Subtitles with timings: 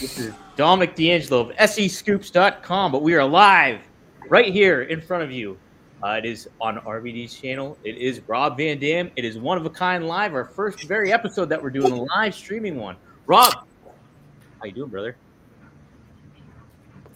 [0.00, 3.80] This is Dominic D'Angelo of SEScoops.com, but we are live
[4.28, 5.58] right here in front of you.
[6.04, 7.76] Uh, it is on RVD's channel.
[7.82, 9.10] It is Rob Van Dam.
[9.16, 12.02] It is one of a kind live, our first very episode that we're doing, a
[12.16, 12.94] live streaming one.
[13.26, 13.52] Rob,
[14.60, 15.16] how you doing, brother?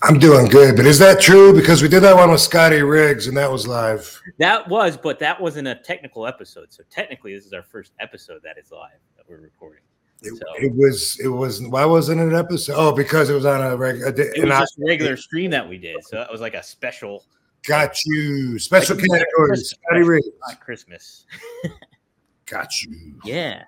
[0.02, 1.54] I'm doing good, but is that true?
[1.54, 4.20] Because we did that one with Scotty Riggs, and that was live.
[4.38, 6.72] That was, but that wasn't a technical episode.
[6.72, 9.82] So technically, this is our first episode that is live that we're recording.
[10.22, 11.18] It, So- it was.
[11.20, 11.60] It was.
[11.62, 12.74] Why wasn't it an episode?
[12.76, 14.08] Oh, because it was on a regular.
[14.10, 16.62] It was I just a regular stream that we did, so it was like a
[16.62, 17.24] special.
[17.66, 18.58] got you.
[18.58, 19.70] Special Like, categories.
[19.86, 20.26] Scotty Riggs.
[20.48, 21.26] Not Christmas.
[22.46, 23.14] Got you.
[23.24, 23.64] Yeah.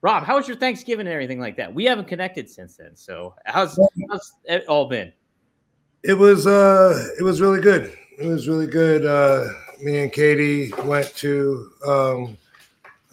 [0.00, 1.72] Rob, how was your Thanksgiving and everything like that?
[1.72, 2.96] We haven't connected since then.
[2.96, 3.78] So how's
[4.10, 5.12] how's it all been?
[6.02, 6.46] It was.
[6.46, 7.96] Uh, it was really good.
[8.18, 9.04] It was really good.
[9.06, 9.48] Uh,
[9.80, 12.36] me and Katie went to um,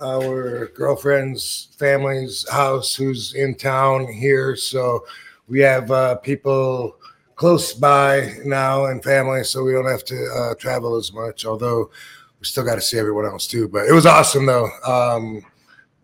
[0.01, 4.55] our girlfriend's family's house, who's in town here.
[4.55, 5.05] So
[5.47, 6.97] we have uh, people
[7.35, 11.45] close by now and family, so we don't have to uh, travel as much.
[11.45, 11.89] Although
[12.39, 13.67] we still got to see everyone else too.
[13.67, 14.69] But it was awesome though.
[14.85, 15.45] Um,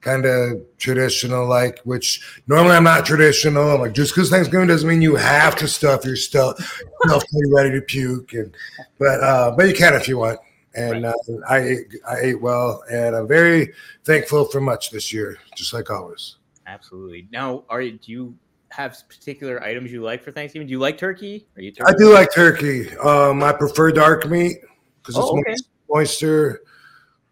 [0.05, 3.71] kind of traditional, like which normally I'm not traditional.
[3.71, 6.57] I'm like just because Thanksgiving doesn't mean you have to stuff your stuff,
[7.05, 8.33] stuff ready to puke.
[8.33, 8.55] And
[8.99, 10.39] but uh, but you can if you want.
[10.75, 11.13] And uh,
[11.47, 13.73] I ate, I ate well, and I'm very
[14.03, 16.35] thankful for much this year, just like always.
[16.67, 17.27] Absolutely.
[17.31, 18.35] Now, are you, do you
[18.69, 20.67] have particular items you like for Thanksgiving?
[20.67, 21.47] Do you like turkey?
[21.55, 22.95] Are you I do like turkey.
[22.97, 24.57] Um, I prefer dark meat
[25.01, 25.55] because it's Oh, okay.
[25.89, 26.61] moisture.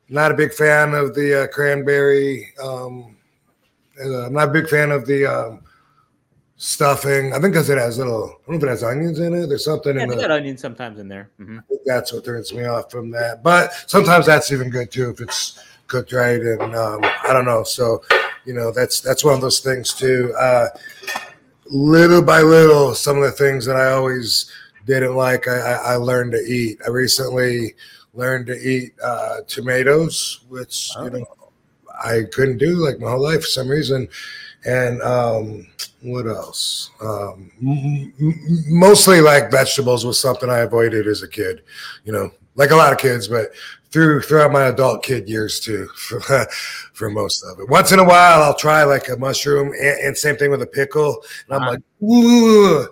[0.10, 2.54] Not a big fan of the uh, cranberry.
[2.62, 3.18] Um,
[4.04, 5.62] uh, I'm not a big fan of the um,
[6.64, 7.34] stuffing.
[7.34, 8.24] I think because it has little.
[8.24, 9.48] I don't know if it has onions in it.
[9.48, 10.22] There's something Yeah, in they the.
[10.22, 11.30] got onions sometimes in there.
[11.40, 11.62] Mhm.
[11.86, 13.44] That's what turns me off from that.
[13.44, 16.40] But sometimes that's even good too if it's cooked right.
[16.42, 17.64] And um, I don't know.
[17.64, 18.02] So
[18.46, 20.34] you know that's that's one of those things too.
[20.40, 20.70] Uh,
[21.66, 24.50] little by little, some of the things that I always
[24.86, 26.80] didn't like, I, I, I learned to eat.
[26.86, 27.74] I recently
[28.14, 31.26] learned to eat uh, tomatoes, which you know
[32.04, 34.08] I couldn't do like my whole life for some reason.
[34.66, 35.68] And um,
[36.02, 36.92] what else?
[37.02, 41.62] Um, m- m- mostly like vegetables was something I avoided as a kid.
[42.06, 43.50] You know, like a lot of kids, but
[43.92, 46.20] through throughout my adult kid years too, for,
[46.94, 47.70] for most of it.
[47.70, 50.68] Once in a while, I'll try like a mushroom, and, and same thing with a
[50.68, 51.24] pickle.
[51.48, 51.72] And I'm Uh-huh.
[51.72, 52.88] like, ooh.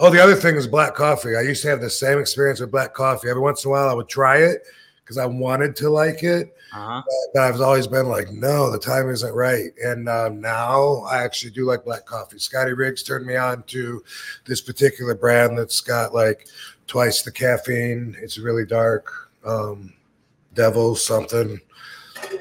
[0.00, 1.34] Oh, the other thing is black coffee.
[1.36, 3.28] I used to have the same experience with black coffee.
[3.28, 4.62] Every once in a while, I would try it
[5.08, 7.00] because I wanted to like it Uh-huh.
[7.32, 9.70] but I've always been like, no, the time isn't right.
[9.82, 12.38] And um, now I actually do like black coffee.
[12.38, 14.04] Scotty Riggs turned me on to
[14.44, 16.46] this particular brand that's got like
[16.86, 18.14] twice the caffeine.
[18.20, 19.10] It's really dark.
[19.46, 19.94] Um,
[20.52, 21.58] Devil something.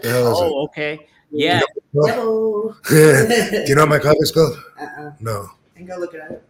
[0.02, 1.08] The hell is Oh, okay.
[1.32, 1.62] Yeah.
[1.94, 2.76] Hello.
[2.90, 3.66] it?
[3.66, 4.58] do you know what my coffee's called?
[4.82, 5.12] Uh-uh.
[5.22, 5.50] No.
[5.74, 6.42] I can go look it up.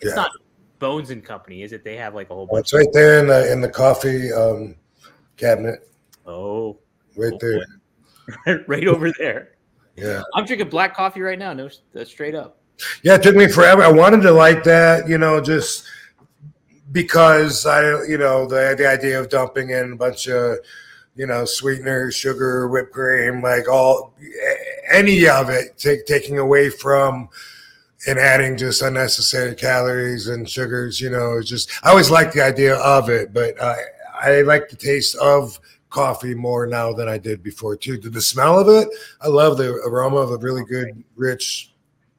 [0.00, 0.14] It's Yeah.
[0.14, 0.30] not
[0.78, 1.84] Bones and Company, is it?
[1.84, 2.60] They have like a whole bunch.
[2.60, 4.74] it's right there in the in the coffee um,
[5.36, 5.88] cabinet,
[6.26, 6.78] Oh,
[7.16, 7.38] right Oh,
[8.46, 8.64] there.
[8.66, 9.52] right over there.
[9.96, 10.22] Yeah.
[10.34, 11.52] I'm drinking black coffee right now.
[11.52, 12.58] No, that's straight up.
[13.02, 13.82] Yeah, it took me forever.
[13.82, 15.86] I wanted to like that, you know, just
[16.92, 20.58] because I, you know, the the idea of dumping in a bunch of,
[21.14, 24.14] you know, sweeteners, sugar, whipped cream, like all
[24.90, 27.28] any of it, take, taking away from
[28.06, 32.76] and adding just unnecessary calories and sugars, you know, just I always liked the idea
[32.76, 33.76] of it, but I
[34.24, 35.58] I like the taste of
[35.90, 37.98] coffee more now than I did before too.
[37.98, 38.88] The smell of it,
[39.20, 41.72] I love the aroma of a really good, rich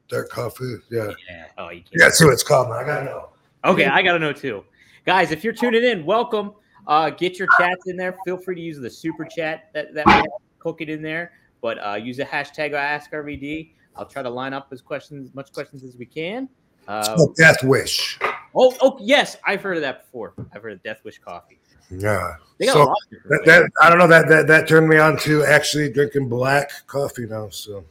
[0.07, 0.77] dark coffee.
[0.89, 1.11] Yeah.
[1.29, 1.45] Yeah.
[1.57, 1.89] Oh, you can't.
[1.93, 2.77] Yeah, see what it's called, man.
[2.77, 3.29] I gotta know.
[3.65, 4.63] Okay, I gotta know too,
[5.05, 5.31] guys.
[5.31, 6.53] If you're tuning in, welcome.
[6.87, 8.15] Uh, get your chats in there.
[8.25, 10.25] Feel free to use the super chat that that we have.
[10.59, 13.71] Cook it in there, but uh, use the hashtag AskRVD.
[13.95, 16.47] I'll try to line up as questions, as much questions as we can.
[16.87, 18.19] Uh, Oh, Death Wish.
[18.55, 20.33] oh, oh, yes, I've heard of that before.
[20.53, 21.59] I've heard of Death Wish coffee.
[21.89, 22.35] Yeah.
[22.61, 22.95] So, a
[23.25, 26.71] That, that I don't know that that that turned me on to actually drinking black
[26.87, 27.49] coffee now.
[27.49, 27.83] So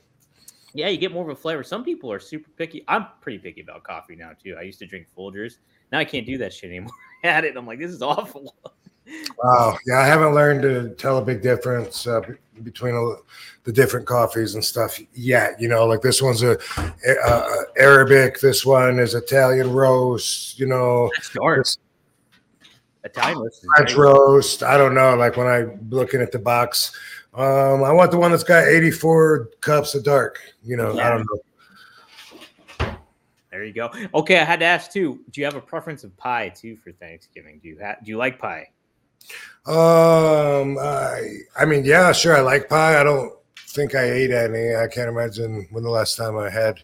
[0.72, 1.62] Yeah, you get more of a flavor.
[1.62, 2.84] Some people are super picky.
[2.88, 4.56] I'm pretty picky about coffee now too.
[4.58, 5.58] I used to drink Folgers.
[5.92, 6.92] Now I can't do that shit anymore.
[7.24, 7.56] I had it.
[7.56, 8.54] I'm like, this is awful.
[9.42, 9.76] Wow.
[9.86, 12.22] Yeah, I haven't learned to tell a big difference uh,
[12.62, 13.16] between a,
[13.64, 15.60] the different coffees and stuff yet.
[15.60, 18.40] You know, like this one's a, a Arabic.
[18.40, 20.58] This one is Italian roast.
[20.58, 21.58] You know, That's dark.
[21.58, 21.78] this
[23.04, 24.62] Italian roast French roast.
[24.62, 25.14] I don't know.
[25.14, 26.96] Like when I'm looking at the box,
[27.34, 30.40] um, I want the one that's got 84 cups of dark.
[30.62, 31.40] You know, I don't know.
[33.50, 33.90] There you go.
[34.14, 35.20] Okay, I had to ask too.
[35.30, 37.60] Do you have a preference of pie too for Thanksgiving?
[37.62, 38.04] Do you have?
[38.04, 38.68] Do you like pie?
[39.66, 42.36] Um, I, I mean, yeah, sure.
[42.36, 43.00] I like pie.
[43.00, 43.32] I don't
[43.68, 44.74] think I ate any.
[44.74, 46.82] I can't imagine when the last time I had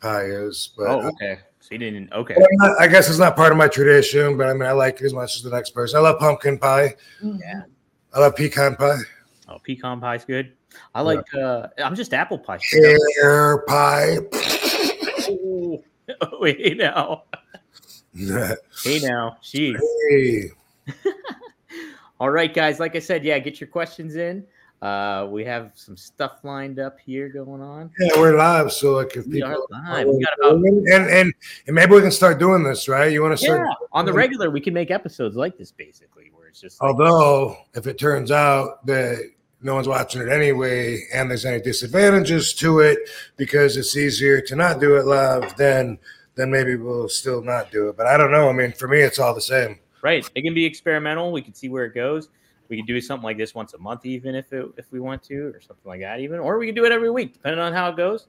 [0.00, 0.70] pie is.
[0.76, 1.38] But Oh, okay.
[1.68, 2.10] So you didn't.
[2.14, 2.34] Okay.
[2.34, 4.72] Well, I'm not- I guess it's not part of my tradition, but I mean, I
[4.72, 5.98] like it as much as the next person.
[5.98, 6.94] I love pumpkin pie.
[7.22, 7.62] Yeah.
[8.14, 8.96] I love pecan pie.
[9.48, 10.54] Oh, pecan pie's good.
[10.94, 11.22] I like.
[11.34, 12.58] uh I'm just apple pie.
[13.22, 14.16] Air pie.
[16.22, 17.24] Oh, wait now.
[18.82, 19.76] Hey now, she.
[20.08, 20.50] hey.
[22.18, 22.80] All right, guys.
[22.80, 24.46] Like I said, yeah, get your questions in.
[24.80, 27.90] Uh, we have some stuff lined up here going on.
[27.98, 30.06] Yeah, we're live, so like if We people are live.
[30.06, 31.34] We got about and, and
[31.66, 33.10] and maybe we can start doing this, right?
[33.10, 34.50] You want to start yeah on the regular.
[34.50, 38.30] We can make episodes like this, basically, where it's just like, Although, if it turns
[38.30, 39.18] out that
[39.62, 42.98] no one's watching it anyway, and there's any disadvantages to it
[43.36, 45.98] because it's easier to not do it live, then
[46.36, 47.96] then maybe we'll still not do it.
[47.96, 48.48] But I don't know.
[48.48, 49.80] I mean, for me, it's all the same.
[50.02, 50.28] right.
[50.36, 51.32] It can be experimental.
[51.32, 52.28] We can see where it goes.
[52.68, 55.22] We can do something like this once a month, even if it, if we want
[55.24, 57.72] to, or something like that, even, or we can do it every week, depending on
[57.72, 58.28] how it goes.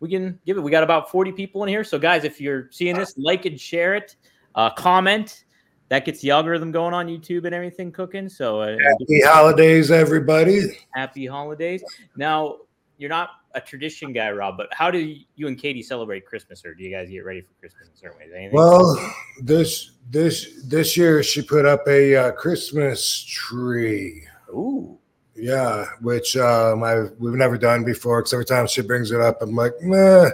[0.00, 0.60] We can give it.
[0.60, 3.60] We got about forty people in here, so guys, if you're seeing this, like and
[3.60, 4.16] share it,
[4.54, 5.44] uh, comment.
[5.90, 8.28] That gets the algorithm going on YouTube and everything cooking.
[8.28, 10.78] So uh, Happy holidays, everybody.
[10.94, 11.82] happy holidays.
[12.16, 12.58] Now,
[12.96, 16.74] you're not a tradition guy, Rob, but how do you and Katie celebrate Christmas, or
[16.74, 18.30] do you guys get ready for Christmas in certain ways?
[18.34, 18.54] Anything?
[18.54, 24.26] Well, this this this year she put up a uh, Christmas tree.
[24.50, 24.98] ooh,
[25.34, 28.20] Yeah, which um, I we've never done before.
[28.20, 30.30] Because every time she brings it up, I'm like, nah.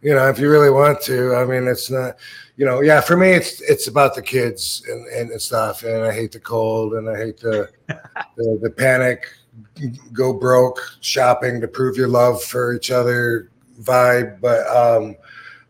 [0.00, 2.16] You know, if you really want to, I mean, it's not.
[2.56, 3.00] You know, yeah.
[3.00, 5.82] For me, it's it's about the kids and, and stuff.
[5.82, 7.68] And I hate the cold, and I hate the
[8.36, 9.26] the, the panic,
[10.12, 13.50] go broke shopping to prove your love for each other
[13.80, 14.40] vibe.
[14.40, 15.16] But um,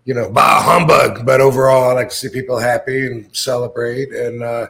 [0.04, 1.24] you know, bah humbug.
[1.26, 4.10] But overall, I like to see people happy and celebrate.
[4.12, 4.68] And uh,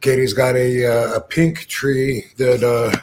[0.00, 2.96] Katie's got a uh, a pink tree that uh,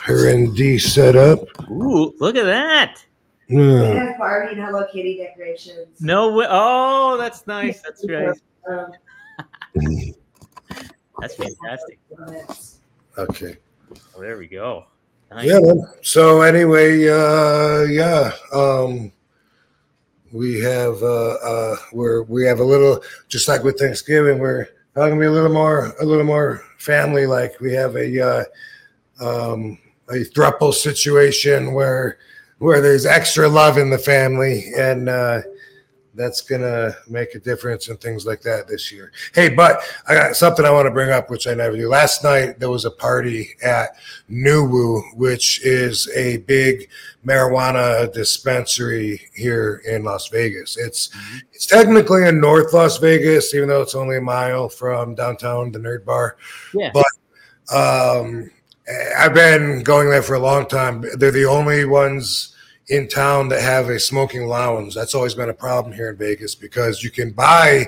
[0.00, 1.38] her and Dee set up.
[1.70, 3.04] ooh, look at that!
[3.48, 3.98] We Mm.
[4.08, 6.00] have Barbie and Hello Kitty decorations.
[6.00, 6.46] No way!
[6.48, 7.80] Oh, that's nice.
[7.82, 8.36] That's right.
[8.68, 8.92] Um,
[11.20, 11.98] That's fantastic.
[13.18, 13.56] Okay.
[14.16, 14.86] Oh, there we go.
[15.34, 15.46] Nice.
[15.46, 15.72] Yeah.
[16.02, 18.32] So anyway, uh, yeah.
[18.52, 19.12] Um,
[20.32, 24.38] we have uh, uh, we're we have a little just like with Thanksgiving.
[24.38, 27.60] We're gonna be a little more a little more family like.
[27.60, 28.44] We have a uh,
[29.20, 32.18] um, a thruple situation where
[32.58, 35.08] where there's extra love in the family and.
[35.08, 35.42] Uh,
[36.14, 39.12] that's gonna make a difference and things like that this year.
[39.34, 41.88] Hey, but I got something I want to bring up, which I never do.
[41.88, 43.96] Last night there was a party at
[44.30, 46.88] Nuwu, which is a big
[47.26, 50.76] marijuana dispensary here in Las Vegas.
[50.76, 51.10] It's
[51.52, 55.78] it's technically in North Las Vegas, even though it's only a mile from downtown, the
[55.78, 56.36] Nerd Bar.
[56.74, 56.90] Yeah.
[56.92, 57.06] But
[57.74, 58.50] um,
[59.16, 61.04] I've been going there for a long time.
[61.16, 62.51] They're the only ones
[62.88, 64.94] in town that have a smoking lounge.
[64.94, 67.86] That's always been a problem here in Vegas because you can buy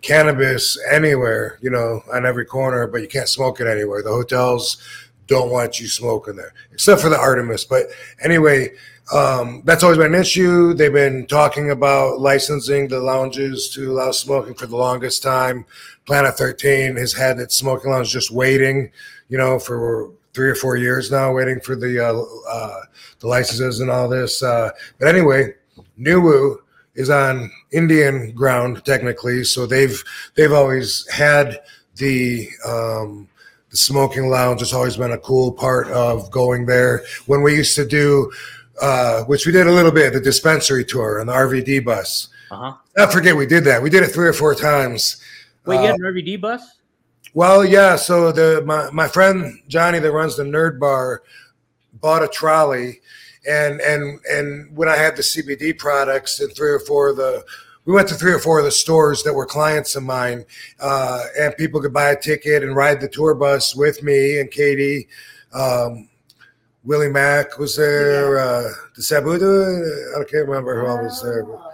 [0.00, 4.02] cannabis anywhere, you know, on every corner, but you can't smoke it anywhere.
[4.02, 4.82] The hotels
[5.26, 7.64] don't want you smoking there, except for the Artemis.
[7.64, 7.86] But
[8.22, 8.70] anyway,
[9.12, 10.74] um, that's always been an issue.
[10.74, 15.64] They've been talking about licensing the lounges to allow smoking for the longest time.
[16.06, 18.90] Planet 13 has had its smoking lounge just waiting,
[19.28, 22.80] you know, for three or four years now, waiting for the uh, uh,
[23.18, 24.40] the licenses and all this.
[24.40, 25.52] Uh, but anyway,
[25.98, 26.58] Nuwu
[26.94, 30.00] is on Indian ground technically, so they've
[30.36, 31.58] they've always had
[31.96, 33.28] the um,
[33.70, 34.62] the smoking lounge.
[34.62, 37.02] It's always been a cool part of going there.
[37.26, 38.30] When we used to do,
[38.80, 42.28] uh, which we did a little bit, the dispensary tour on the RVD bus.
[42.52, 42.74] Uh huh.
[42.96, 43.82] I forget we did that.
[43.82, 45.20] We did it three or four times.
[45.66, 46.62] Wait, you Uh, had an RVD bus?
[47.34, 47.96] Well, yeah.
[47.96, 51.22] So the my, my friend Johnny that runs the Nerd Bar
[52.00, 53.00] bought a trolley,
[53.48, 57.44] and and and when I had the CBD products and three or four of the
[57.84, 60.44] we went to three or four of the stores that were clients of mine,
[60.78, 64.50] uh, and people could buy a ticket and ride the tour bus with me and
[64.50, 65.08] Katie.
[65.54, 66.08] Um,
[66.84, 68.38] Willie Mack was there.
[68.38, 71.44] Uh, the Sabuda, I can't remember who all was there.
[71.44, 71.72] but Oh,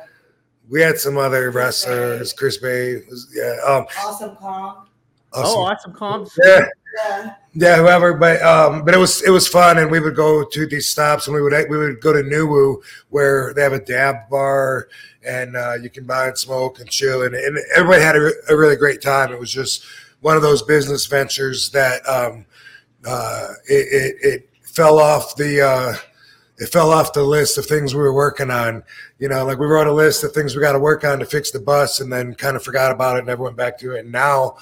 [0.70, 2.32] We had some other wrestlers.
[2.32, 3.56] Chris Bey was yeah.
[3.66, 4.86] Um, Awesome Kong.
[5.34, 5.60] Oh, awesome.
[5.60, 6.38] awesome comps.
[6.42, 7.34] yeah, Yeah.
[7.54, 8.14] yeah, whoever.
[8.14, 11.26] But um, but it was it was fun, and we would go to these stops,
[11.26, 14.88] and we would we would go to Nuwu where they have a dab bar,
[15.24, 18.56] and uh, you can buy and smoke and chill, and, and everybody had a, a
[18.56, 19.32] really great time.
[19.32, 19.84] It was just
[20.20, 22.46] one of those business ventures that um,
[23.04, 25.94] uh, it, it, it fell off the uh,
[26.58, 28.82] it fell off the list of things we were working on.
[29.18, 31.26] You know, like we wrote a list of things we got to work on to
[31.26, 33.96] fix the bus, and then kind of forgot about it, and never went back to
[33.96, 34.00] it.
[34.00, 34.56] And now,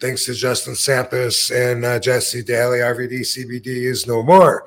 [0.00, 4.66] thanks to Justin Sampis and uh, Jesse Daly, RVD CBD is no more.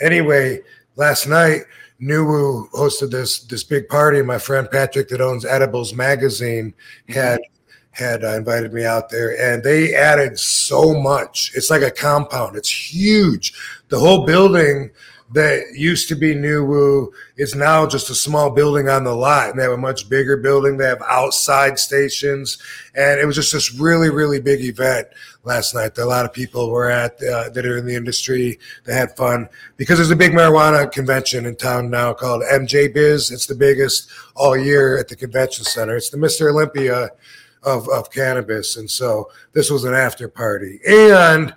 [0.00, 0.60] Anyway,
[0.96, 1.62] last night,
[2.00, 4.22] Nuwu hosted this this big party.
[4.22, 6.72] My friend Patrick, that owns Edibles Magazine,
[7.08, 7.40] had
[7.90, 11.50] had uh, invited me out there, and they added so much.
[11.56, 12.56] It's like a compound.
[12.56, 13.52] It's huge.
[13.88, 14.90] The whole building
[15.32, 19.58] that used to be Nuwu is now just a small building on the lot, and
[19.58, 20.76] they have a much bigger building.
[20.76, 22.58] They have outside stations,
[22.94, 25.08] and it was just this really, really big event
[25.44, 25.94] last night.
[25.94, 28.58] That a lot of people were at uh, that are in the industry.
[28.84, 33.30] They had fun because there's a big marijuana convention in town now called MJ Biz.
[33.30, 35.96] It's the biggest all year at the convention center.
[35.96, 36.50] It's the Mr.
[36.50, 37.10] Olympia
[37.62, 38.76] of, of cannabis.
[38.76, 40.80] And so this was an after party.
[40.88, 41.54] And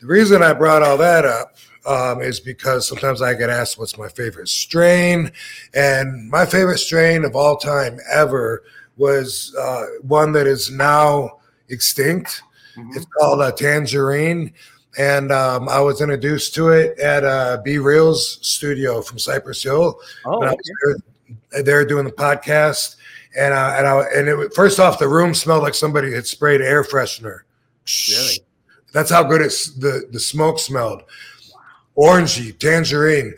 [0.00, 1.56] the reason I brought all that up
[1.86, 5.30] um, is because sometimes I get asked what's my favorite strain.
[5.74, 8.62] And my favorite strain of all time ever
[8.96, 11.38] was uh, one that is now
[11.68, 12.42] extinct.
[12.76, 12.96] Mhm.
[12.96, 14.52] It's called a tangerine.
[14.96, 19.98] And um, I was introduced to it at uh, B-Real's studio from Cypress Hill.
[20.24, 20.54] Oh, okay.
[20.54, 21.02] was
[21.50, 22.94] there, there doing the podcast,
[23.36, 26.60] and I, and I, and it first off, the room smelled like somebody had sprayed
[26.60, 27.40] air freshener.
[28.08, 28.38] Really?
[28.92, 31.02] That's how good it's the the smoke smelled.
[31.96, 33.34] Orangey, tangerine,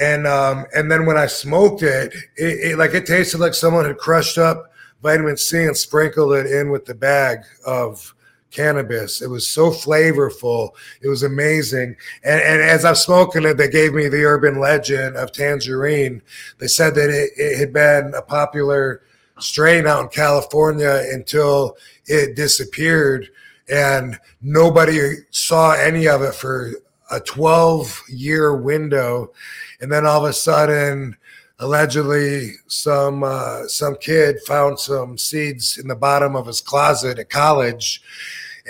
[0.00, 3.84] and um, and then when I smoked it, it, it like it tasted like someone
[3.84, 4.72] had crushed up
[5.02, 8.14] vitamin C and sprinkled it in with the bag of
[8.50, 9.20] cannabis.
[9.20, 10.70] It was so flavorful.
[11.02, 11.96] It was amazing.
[12.24, 16.22] And, and as I've spoken it, they gave me the urban legend of tangerine.
[16.58, 19.02] They said that it, it had been a popular
[19.38, 23.28] strain out in California until it disappeared
[23.68, 26.72] and nobody saw any of it for
[27.10, 29.32] a 12 year window.
[29.80, 31.16] And then all of a sudden,
[31.60, 37.30] allegedly some uh, some kid found some seeds in the bottom of his closet at
[37.30, 38.00] college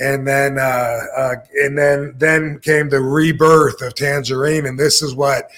[0.01, 5.15] and then uh, uh, and then then came the rebirth of tangerine and this is
[5.15, 5.51] what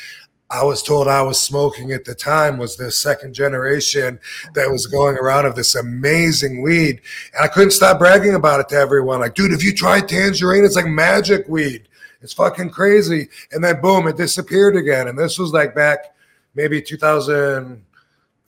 [0.50, 4.18] I was told I was smoking at the time was the second generation
[4.54, 7.00] that was going around of this amazing weed.
[7.34, 9.20] And I couldn't stop bragging about it to everyone.
[9.20, 10.64] Like, dude, if you tried tangerine?
[10.64, 11.86] It's like magic weed.
[12.22, 13.28] It's fucking crazy.
[13.52, 15.08] And then boom, it disappeared again.
[15.08, 16.14] And this was like back
[16.54, 17.82] maybe 2000,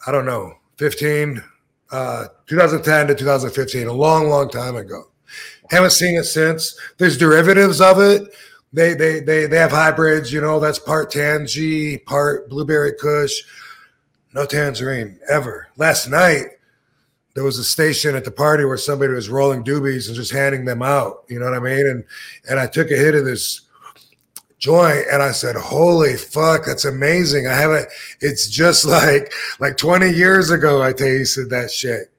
[0.06, 1.42] I don't know, 15,
[1.90, 5.04] uh, 2010 to 2015, a long, long time ago.
[5.70, 6.78] Haven't seen it since.
[6.98, 8.34] There's derivatives of it.
[8.74, 13.42] They they they they have hybrids, you know, that's part Tangy, part blueberry kush.
[14.34, 15.68] No tangerine ever.
[15.76, 16.46] Last night
[17.34, 20.64] there was a station at the party where somebody was rolling doobies and just handing
[20.64, 21.24] them out.
[21.28, 21.86] You know what I mean?
[21.86, 22.04] And
[22.48, 23.62] and I took a hit of this
[24.58, 27.46] joint and I said, Holy fuck, that's amazing.
[27.46, 27.88] I haven't
[28.20, 32.10] it's just like like 20 years ago I tasted that shit.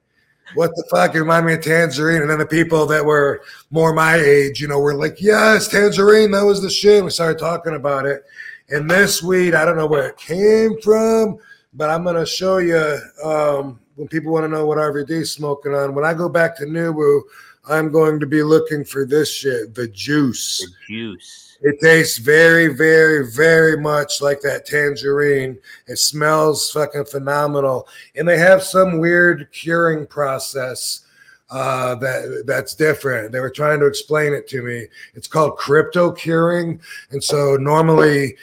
[0.54, 1.14] What the fuck?
[1.14, 2.22] It reminded me of tangerine.
[2.22, 6.32] And then the people that were more my age, you know, were like, Yes, tangerine,
[6.32, 7.04] that was the shit.
[7.04, 8.24] We started talking about it.
[8.68, 11.38] And this weed, I don't know where it came from,
[11.72, 15.74] but I'm gonna show you um, when people want to know what RVD is smoking
[15.74, 15.94] on.
[15.94, 17.22] When I go back to Nuwu,
[17.68, 20.58] I'm going to be looking for this shit, the juice.
[20.58, 21.56] The juice.
[21.62, 25.58] It tastes very, very, very much like that tangerine.
[25.86, 31.06] It smells fucking phenomenal, and they have some weird curing process
[31.48, 33.32] uh, that that's different.
[33.32, 34.88] They were trying to explain it to me.
[35.14, 36.80] It's called crypto curing,
[37.12, 38.36] and so normally,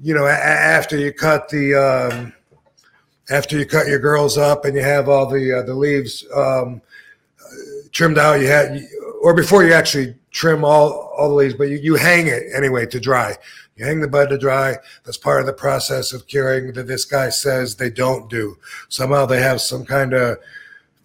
[0.00, 2.32] you know, a- after you cut the um,
[3.30, 6.80] after you cut your girls up and you have all the uh, the leaves um,
[7.92, 8.86] trimmed out, you had
[9.22, 12.86] or before you actually trim all all the leaves, but you, you hang it anyway
[12.86, 13.36] to dry.
[13.76, 14.76] You hang the bud to dry.
[15.04, 18.58] That's part of the process of curing that this guy says they don't do.
[18.88, 20.38] Somehow they have some kind of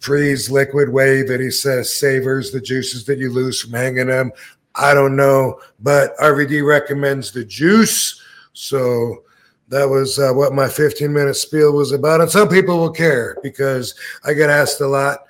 [0.00, 4.32] freeze liquid way that he says savors the juices that you lose from hanging them.
[4.74, 8.20] I don't know, but RVD recommends the juice.
[8.52, 9.22] So
[9.68, 12.20] that was uh, what my 15 minute spiel was about.
[12.20, 13.94] And some people will care because
[14.24, 15.20] I get asked a lot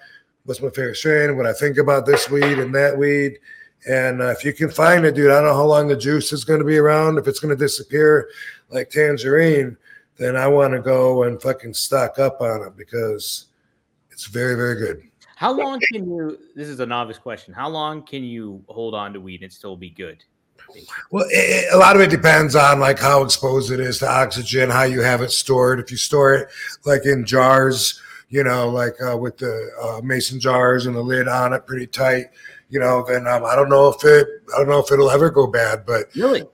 [0.45, 3.39] what's my favorite strain, what I think about this weed and that weed.
[3.89, 6.33] And uh, if you can find it, dude, I don't know how long the juice
[6.33, 7.19] is going to be around.
[7.19, 8.31] If it's going to disappear
[8.71, 9.77] like tangerine,
[10.17, 13.47] then I want to go and fucking stock up on it because
[14.11, 15.03] it's very, very good.
[15.37, 16.39] How long can you?
[16.55, 17.53] This is a novice question.
[17.53, 20.25] How long can you hold on to weed and still be good?
[21.11, 24.71] Well, it, a lot of it depends on like how exposed it is to oxygen,
[24.71, 25.81] how you have it stored.
[25.81, 26.49] If you store it
[26.85, 31.29] like in jars, you know, like uh, with the uh, mason jars and the lid
[31.29, 32.27] on it pretty tight,
[32.69, 35.31] you know, then um, I don't know if it, I don't know if it'll ever
[35.31, 35.87] go bad.
[35.87, 36.45] But Really?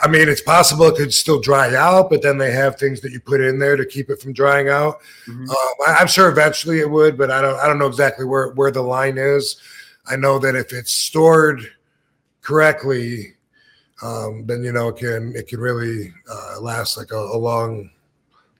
[0.00, 2.10] I mean, it's possible it could still dry out.
[2.10, 4.68] But then they have things that you put in there to keep it from drying
[4.68, 4.98] out.
[5.26, 5.48] Mhm.
[5.48, 7.58] Um, I, I'm sure eventually it would, but I don't.
[7.58, 9.56] I don't know exactly where where the line is.
[10.06, 11.68] I know that if it's stored
[12.50, 13.34] correctly,
[14.02, 17.90] um, then you know it can it can really uh, last like a, a long,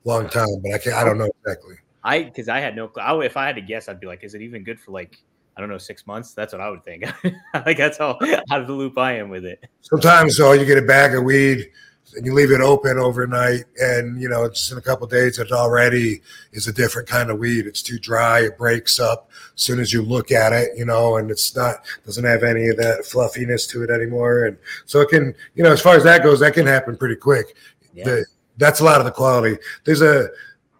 [0.04, 0.46] long time.
[0.62, 1.74] But I can not I don't know exactly.
[2.04, 2.90] I because I had no.
[3.00, 5.18] I if I had to guess, I'd be like, is it even good for like
[5.56, 6.34] I don't know six months?
[6.34, 7.04] That's what I would think.
[7.66, 8.16] like that's how
[8.50, 9.64] out of the loop I am with it.
[9.80, 11.68] Sometimes though, you get a bag of weed
[12.16, 15.52] and you leave it open overnight, and you know just in a couple days, it
[15.52, 17.66] already is a different kind of weed.
[17.66, 18.40] It's too dry.
[18.40, 21.84] It breaks up as soon as you look at it, you know, and it's not
[22.06, 24.46] doesn't have any of that fluffiness to it anymore.
[24.46, 27.16] And so it can, you know, as far as that goes, that can happen pretty
[27.16, 27.54] quick.
[27.94, 28.04] Yeah.
[28.04, 28.26] The,
[28.56, 29.58] that's a lot of the quality.
[29.84, 30.28] There's a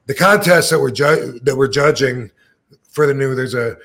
[0.06, 2.30] the contest that we're ju- that we're judging
[2.90, 3.34] for the new.
[3.34, 3.76] There's a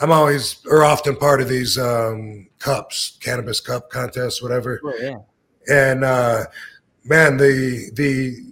[0.00, 4.80] I'm always or often part of these um, cups, cannabis cup contests, whatever.
[4.84, 5.18] Oh, yeah.
[5.70, 6.44] And uh,
[7.08, 8.44] man, the the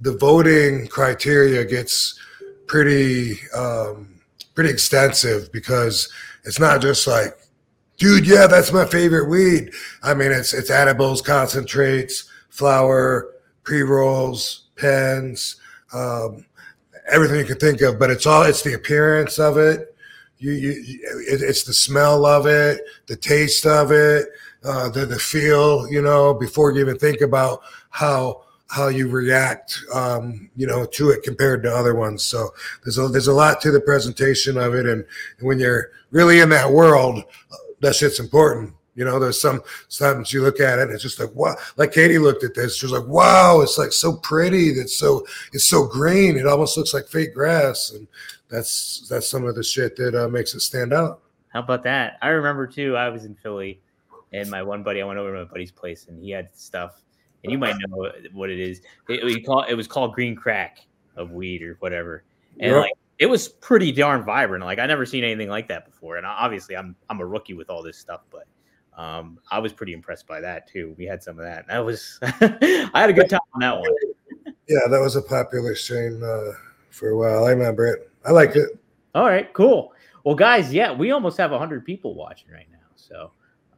[0.00, 2.18] the voting criteria gets
[2.66, 4.20] pretty um,
[4.54, 6.12] pretty extensive because
[6.44, 7.38] it's not just like,
[7.98, 9.70] dude, yeah, that's my favorite weed.
[10.02, 13.28] I mean, it's it's edibles, concentrates, flour,
[13.62, 15.56] pre rolls, pens,
[15.94, 16.44] um,
[17.10, 17.98] everything you can think of.
[17.98, 19.94] But it's all it's the appearance of it.
[20.38, 20.72] You, you,
[21.28, 24.26] it, it's the smell of it, the taste of it,
[24.64, 25.88] uh, the the feel.
[25.90, 31.10] You know, before you even think about how how you react, um, you know, to
[31.10, 32.22] it compared to other ones.
[32.22, 32.50] So
[32.82, 35.04] there's a there's a lot to the presentation of it, and,
[35.38, 37.22] and when you're really in that world,
[37.80, 38.74] that shit's important.
[38.94, 41.54] You know, there's some sometimes you look at it and it's just like wow.
[41.76, 44.68] Like Katie looked at this, she was like, "Wow, it's like so pretty.
[44.68, 46.36] It's so it's so green.
[46.36, 48.06] It almost looks like fake grass." And
[48.48, 51.20] that's that's some of the shit that uh, makes it stand out.
[51.48, 52.18] How about that?
[52.20, 52.96] I remember too.
[52.96, 53.80] I was in Philly,
[54.32, 55.02] and my one buddy.
[55.02, 57.02] I went over to my buddy's place, and he had stuff.
[57.44, 58.82] And you might know what it is.
[59.08, 60.78] It, we call it was called green crack
[61.16, 62.24] of weed or whatever.
[62.60, 62.80] And Yeah.
[62.80, 64.64] like it was pretty darn vibrant.
[64.64, 66.16] Like I never seen anything like that before.
[66.16, 68.44] And obviously, I'm I'm a rookie with all this stuff, but
[68.96, 70.94] um, I was pretty impressed by that too.
[70.98, 71.66] We had some of that.
[71.66, 73.90] That was I had a good time on that one.
[74.68, 76.52] Yeah, that was a popular strain uh,
[76.90, 77.44] for a while.
[77.44, 78.10] I remember it.
[78.24, 78.78] I liked it.
[79.14, 79.92] All right, cool.
[80.24, 82.78] Well, guys, yeah, we almost have 100 people watching right now.
[82.94, 83.32] So,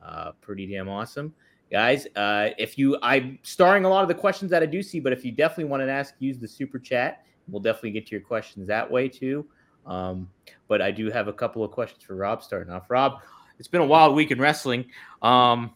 [0.04, 1.34] uh, pretty damn awesome.
[1.70, 5.00] Guys, uh, if you, I'm starring a lot of the questions that I do see,
[5.00, 7.24] but if you definitely want to ask, use the super chat.
[7.48, 9.46] We'll definitely get to your questions that way too.
[9.86, 10.30] Um,
[10.68, 12.90] but I do have a couple of questions for Rob starting off.
[12.90, 13.20] Rob,
[13.58, 14.86] it's been a wild week in wrestling.
[15.22, 15.74] Um,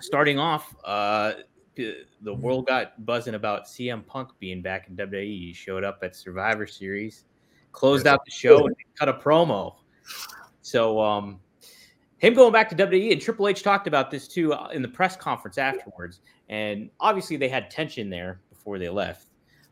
[0.00, 1.32] starting off, uh,
[1.76, 5.24] the world got buzzing about CM Punk being back in WWE.
[5.24, 7.24] He showed up at Survivor Series,
[7.72, 9.74] closed out the show, and cut a promo.
[10.62, 11.40] So, um,
[12.24, 14.88] him going back to WWE and Triple H talked about this too uh, in the
[14.88, 16.20] press conference afterwards.
[16.48, 19.28] And obviously, they had tension there before they left.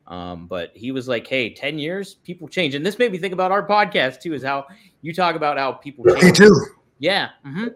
[0.07, 3.33] Um, but he was like, "Hey, ten years, people change." And this made me think
[3.33, 4.35] about our podcast too.
[4.35, 4.67] Is how
[5.01, 6.23] you talk about how people Change.
[6.25, 6.67] Me too.
[6.99, 7.69] Yeah, hmm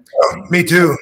[0.51, 0.97] Me too.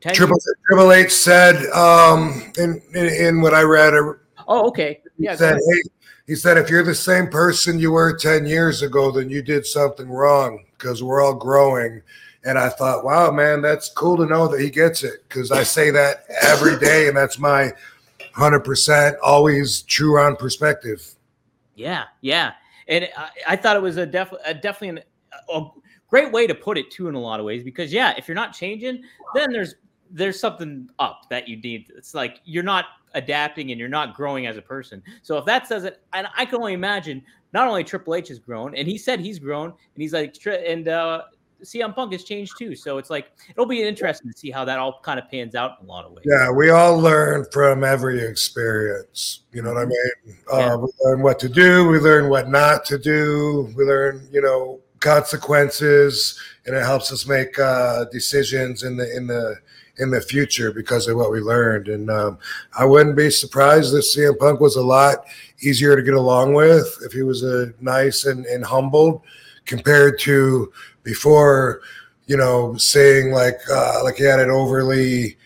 [0.00, 4.12] 10 Triple Triple H said um, in, in in what I read, uh,
[4.48, 5.00] Oh, okay.
[5.16, 5.32] he Yeah.
[5.32, 5.82] go said, "Hey,"
[6.26, 9.66] he said, if you're the same person you were ten years ago, then you did
[9.66, 12.02] something wrong because we're all growing."
[12.44, 15.62] And I thought, wow, man, that's cool to know that he gets it because I
[15.62, 17.72] say that every day, and that's my
[18.34, 21.14] hundred percent always true on perspective.
[21.76, 22.52] Yeah, yeah,
[22.88, 25.00] and I, I thought it was a, def, a definitely an,
[25.54, 25.68] a
[26.08, 28.34] great way to put it too in a lot of ways because yeah, if you're
[28.34, 29.02] not changing,
[29.34, 29.76] then there's
[30.10, 31.90] there's something up that you need.
[31.96, 35.02] It's like you're not adapting and you're not growing as a person.
[35.22, 38.38] So if that says it, and I can only imagine not only Triple H has
[38.38, 41.22] grown, and he said he's grown, and he's like, and uh,
[41.62, 42.74] CM Punk has changed too.
[42.74, 45.78] So it's like it'll be interesting to see how that all kind of pans out
[45.80, 46.24] in a lot of ways.
[46.28, 49.40] Yeah, we all learn from every experience.
[49.52, 50.36] You know what I mean?
[50.50, 51.88] Uh, We learn what to do.
[51.88, 53.72] We learn what not to do.
[53.76, 59.26] We learn, you know, consequences, and it helps us make uh, decisions in the in
[59.26, 59.56] the
[59.98, 61.88] in the future because of what we learned.
[61.88, 62.38] And um,
[62.78, 65.24] I wouldn't be surprised if CM Punk was a lot
[65.60, 69.22] easier to get along with if he was a nice and, and humbled
[69.64, 71.80] compared to before.
[72.26, 75.36] You know, saying like uh, like he had an overly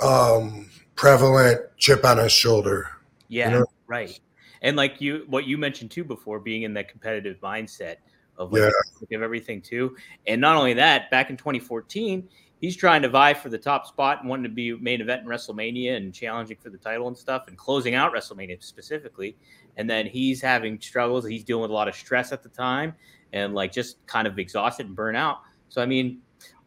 [0.00, 2.88] um, prevalent chip on his shoulder.
[3.28, 3.66] Yeah, know?
[3.86, 4.18] right.
[4.62, 7.96] And like you, what you mentioned too before, being in that competitive mindset,
[8.36, 9.16] of like Yeah.
[9.16, 9.96] of everything too.
[10.26, 12.28] And not only that, back in 2014,
[12.60, 15.28] he's trying to vie for the top spot and wanting to be main event in
[15.28, 19.36] WrestleMania and challenging for the title and stuff and closing out WrestleMania specifically.
[19.76, 21.26] And then he's having struggles.
[21.26, 22.94] He's dealing with a lot of stress at the time
[23.32, 25.40] and like just kind of exhausted and burn out.
[25.68, 26.20] So I mean,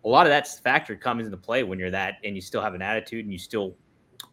[0.03, 2.73] a lot of that factor comes into play when you're that and you still have
[2.73, 3.75] an attitude and you still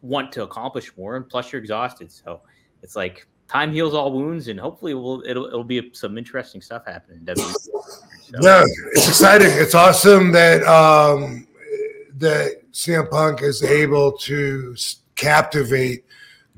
[0.01, 2.11] want to accomplish more and plus you're exhausted.
[2.11, 2.41] So
[2.81, 6.83] it's like time heals all wounds and hopefully we'll it'll it'll be some interesting stuff
[6.85, 7.71] happening in So,
[8.41, 9.49] Yeah, it's exciting.
[9.51, 11.47] It's awesome that um,
[12.17, 14.75] that CM Punk is able to
[15.15, 16.05] captivate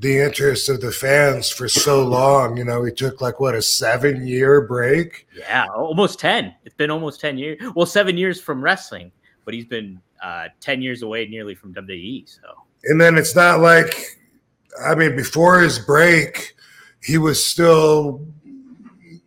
[0.02, 2.58] the interest of the fans for so long.
[2.58, 5.28] You know, he took like what a seven year break.
[5.38, 6.54] yeah, almost 10.
[6.66, 7.62] It's been almost 10 years.
[7.76, 9.12] Well, 7 years from wrestling,
[9.46, 12.42] but he's been uh 10 years away nearly from WWE, so
[12.86, 13.96] And then it's not like,
[14.84, 16.56] I mean, before his break,
[17.04, 18.26] he was still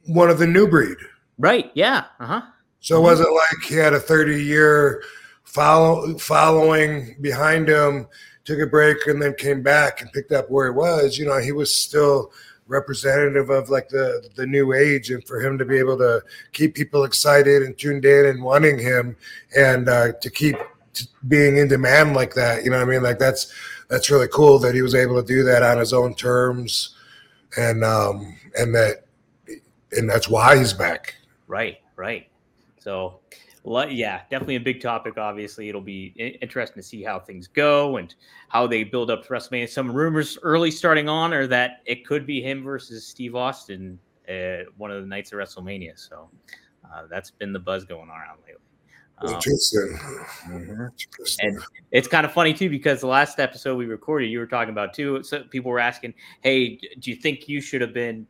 [0.06, 0.96] one of the new breed.
[1.38, 2.04] Right, yeah.
[2.20, 2.42] Uh-huh.
[2.80, 5.02] So it wasn't like he had a 30 year
[5.44, 8.06] follow following behind him,
[8.44, 11.18] took a break and then came back and picked up where he was.
[11.18, 12.32] You know, he was still
[12.66, 16.74] representative of like the the new age and for him to be able to keep
[16.74, 19.16] people excited and tuned in and wanting him
[19.54, 20.56] and uh, to keep
[20.94, 23.52] t- being in demand like that you know i mean like that's
[23.90, 26.96] that's really cool that he was able to do that on his own terms
[27.58, 29.04] and um and that
[29.92, 31.14] and that's why he's back
[31.46, 32.28] Right, right.
[32.78, 33.20] So,
[33.64, 35.16] yeah, definitely a big topic.
[35.16, 38.14] Obviously, it'll be interesting to see how things go and
[38.48, 39.68] how they build up to WrestleMania.
[39.68, 43.98] Some rumors early starting on are that it could be him versus Steve Austin
[44.28, 45.98] at one of the nights of WrestleMania.
[45.98, 46.28] So,
[46.84, 48.60] uh, that's been the buzz going around lately.
[49.18, 49.98] Um, Interesting.
[50.48, 50.90] mhm.
[50.90, 51.48] Interesting.
[51.48, 51.60] And
[51.92, 54.92] it's kind of funny too because the last episode we recorded, you were talking about
[54.92, 55.22] too.
[55.22, 58.26] So people were asking, "Hey, do you think you should have been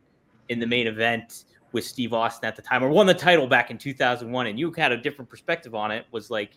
[0.49, 1.45] in the main event
[1.75, 4.71] with Steve Austin at the time, or won the title back in 2001?" And you
[4.71, 6.05] had a different perspective on it.
[6.11, 6.51] Was like,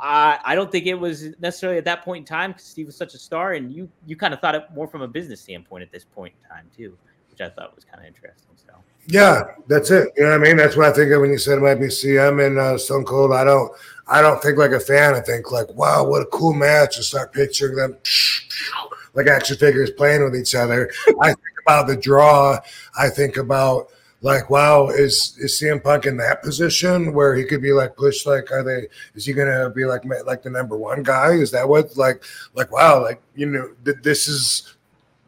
[0.00, 2.96] I I don't think it was necessarily at that point in time because Steve was
[2.96, 5.82] such a star, and you you kind of thought it more from a business standpoint
[5.82, 6.98] at this point in time too,
[7.30, 8.48] which I thought was kind of interesting.
[8.56, 8.72] So
[9.06, 10.08] Yeah, that's it.
[10.16, 10.56] You know what I mean?
[10.56, 13.04] That's what I think of when you said it might be CM and uh, Stone
[13.04, 13.32] Cold.
[13.32, 13.72] I don't,
[14.08, 15.14] I don't think like a fan.
[15.14, 16.96] I think like, wow, what a cool match.
[16.96, 17.96] And start picturing them
[19.14, 20.90] like action figures playing with each other.
[21.20, 22.58] I think about the draw.
[22.98, 23.91] I think about
[24.22, 28.26] like, wow, is is CM Punk in that position where he could be like pushed?
[28.26, 28.86] Like, are they?
[29.14, 31.32] Is he gonna be like like the number one guy?
[31.32, 32.22] Is that what like
[32.54, 33.02] like wow?
[33.02, 34.76] Like you know, th- this is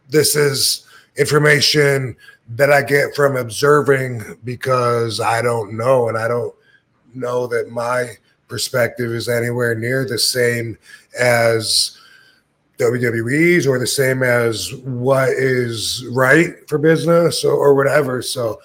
[0.09, 2.16] this is information
[2.57, 6.54] that I get from observing because I don't know and I don't
[7.14, 8.16] know that my
[8.48, 10.78] perspective is anywhere near the same
[11.18, 11.93] as
[12.85, 18.23] WWE's or the same as what is right for business or, or whatever.
[18.23, 18.61] So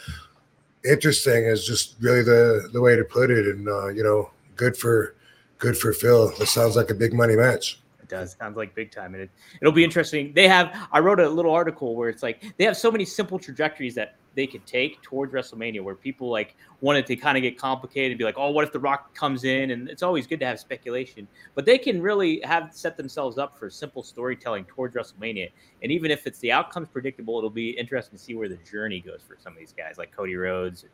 [0.86, 4.76] interesting is just really the the way to put it and uh, you know good
[4.78, 5.16] for
[5.60, 6.34] good for Phil.
[6.40, 7.80] This sounds like a big money match.
[8.02, 8.36] It does.
[8.40, 9.14] Sounds like big time.
[9.14, 9.30] And it,
[9.62, 10.34] it'll be interesting.
[10.34, 13.38] They have, I wrote a little article where it's like they have so many simple
[13.38, 17.58] trajectories that they could take towards WrestleMania where people like wanted to kind of get
[17.58, 19.72] complicated and be like, oh, what if The Rock comes in?
[19.72, 23.58] And it's always good to have speculation, but they can really have set themselves up
[23.58, 25.52] for simple storytelling towards WrestleMania.
[25.84, 29.00] And even if it's the outcome's predictable, it'll be interesting to see where the journey
[29.00, 30.86] goes for some of these guys like Cody Rhodes,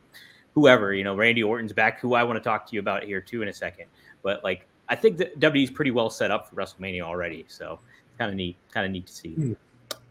[0.53, 3.21] whoever, you know, Randy Orton's back, who I want to talk to you about here
[3.21, 3.85] too in a second.
[4.23, 7.45] But like, I think that WWE's pretty well set up for WrestleMania already.
[7.47, 7.79] So
[8.17, 9.55] kind of neat, kind of neat to see.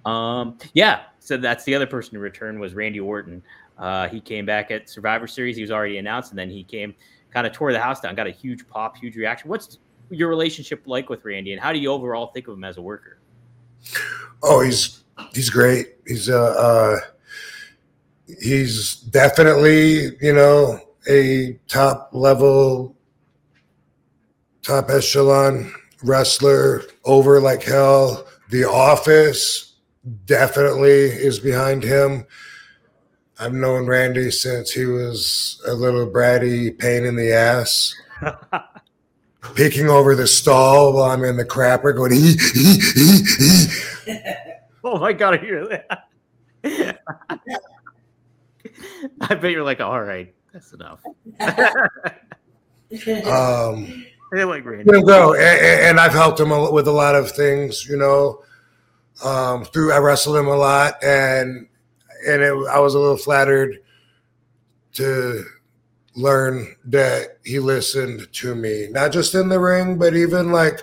[0.05, 1.05] Um, yeah.
[1.25, 3.43] So that's the other person to return was Randy Orton.
[3.79, 5.57] Uh, he came back at Survivor Series.
[5.57, 6.95] He was already announced, and then he came,
[7.31, 9.49] kind of tore the house down, got a huge pop, huge reaction.
[9.49, 9.79] What's
[10.11, 12.83] your relationship like with Randy, and how do you overall think of him as a
[12.83, 13.21] worker?
[14.43, 15.95] Oh, he's he's great.
[16.07, 16.97] He's uh, uh
[18.43, 22.99] he's definitely you know a top level,
[24.63, 26.83] top echelon wrestler.
[27.07, 28.27] Over like hell.
[28.51, 29.74] The Office
[30.27, 32.27] definitely is behind him.
[33.39, 37.95] I've known Randy since he was a little bratty pain in the ass.
[39.55, 43.67] Peeking over the stall while I'm in the crapper going, "Ee, ee, ee, ee."
[44.85, 46.09] oh my god, I hear that.
[49.21, 51.01] I bet you're like, all right, that's enough.
[53.27, 54.85] um, I like Randy.
[54.85, 55.35] let him go.
[55.35, 58.43] And, and I've helped him with a lot of things, you know.
[59.23, 61.69] Um, through I wrestled him a lot, and
[62.27, 63.81] and it, I was a little flattered
[64.95, 65.45] to
[66.17, 70.81] learn that he listened to me, not just in the ring, but even like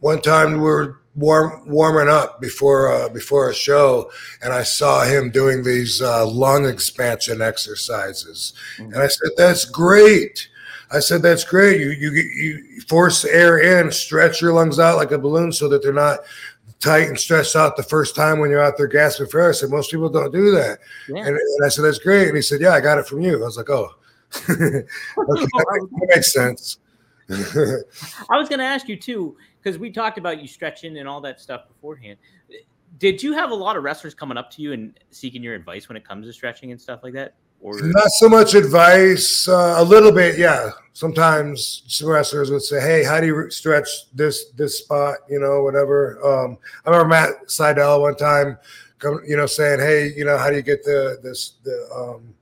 [0.00, 4.10] one time we were warm, warming up before uh, before a show,
[4.42, 10.48] and I saw him doing these uh, lung expansion exercises, and I said, "That's great."
[10.90, 11.80] I said, "That's great.
[11.80, 15.82] You you you force air in, stretch your lungs out like a balloon, so that
[15.82, 16.20] they're not."
[16.80, 19.48] Tight and stretched out the first time when you're out there gasping for air.
[19.48, 21.20] I said most people don't do that, Yeah.
[21.20, 22.28] and, and I said that's great.
[22.28, 23.94] And he said, "Yeah, I got it from you." I was like, "Oh,
[24.50, 24.84] okay,
[25.16, 26.78] that makes sense."
[27.30, 31.20] I was going to ask you too, because we talked about you stretching and all
[31.22, 32.18] that stuff beforehand.
[32.98, 35.88] Did you have a lot of wrestlers coming up to you and seeking your advice
[35.88, 37.34] when it comes to stretching and stuff like that?
[37.60, 40.70] Or Not so much advice, uh, a little bit, yeah.
[40.92, 45.62] Sometimes some wrestlers would say, "Hey, how do you stretch this this spot?" You know,
[45.62, 46.18] whatever.
[46.24, 48.56] Um, I remember Matt Seidel one time,
[48.98, 52.34] come, you know, saying, "Hey, you know, how do you get the this the um,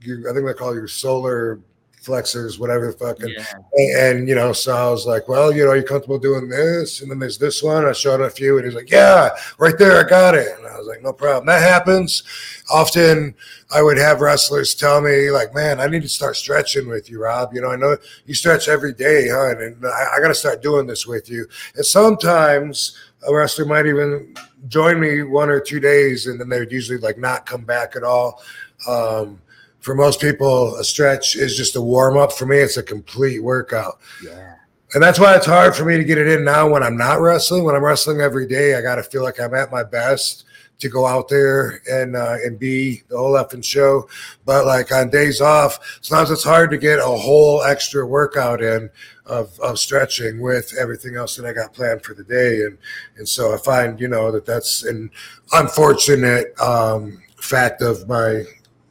[0.00, 1.60] your, I think they call your solar
[2.02, 5.64] flexors, whatever the fucking." yeah, And, and, you know, so I was like, well, you
[5.64, 7.00] know, you comfortable doing this?
[7.00, 7.86] And then there's this one.
[7.86, 10.48] I showed a few, and he's like, yeah, right there, I got it.
[10.58, 11.46] And I was like, no problem.
[11.46, 12.22] That happens.
[12.70, 13.34] Often,
[13.74, 17.22] I would have wrestlers tell me, like, man, I need to start stretching with you,
[17.22, 17.54] Rob.
[17.54, 19.56] You know, I know you stretch every day, huh?
[19.58, 21.46] And I, I got to start doing this with you.
[21.76, 24.34] And sometimes a wrestler might even
[24.68, 27.96] join me one or two days, and then they would usually like not come back
[27.96, 28.42] at all.
[28.88, 29.40] Um,
[29.82, 32.32] for most people, a stretch is just a warm up.
[32.32, 33.98] For me, it's a complete workout.
[34.24, 34.54] yeah,
[34.94, 37.20] And that's why it's hard for me to get it in now when I'm not
[37.20, 37.64] wrestling.
[37.64, 40.44] When I'm wrestling every day, I got to feel like I'm at my best
[40.78, 44.08] to go out there and uh, and be the whole effing show.
[44.44, 48.88] But like on days off, sometimes it's hard to get a whole extra workout in
[49.26, 52.62] of, of stretching with everything else that I got planned for the day.
[52.62, 52.78] And
[53.16, 55.10] and so I find you know that that's an
[55.52, 58.44] unfortunate um, fact of my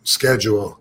[0.04, 0.81] schedule.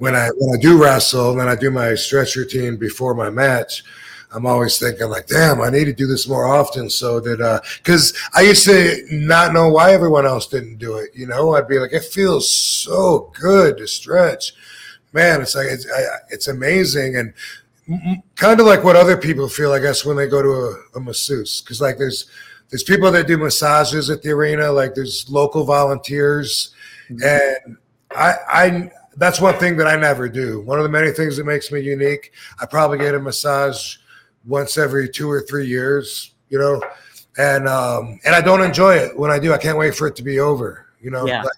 [0.00, 3.28] When I when I do wrestle, and then I do my stretch routine before my
[3.28, 3.84] match.
[4.32, 7.60] I'm always thinking like, damn, I need to do this more often so that uh
[7.76, 11.10] because I used to not know why everyone else didn't do it.
[11.14, 14.54] You know, I'd be like, it feels so good to stretch.
[15.12, 17.34] Man, it's like it's I, it's amazing and
[18.36, 21.00] kind of like what other people feel, I guess, when they go to a, a
[21.00, 21.60] masseuse.
[21.60, 22.24] Because like there's
[22.70, 26.72] there's people that do massages at the arena, like there's local volunteers,
[27.22, 27.76] and
[28.12, 30.62] I I that's one thing that I never do.
[30.62, 32.32] One of the many things that makes me unique.
[32.58, 33.96] I probably get a massage
[34.46, 36.82] once every two or three years, you know,
[37.36, 39.52] and um, and I don't enjoy it when I do.
[39.52, 41.26] I can't wait for it to be over, you know.
[41.26, 41.42] Yeah.
[41.42, 41.52] Like,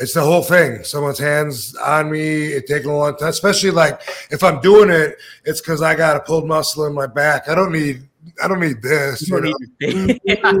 [0.00, 0.82] it's the whole thing.
[0.82, 2.46] Someone's hands on me.
[2.46, 4.00] It taking a long time, especially like
[4.32, 7.48] if I'm doing it, it's because I got a pulled muscle in my back.
[7.48, 8.08] I don't need.
[8.42, 9.28] I don't need this.
[9.28, 10.52] you You don't need yeah.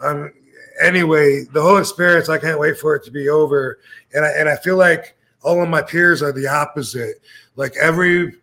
[0.00, 0.30] um,
[0.78, 3.78] anyway, the whole experience, I can't wait for it to be over.
[4.12, 7.20] And I and I feel like all of my peers are the opposite.
[7.56, 8.34] Like every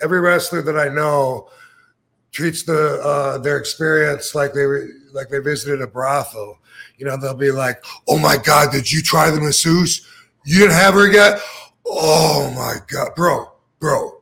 [0.00, 1.48] every wrestler that I know
[2.30, 6.58] treats the uh, their experience like they were like they visited a brothel.
[6.96, 10.06] You know, they'll be like, "Oh my god, did you try the masseuse?
[10.44, 11.40] You didn't have her yet?
[11.86, 14.20] Oh my god, bro, bro."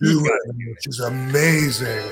[0.00, 0.30] Dude,
[0.80, 2.10] she's amazing.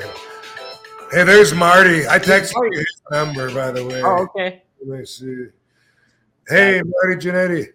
[1.11, 2.07] Hey, there's Marty.
[2.07, 4.03] I texted you his number, by the way.
[4.03, 4.63] oh, okay.
[4.85, 5.47] Let me see.
[6.47, 7.69] Hey, Marty Jannetty.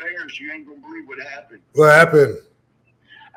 [0.00, 0.28] I'm.
[0.38, 1.60] You ain't gonna believe what happened.
[1.74, 2.38] What happened?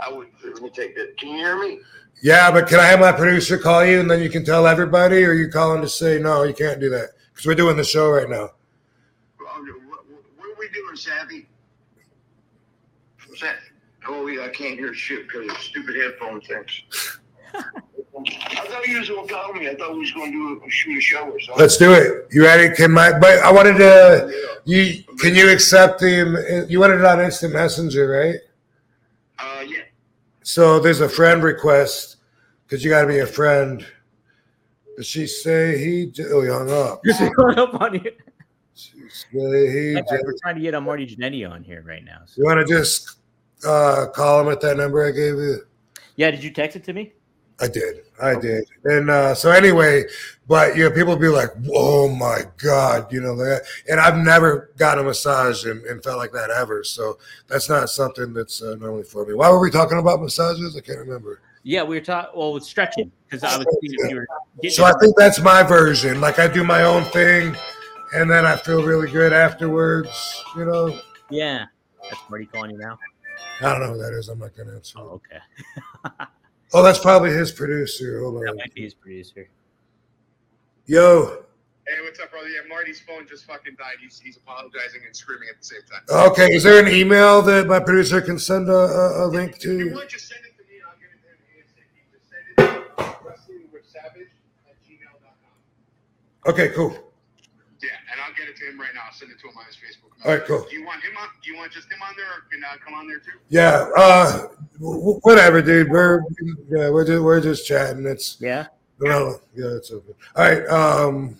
[0.03, 1.17] I would let me take that.
[1.17, 1.79] Can you hear me?
[2.21, 5.23] Yeah, but can I have my producer call you and then you can tell everybody,
[5.23, 8.09] or you calling to say no, you can't do that because we're doing the show
[8.09, 8.51] right now.
[9.37, 10.05] What, what,
[10.37, 11.47] what are we doing, Savvy?
[13.27, 13.57] What's that?
[14.07, 17.19] Oh, yeah, I can't hear shit because of stupid headphone things.
[18.17, 19.69] I thought you was gonna call me.
[19.69, 21.61] I thought we was gonna do a shoot a show or something.
[21.61, 22.27] Let's do it.
[22.31, 22.73] You ready?
[22.75, 23.17] Can my?
[23.17, 24.59] But I wanted to.
[24.65, 26.65] You can you accept the?
[26.69, 28.35] You wanted it on instant messenger, right?
[29.39, 29.77] Uh, yeah.
[30.43, 32.17] So there's a friend request
[32.65, 33.85] because you got to be a friend.
[34.97, 36.07] Did she say he?
[36.07, 37.01] j- Oh, he hung up.
[37.05, 38.11] Just going up on you.
[38.75, 39.93] She say he.
[39.93, 42.19] Hey, j- We're trying to get a Marty Jannetty on here right now.
[42.25, 42.41] So.
[42.41, 43.17] You want to just
[43.65, 45.59] uh, call him at that number I gave you?
[46.17, 47.13] Yeah, did you text it to me?
[47.61, 48.03] I did.
[48.21, 48.65] I did.
[48.85, 50.03] And uh, so anyway,
[50.47, 53.63] but you know, people be like, "Oh my god," you know that.
[53.89, 56.83] And I've never gotten a massage and, and felt like that ever.
[56.83, 59.33] So that's not something that's uh, normally for me.
[59.33, 60.75] Why were we talking about massages?
[60.75, 61.39] I can't remember.
[61.63, 62.31] Yeah, we were talking.
[62.37, 64.27] Well, with stretching because I was if you were
[64.61, 64.75] getting.
[64.75, 66.19] So I think that's my version.
[66.19, 67.55] Like I do my own thing,
[68.13, 70.43] and then I feel really good afterwards.
[70.55, 70.99] You know.
[71.29, 71.65] yeah,
[72.03, 72.97] that's Marty calling you now.
[73.61, 74.29] I don't know who that is.
[74.29, 74.99] I'm not gonna answer.
[74.99, 76.25] Oh, okay.
[76.73, 78.21] Oh, that's probably his producer.
[78.21, 79.49] Hold That might be his producer.
[80.85, 81.43] Yo.
[81.87, 82.47] Hey, what's up, brother?
[82.47, 83.95] Yeah, Marty's phone just fucking died.
[84.01, 86.01] He's, he's apologizing and screaming at the same time.
[86.31, 86.53] Okay.
[86.53, 89.89] Is there an email that my producer can send a, a, a link If you
[89.89, 89.95] to?
[89.95, 90.79] want, just send it to me.
[90.87, 92.07] I'll get it to him ASAP.
[92.13, 94.29] Just send it to wrestlingwithsavage
[94.69, 96.53] at gmail.com.
[96.53, 96.69] Okay.
[96.69, 97.10] Cool
[98.51, 99.01] it to him right now.
[99.07, 100.11] I'll send it to him on his Facebook.
[100.25, 100.65] All right, cool.
[100.69, 101.27] Do you want him on?
[101.43, 103.39] Do you want just him on there, or can uh, come on there too?
[103.49, 104.47] Yeah, uh,
[104.79, 105.89] w- whatever, dude.
[105.89, 106.21] We're
[106.69, 108.05] yeah, we're just we're just chatting.
[108.05, 108.67] It's Yeah.
[108.99, 110.13] no, yeah, it's open.
[110.35, 111.37] All right, um,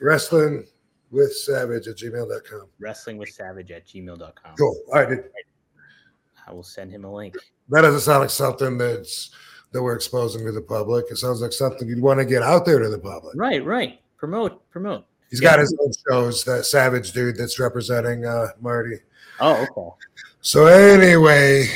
[0.00, 0.66] wrestling
[1.10, 2.66] with savage at gmail.com.
[2.80, 4.56] Wrestling with Savage at gmail.com.
[4.58, 4.76] Cool.
[4.88, 5.24] All right, dude.
[6.46, 7.36] I will send him a link.
[7.70, 9.30] That doesn't sound like something that's
[9.72, 11.06] that we're exposing to the public.
[11.10, 13.34] It sounds like something you'd want to get out there to the public.
[13.36, 14.00] Right, right.
[14.16, 15.04] Promote, promote.
[15.30, 15.50] He's Yeah.
[15.50, 16.44] got his own shows.
[16.44, 19.00] That savage dude that's representing uh, Marty.
[19.40, 19.96] Oh, okay.
[20.40, 21.68] So anyway,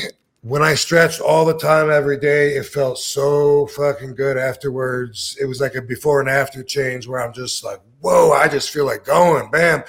[0.42, 5.36] when I stretched all the time every day, it felt so fucking good afterwards.
[5.40, 8.70] It was like a before and after change where I'm just like, whoa, I just
[8.70, 9.82] feel like going, bam.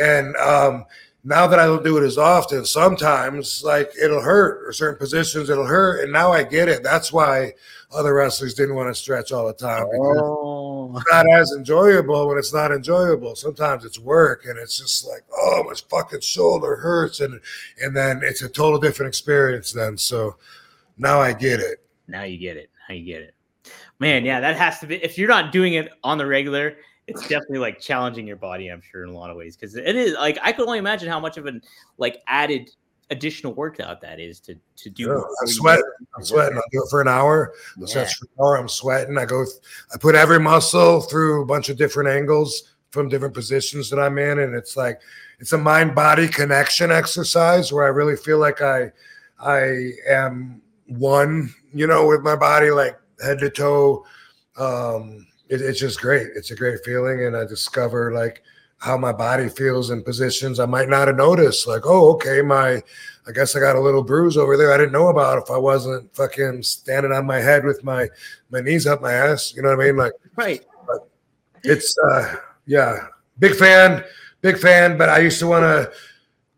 [0.00, 0.84] And um,
[1.24, 5.50] now that I don't do it as often, sometimes like it'll hurt or certain positions
[5.50, 6.04] it'll hurt.
[6.04, 6.84] And now I get it.
[6.84, 7.54] That's why
[7.92, 12.28] other wrestlers didn't want to stretch all the time because Oh, it's not as enjoyable
[12.28, 13.34] when it's not enjoyable.
[13.36, 17.40] Sometimes it's work and it's just like, oh, my fucking shoulder hurts, and
[17.80, 19.96] and then it's a total different experience then.
[19.96, 20.36] So
[20.98, 21.84] now I get it.
[22.08, 22.70] now you get it.
[22.88, 23.34] Now you get it.
[23.98, 24.96] Man, yeah, that has to be.
[24.96, 28.68] If you're not doing it on the regular, it's definitely like challenging your body.
[28.68, 31.08] I'm sure in a lot of ways because it is like I could only imagine
[31.08, 31.62] how much of an
[31.98, 32.70] like added
[33.10, 35.08] additional workout that is to to do.
[35.08, 35.84] Yeah, I'm sweating.
[36.16, 36.58] I'm sweating.
[36.58, 37.52] I do it for an hour.
[37.78, 37.86] Yeah.
[37.86, 38.56] for an hour.
[38.56, 39.18] I'm sweating.
[39.18, 39.44] I go.
[39.44, 39.56] th-
[39.94, 44.18] I put every muscle through a bunch of different angles from different positions that I'm
[44.18, 45.00] in, and it's like
[45.38, 48.90] it's a mind body connection exercise where I really feel like I
[49.38, 51.54] I am one.
[51.72, 54.04] You know, with my body, like head to toe.
[54.56, 56.28] Um, it, it's just great.
[56.34, 58.42] It's a great feeling, and I discover like
[58.78, 61.66] how my body feels in positions I might not have noticed.
[61.66, 62.82] Like, oh, okay, my
[63.28, 65.56] I guess I got a little bruise over there I didn't know about if I
[65.56, 68.08] wasn't fucking standing on my head with my
[68.50, 69.54] my knees up my ass.
[69.54, 69.96] You know what I mean?
[69.96, 70.64] Like Right.
[70.86, 71.08] But
[71.64, 72.36] it's uh
[72.66, 73.06] yeah,
[73.38, 74.04] big fan,
[74.40, 74.98] big fan.
[74.98, 75.92] But I used to want to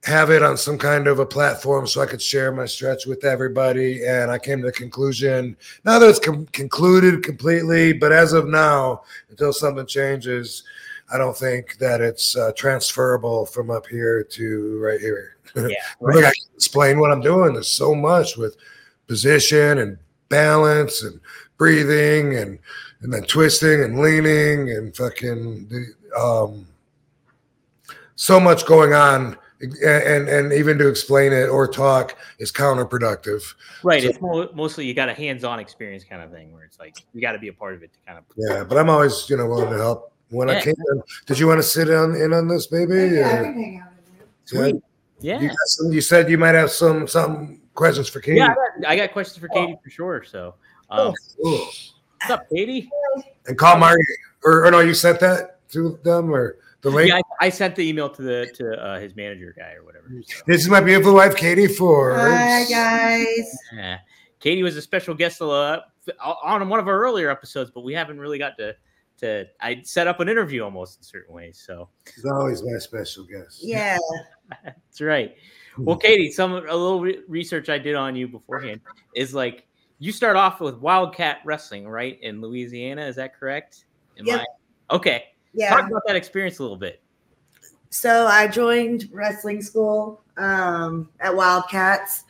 [0.04, 3.24] have it on some kind of a platform so I could share my stretch with
[3.24, 4.06] everybody.
[4.06, 8.48] And I came to the conclusion now that it's com- concluded completely, but as of
[8.48, 10.64] now, until something changes,
[11.10, 15.34] I don't think that it's uh, transferable from up here to right here.
[15.56, 15.76] Yeah.
[16.06, 17.54] I think I can explain what I'm doing.
[17.54, 18.56] There's so much with
[19.06, 19.96] position and
[20.28, 21.20] balance and
[21.56, 22.58] breathing and
[23.00, 26.66] and then twisting and leaning and fucking the, um
[28.14, 33.54] so much going on and, and and even to explain it or talk is counterproductive.
[33.82, 34.02] Right.
[34.02, 36.94] So- it's mo- mostly you got a hands-on experience kind of thing where it's like
[37.14, 38.24] you got to be a part of it to kind of.
[38.36, 41.02] Yeah, but I'm always you know willing to help when I came can.
[41.26, 43.16] Did you want to sit on in on this, baby?
[43.16, 43.92] Yeah, I or- can hang out
[44.52, 44.76] in.
[44.76, 44.80] Yeah.
[45.20, 45.40] Yeah.
[45.40, 48.38] You, got some, you said you might have some some questions for Katie.
[48.38, 50.22] Yeah, I got, I got questions for Katie for sure.
[50.22, 50.54] So,
[50.90, 51.12] um,
[51.42, 51.58] Cool.
[51.58, 52.88] what's up, Katie?
[53.46, 54.02] And call Marty,
[54.44, 57.08] or, or no, you sent that to them, or the link.
[57.08, 60.08] Yeah, I, I sent the email to the to uh, his manager guy or whatever.
[60.24, 60.42] so.
[60.46, 62.20] This is my beautiful wife, Katie Forbes.
[62.20, 63.58] Hi guys.
[63.74, 63.98] Yeah.
[64.40, 65.80] Katie was a special guest uh,
[66.22, 68.76] on one of our earlier episodes, but we haven't really got to
[69.18, 69.46] to.
[69.60, 71.62] I set up an interview almost in certain ways.
[71.64, 73.60] So She's always my special guest.
[73.62, 73.98] Yeah.
[74.64, 75.36] that's right.
[75.76, 78.80] Well, Katie, some a little re- research I did on you beforehand
[79.14, 79.66] is like
[80.00, 83.02] you start off with Wildcat Wrestling, right, in Louisiana.
[83.02, 83.84] Is that correct?
[84.18, 84.40] Am Yep.
[84.40, 85.24] I- okay.
[85.54, 85.70] Yeah.
[85.70, 87.00] Talk about that experience a little bit.
[87.90, 92.24] So I joined wrestling school um, at Wildcats,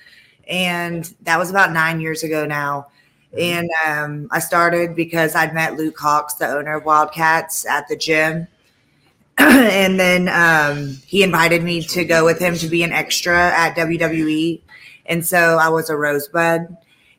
[0.46, 2.88] and that was about nine years ago now.
[3.36, 7.96] And um, I started because I'd met Luke Hawx, the owner of Wildcats, at the
[7.96, 8.48] gym.
[9.38, 13.76] and then um, he invited me to go with him to be an extra at
[13.76, 14.60] WWE.
[15.06, 16.76] And so I was a rosebud.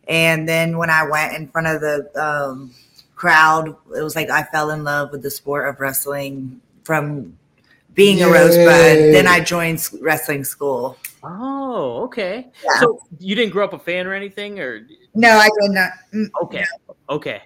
[0.08, 2.74] And then when I went in front of the um,
[3.16, 7.38] crowd, it was like I fell in love with the sport of wrestling from
[7.94, 9.14] being a rosebud.
[9.14, 10.98] Then I joined wrestling school.
[11.24, 12.48] Oh, okay.
[12.64, 12.80] Yeah.
[12.80, 15.92] So you didn't grow up a fan or anything, or No, I did not.
[16.14, 16.66] mm, okay,
[17.10, 17.42] okay.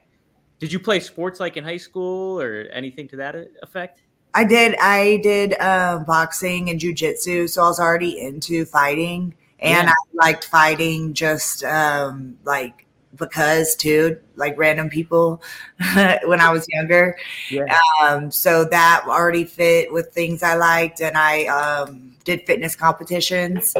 [0.59, 4.01] Did you play sports like in high school or anything to that effect?
[4.35, 4.75] I did.
[4.79, 9.93] I did um, boxing and jujitsu, so I was already into fighting, and Yeah.
[9.93, 15.41] I liked fighting just um, like because too, like random people
[16.25, 17.15] when I was younger.
[17.49, 17.77] Yeah.
[18.01, 23.73] Um, so that already fit with things I liked, and I um, did fitness competitions.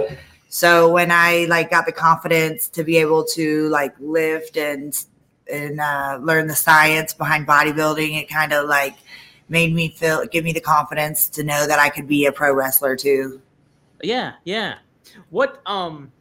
[0.49, 4.93] So when I like got the confidence to be able to like lift and
[5.51, 8.95] and uh, learn the science behind bodybuilding, it kind of like
[9.49, 12.53] made me feel give me the confidence to know that I could be a pro
[12.53, 13.41] wrestler too.
[14.01, 14.75] Yeah, yeah.
[15.29, 16.11] What um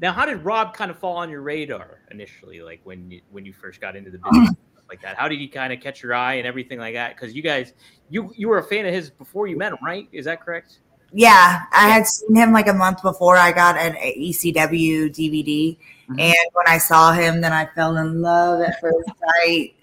[0.00, 3.44] now how did Rob kind of fall on your radar initially like when you when
[3.44, 4.54] you first got into the business?
[4.90, 5.16] like that?
[5.16, 7.14] How did he kind of catch your eye and everything like that?
[7.14, 7.72] Because you guys,
[8.10, 10.08] you you were a fan of his before you met him, right?
[10.12, 10.80] Is that correct?
[11.12, 15.76] Yeah, I had seen him like a month before I got an ECW DVD.
[16.08, 16.20] Mhm.
[16.20, 19.08] And when I saw him, then I fell in love at first
[19.44, 19.74] sight.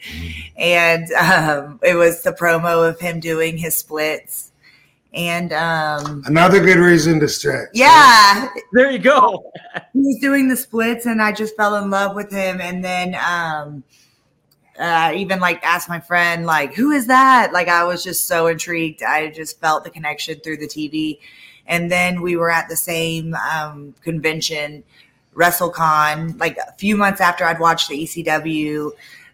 [0.57, 4.51] And um, it was the promo of him doing his splits.
[5.13, 7.69] And um, Another good reason to stretch.
[7.73, 9.51] yeah, There you go.
[9.93, 12.59] he was doing the splits and I just fell in love with him.
[12.61, 13.83] And then um
[14.79, 17.53] uh even like asked my friend, like, who is that?
[17.53, 19.03] Like I was just so intrigued.
[19.03, 21.19] I just felt the connection through the TV.
[21.67, 24.83] And then we were at the same um convention,
[25.35, 28.91] WrestleCon, like a few months after I'd watched the ECW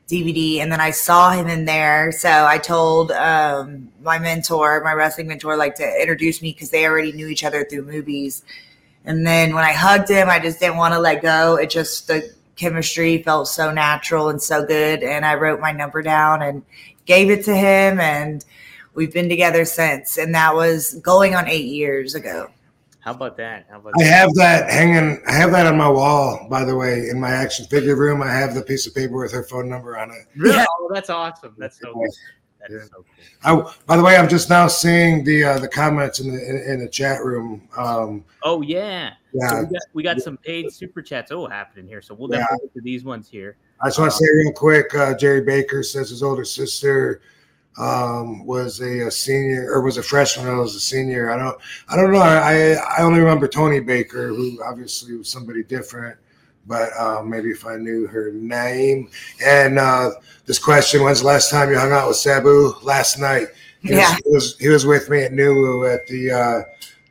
[0.08, 2.12] DVD, and then I saw him in there.
[2.12, 6.86] So I told um, my mentor, my wrestling mentor, like to introduce me because they
[6.86, 8.44] already knew each other through movies.
[9.06, 11.56] And then when I hugged him, I just didn't want to let go.
[11.56, 15.04] It just the chemistry felt so natural and so good.
[15.04, 16.64] And I wrote my number down and
[17.06, 18.46] gave it to him, and
[18.94, 20.18] we've been together since.
[20.18, 22.50] And that was going on eight years ago.
[23.00, 23.66] How about that?
[23.70, 24.10] How about I that?
[24.10, 25.22] have that hanging.
[25.28, 28.22] I have that on my wall, by the way, in my action figure room.
[28.22, 30.26] I have the piece of paper with her phone number on it.
[30.38, 30.56] Really?
[30.56, 30.66] Yeah.
[30.80, 31.54] Oh, that's awesome.
[31.58, 32.10] That's so good.
[32.70, 32.80] Yeah.
[32.84, 33.06] so
[33.44, 33.68] cool.
[33.68, 36.74] I, by the way, I'm just now seeing the uh, the comments in the in,
[36.74, 37.68] in the chat room.
[37.78, 39.14] Um, Oh yeah.
[39.34, 41.32] So yeah, we got we got some paid super chats.
[41.32, 42.02] Oh, happening here.
[42.02, 42.46] So we'll Yeah.
[42.62, 43.58] get to these ones here.
[43.82, 44.94] I just want to say real quick.
[44.96, 47.22] Uh, Jerry Baker says his older sister
[47.78, 50.48] um, was a, a senior or was a freshman.
[50.48, 51.32] I was a senior.
[51.32, 51.58] I don't.
[51.90, 52.20] I don't know.
[52.20, 56.18] I I only remember Tony Baker, who obviously was somebody different.
[56.66, 59.10] But uh, maybe if I knew her name.
[59.46, 60.12] And uh,
[60.46, 62.74] this question: When's the last time you hung out with Sabu?
[62.84, 63.48] Last night.
[63.82, 64.16] He Yeah.
[64.16, 66.62] was, he was he was with me at Nuwu at the uh,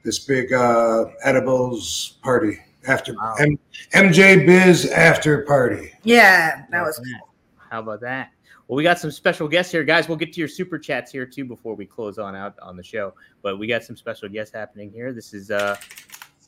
[0.05, 3.35] this big uh, edibles party after Wow.
[3.39, 3.59] M-
[3.95, 5.93] MJ Biz after party.
[6.03, 6.99] Yeah, that was
[7.71, 8.31] How about that?
[8.69, 10.09] Well, we got some special guests here, guys.
[10.09, 12.83] We'll get to your super chats here too before we close on out on the
[12.83, 13.13] show.
[13.43, 15.13] But we got some special guests happening here.
[15.13, 15.77] This is uh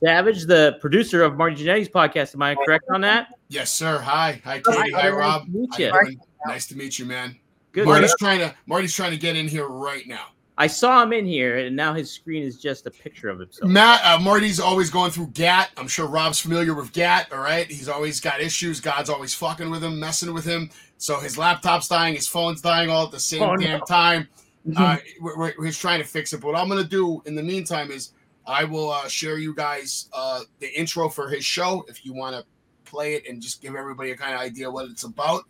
[0.03, 2.35] Savage, the producer of Marty Jannetty's podcast.
[2.35, 3.29] Am I correct on that?
[3.49, 3.99] Yes, sir.
[3.99, 4.91] Hi, hi, Katie.
[4.93, 5.45] hi, Hi, nice Rob.
[5.47, 5.87] to meet you.
[5.87, 6.17] you?
[6.47, 7.37] Nice to meet you, man.
[7.73, 7.87] Good.
[7.87, 10.27] Marty's trying to Marty's trying to get in here right now.
[10.57, 13.69] I saw him in here, and now his screen is just a picture of himself.
[13.69, 15.71] Matt, uh, Marty's always going through GAT.
[15.77, 17.33] I'm sure Rob's familiar with GAT.
[17.33, 18.81] All right, he's always got issues.
[18.81, 20.71] God's always fucking with him, messing with him.
[20.99, 23.85] So his laptop's dying, his phone's dying all at the same Oh, damn no.
[23.85, 24.29] time.
[24.79, 26.41] Uh, we're, we're, he's trying to fix it.
[26.41, 28.13] But what I'm gonna do in the meantime is
[28.47, 32.37] I will uh, share you guys uh, the intro for his show if you want
[32.37, 32.45] to
[32.91, 35.45] play it and just give everybody a kind of idea what it's about.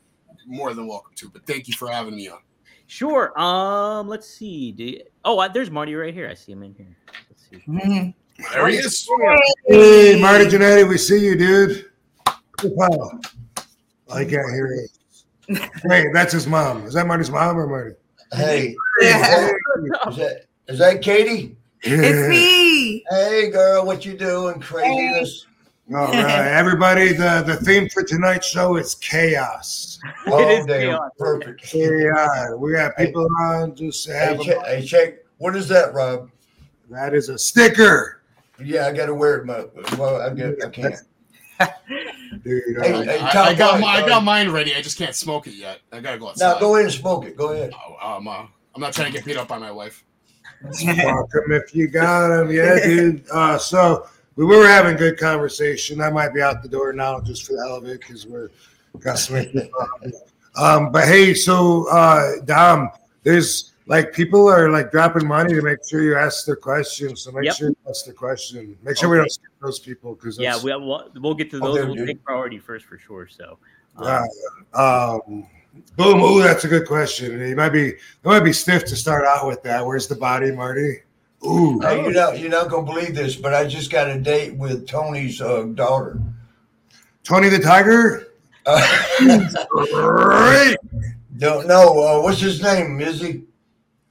[0.46, 1.30] More than welcome to.
[1.30, 2.38] But thank you for having me on.
[2.86, 3.38] Sure.
[3.40, 4.72] Um, let's see.
[4.72, 6.28] Do you- oh, there's Marty right here.
[6.28, 6.96] I see him in here.
[7.30, 7.62] Let's see.
[7.66, 8.14] Mhm.
[8.52, 9.08] There he is.
[9.66, 11.86] Hey, Marty Jannetty, we see you, dude.
[12.64, 13.10] Wow.
[14.12, 14.66] I can't hear
[15.48, 15.70] it.
[15.84, 16.84] Wait, that's his mom.
[16.84, 17.94] Is that Marty's mom or Marty?
[18.32, 19.48] Hey, Yeah.
[20.08, 21.56] is that is that Katie?
[21.82, 22.63] It's me.
[23.10, 24.60] Hey, girl, what you doing?
[24.60, 25.46] Craziness.
[25.94, 27.12] All right, everybody.
[27.12, 29.98] The the theme for tonight's show is chaos.
[30.26, 31.10] Oh, It is damn, chaos.
[31.18, 31.74] perfect.
[31.74, 35.14] Yeah, we got people on just to have Hey, a, check, hey, check.
[35.38, 36.30] What is that, Rob?
[36.90, 38.22] that is a sticker,
[38.62, 39.46] Yeah, I got to wear it.
[39.46, 39.64] My,
[39.98, 40.94] well, I get, I can't.
[42.44, 42.62] dude.
[42.82, 44.74] Hey, uh, hey, I, I got five, my, I got mine ready.
[44.74, 45.80] I just can't smoke it yet.
[45.92, 46.54] I gotta go outside.
[46.54, 47.36] Now go ahead and smoke it.
[47.36, 47.72] Go ahead.
[47.74, 50.04] Oh, um, uh, I'm not trying to get beat up by my wife.
[50.62, 52.50] Welcome if you got them.
[52.50, 53.24] yeah, dude.
[53.30, 56.00] Uh, so we were having good conversation.
[56.00, 58.50] I might be out the door now just for the hell of it because we're
[59.00, 59.44] got some.
[60.56, 62.90] um, but hey, so uh, Dom,
[63.22, 67.22] there's like people are like dropping money to make sure you ask their questions.
[67.22, 67.54] So make Yep.
[67.56, 68.76] sure you ask the question.
[68.82, 71.74] Make sure we don't skip those people because Yeah, we, we'll, we'll get to Oh,
[71.74, 71.94] those.
[71.96, 73.28] we'll take priority first for sure.
[73.28, 73.58] So,
[73.96, 74.26] um,
[74.72, 75.46] Uh, um,
[75.96, 76.20] boom.
[76.20, 77.40] Ooh, that's a good question.
[77.40, 79.84] It might be it might be stiff to start out with that.
[79.84, 81.00] Where's the body, Marty?
[81.46, 84.56] Ooh, Hey, you're not you're not gonna believe this, but I just got a date
[84.56, 86.18] with Tony's uh, daughter.
[87.22, 88.28] Tony the Tiger.
[88.66, 88.80] Uh,
[91.38, 93.44] don't know uh, what's his name, Is he?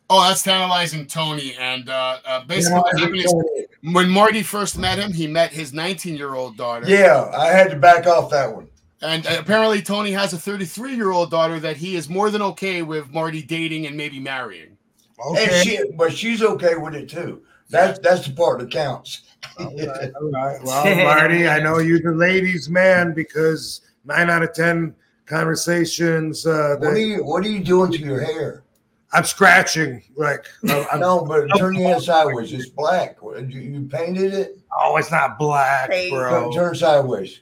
[0.10, 1.56] Oh, that's tantalizing Tony.
[1.60, 3.34] And uh, uh, basically, what happened is
[3.82, 6.88] when Marty first met him, he met his 19 year old daughter.
[6.88, 8.68] Yeah, I had to back off that one.
[9.04, 12.82] And apparently, Tony has a 33 year old daughter that he is more than okay
[12.82, 14.78] with Marty dating and maybe marrying.
[15.26, 15.44] Okay.
[15.44, 17.42] And she, but she's okay with it too.
[17.70, 19.22] That's that's the part that counts.
[19.60, 20.60] All right, all right.
[20.64, 24.96] Well, Marty, I know you're the ladies' man because nine out of ten
[25.26, 26.46] conversations.
[26.46, 28.64] Uh, What are you What are you doing to your hair?
[29.12, 30.02] I'm scratching.
[30.16, 32.52] Like, uh, I'm, No, but turn your head sideways.
[32.52, 33.18] It's black.
[33.22, 34.58] You, you painted it.
[34.80, 36.52] oh, it's not black, bro.
[36.52, 37.42] Turn, turn sideways.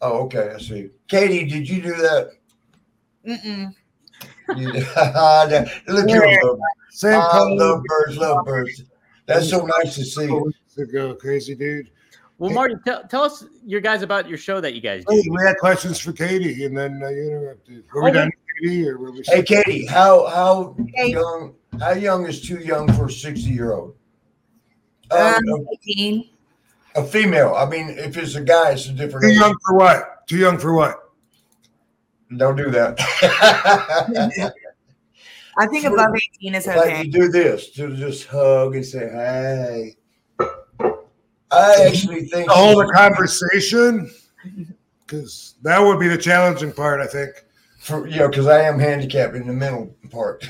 [0.00, 0.52] Oh, okay.
[0.54, 0.90] I see.
[1.08, 2.30] Katie, did you do that?
[3.26, 3.74] Mm-mm.
[4.56, 5.68] Yeah.
[5.88, 6.22] Look Yeah.
[6.22, 6.58] at them.
[6.90, 7.54] Same I color.
[7.56, 8.82] love birds, love birds.
[9.26, 10.22] That's so nice to see.
[10.26, 11.90] couple weeks ago, crazy dude.
[12.38, 15.14] Well, Marty, tell, tell us your guys about your show that you guys do.
[15.14, 17.84] Hey, we had questions for Katie, and then uh, you interrupted.
[17.92, 18.18] Were we Okay.
[18.20, 18.30] done,
[18.62, 19.22] Katie, or were we?
[19.26, 21.10] Hey, Katie, how how Hey.
[21.10, 21.54] young?
[21.80, 23.96] How young is too young for a sixty year old?
[25.10, 26.30] Um, Um, 18.
[26.94, 27.54] A, a female.
[27.54, 29.24] I mean, if it's a guy, it's a different.
[29.24, 29.38] Too age.
[29.38, 30.26] young for what?
[30.26, 31.08] Too young for what?
[32.36, 32.98] Don't do that.
[35.58, 37.02] I think above 18 is like okay.
[37.02, 39.96] you do this to just hug and say hey.
[41.50, 44.10] I actually think To hold a conversation,
[45.00, 47.00] because that would be the challenging part.
[47.00, 47.30] I think.
[47.78, 50.48] for you know because I am handicapped in the mental part.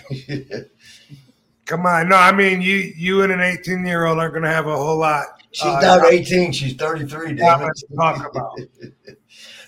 [1.64, 2.92] Come on, no, I mean you.
[2.96, 5.37] You and an eighteen-year-old aren't going to have a whole lot.
[5.52, 6.52] She's uh, not 18.
[6.52, 7.34] She's 33.
[7.34, 7.88] Damn comments it.
[7.88, 8.58] to talk about.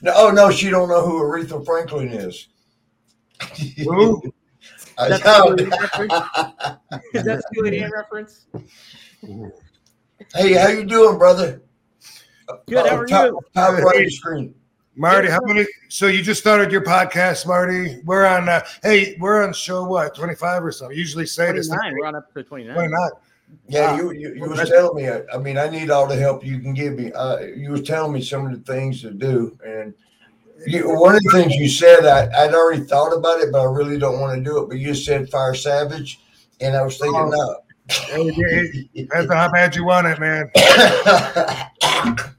[0.03, 2.49] No, oh no, she don't know who Aretha Franklin is.
[3.85, 4.23] Who?
[4.99, 5.55] I That's know.
[5.55, 6.13] Steely Dan reference?
[7.13, 8.47] Is that Steely Dan reference?
[10.35, 11.63] hey, how you doing, brother?
[12.67, 13.41] Good, how are top, you?
[13.55, 14.55] Top right of the screen.
[14.97, 15.67] Marty, how many?
[15.89, 18.01] So you just started your podcast, Marty.
[18.05, 18.49] We're on.
[18.49, 20.15] Uh, hey, we're on show what?
[20.15, 20.97] Twenty-five or something.
[20.97, 21.69] Usually say this.
[21.69, 21.95] 29.
[21.99, 22.75] We're on episode 29.
[22.75, 23.11] Twenty-nine.
[23.69, 25.09] Yeah, you you, you was telling me.
[25.09, 27.13] I, I mean, I need all the help you can give me.
[27.13, 29.95] Uh, you was telling me some of the things to do, and
[30.67, 33.65] you, one of the things you said, I, I'd already thought about it, but I
[33.65, 34.69] really don't want to do it.
[34.69, 36.21] But you said Fire Savage,
[36.61, 37.57] and I was thinking, no.
[37.89, 40.51] That's hey, Depends on how bad you want it, man.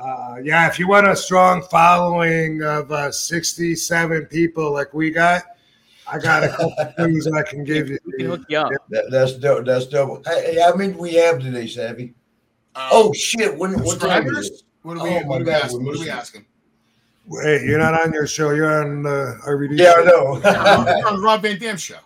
[0.00, 5.42] Uh, yeah, if you want a strong following of uh, 67 people like we got,
[6.10, 7.98] I got a couple things I can give you.
[8.04, 8.72] We can hook you up.
[8.90, 9.66] That, that's dope.
[9.66, 10.22] That's double.
[10.26, 12.14] Hey, hey, how many do we have today, Savvy?
[12.74, 13.56] Uh, Oh shit!
[13.56, 14.62] When, what time is it?
[14.82, 15.84] What are we, Oh, what are we asking?
[15.84, 16.44] What are we asking?
[17.42, 18.50] Hey, you're not on your show.
[18.50, 19.78] You're on uh, RVD.
[19.78, 20.04] Yeah, I show.
[20.04, 20.40] know.
[20.44, 21.96] Yeah, on the Rob Van Dam show.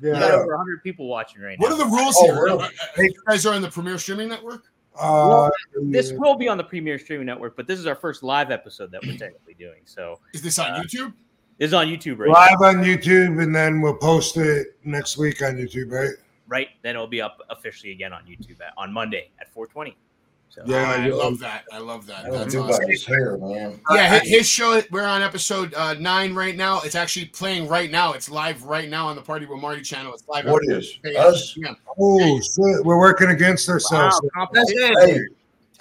[0.00, 0.22] We Yeah.
[0.32, 1.62] over 100 people watching right now.
[1.68, 2.44] What are the rules Oh, here?
[2.44, 2.64] really?
[2.64, 2.68] Uh,
[3.02, 4.62] You guys are on the Premier Streaming Network.
[4.96, 5.48] Uh,
[5.84, 8.90] this will be on the Premier Streaming Network, but this is our first live episode
[8.92, 9.80] that we're technically doing.
[9.84, 11.12] So Is this on Uh, YouTube?
[11.58, 12.32] This is on YouTube right now.
[12.34, 16.14] live on YouTube, and then we'll post it next week on YouTube, right?
[16.48, 16.68] Right?
[16.82, 19.96] Then it'll be up officially again on YouTube at, on Monday at 420.
[20.50, 21.64] So Yeah, I you- love that.
[21.72, 22.26] I love that.
[22.26, 22.90] I That's awesome.
[22.90, 23.80] his hair, man.
[23.90, 24.82] Yeah, his, his show.
[24.90, 26.82] We're on episode uh, nine right now.
[26.82, 28.12] It's actually playing right now.
[28.12, 30.12] It's live right now on the Party with Marty channel.
[30.12, 30.44] It's live.
[30.44, 31.56] What on- is Yeah, us?
[31.56, 31.72] yeah.
[31.98, 34.20] Oh shit, we're working against ourselves.
[34.34, 34.92] competition.
[35.00, 35.20] Hey,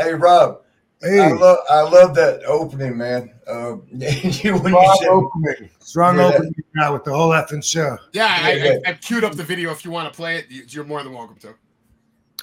[0.05, 0.61] hey, Rob.
[1.01, 3.33] Hey, I love I love that opening, man.
[3.51, 6.25] Uh, you, when you strong said, opening, strong Yeah.
[6.27, 7.97] opening you got with the whole effing show.
[8.13, 9.71] Yeah, I, Yeah, I, I queued up the video.
[9.71, 11.53] If you want to play it, you- you're more than welcome to.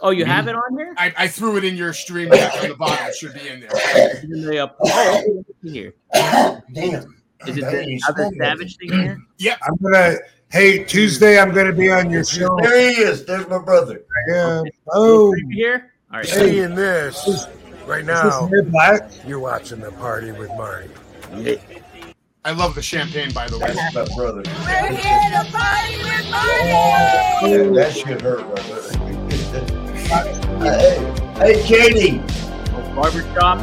[0.00, 0.94] Oh, you have it on here?
[0.96, 3.06] I, I threw it in your stream on the bottom.
[3.06, 3.70] It should be in there.
[4.22, 5.94] In the, uh, oh, okay, let's see here.
[6.72, 7.22] damn.
[7.46, 8.30] Is it Dang, the other.
[8.38, 9.18] Savage thing here?
[9.38, 10.16] Yeah, I'm gonna.
[10.50, 12.56] Hey, Tuesday I'm gonna be on your show.
[12.62, 13.24] There he is.
[13.24, 14.02] There's my brother.
[14.28, 14.62] Yeah.
[14.92, 15.92] Oh, Creepy Here?
[16.12, 16.28] All right.
[16.28, 16.60] Hey.
[16.66, 17.46] this
[17.88, 19.10] right now, black?
[19.26, 20.90] you're watching the party with Marty.
[22.44, 23.72] I love the champagne, by the way.
[23.72, 24.42] That's my brother.
[24.44, 26.70] We're here to party with Marty!
[27.42, 28.80] That, that shit hurt brother.
[28.80, 29.64] there.
[31.38, 32.18] hey, hey, Katie.
[32.94, 33.58] Barbershop.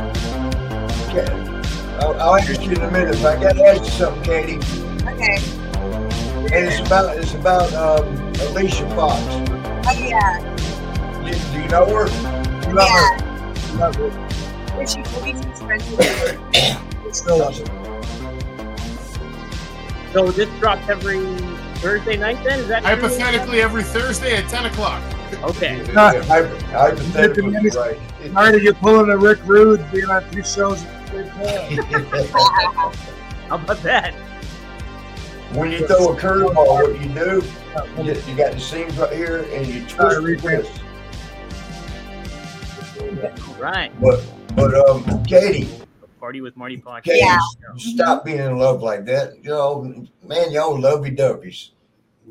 [2.02, 3.18] I'll, I'll ask you in a minute.
[3.22, 4.58] But I got to ask you something, Katie.
[5.08, 5.38] Okay.
[6.54, 8.06] And it's about it's about um,
[8.50, 9.22] Alicia Fox.
[9.88, 10.40] Oh, yeah.
[11.24, 12.68] Do, do you know her?
[12.68, 13.18] You love Yeah.
[13.20, 13.35] her.
[13.76, 14.82] You love her.
[14.82, 15.84] Is she Louise's friend?
[15.98, 17.66] with Still love her.
[20.14, 21.20] So this drops every
[21.80, 22.62] Thursday night then?
[22.62, 22.86] Is that?
[22.86, 25.04] Hypothetically, every Thursday at 10 o'clock.
[25.44, 25.86] Okay.
[25.92, 28.00] Not- Hy- Hypothetically, right.
[28.32, 31.28] Marty, you're pulling a Rick Rude, being on two shows at the
[31.92, 32.94] same time.
[33.50, 34.14] How about that?
[35.52, 37.44] when you throw a curveball, what you do,
[38.04, 40.72] you, you got the seams right here, and you twist the wrist.
[40.80, 40.85] All
[43.60, 43.92] right.
[44.02, 44.24] But
[44.56, 45.70] but um, Katie,
[46.20, 47.04] Party with Marty podcast.
[47.04, 47.40] Katie, Yeah.
[47.78, 49.36] stop being in love like that.
[49.44, 51.72] You know, man, y'all lovey dovey's.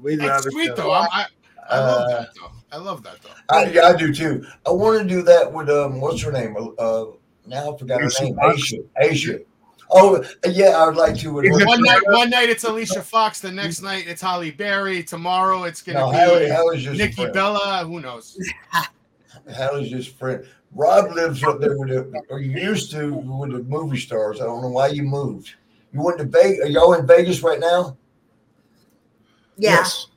[0.00, 0.52] We love That's it.
[0.52, 0.82] sweet, though.
[0.84, 0.92] though.
[0.92, 1.26] I, I,
[1.70, 2.50] I love Uh, that, though.
[2.72, 3.30] I love that, though.
[3.56, 4.44] I, yeah, I do too.
[4.66, 6.56] I want to do that with um, what's her name?
[6.78, 7.04] Uh,
[7.46, 8.34] now I forgot her name.
[8.36, 8.56] Fox.
[8.72, 8.84] Aisha.
[9.00, 9.44] Aisha.
[9.90, 11.32] Oh, yeah, I would like to.
[11.32, 11.60] With Is her.
[11.62, 13.38] it- One night, one night it's Alicia Fox.
[13.40, 15.04] The next night it's Halle Berry.
[15.04, 17.32] Tomorrow it's gonna Hallie, be Hallie's just Nikki friend.
[17.34, 17.84] Bella.
[17.86, 18.36] Who knows?
[19.54, 20.44] Hallie's just friend.
[20.74, 24.40] Rob lives up there with the, or you used to with the movie stars.
[24.40, 25.54] I don't know why you moved.
[25.92, 26.64] You went to Vegas.
[26.64, 27.96] Are y'all in Vegas right now?
[29.56, 29.70] Yeah.
[29.70, 30.08] Yes.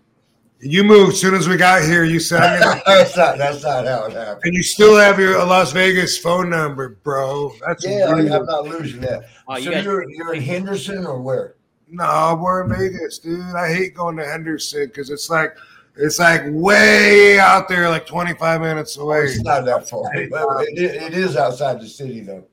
[0.59, 2.03] You moved as soon as we got here.
[2.03, 2.39] You said,
[2.87, 3.37] that's not.
[3.37, 4.41] That's not how it happened.
[4.45, 7.53] and you still have your Las Vegas phone number, bro.
[7.65, 8.31] That's Yeah, I, weird.
[8.31, 9.29] I'm not losing that.
[9.47, 11.53] Oh, you so guys- you're you're in Henderson or where?
[11.89, 13.39] No, we're in Vegas, dude.
[13.55, 15.55] I hate going to Henderson because it's like
[15.97, 19.25] it's like way out there, like 25 minutes oh, away.
[19.25, 20.03] It's not that far.
[20.15, 20.31] It,
[20.77, 22.45] it is outside the city, though.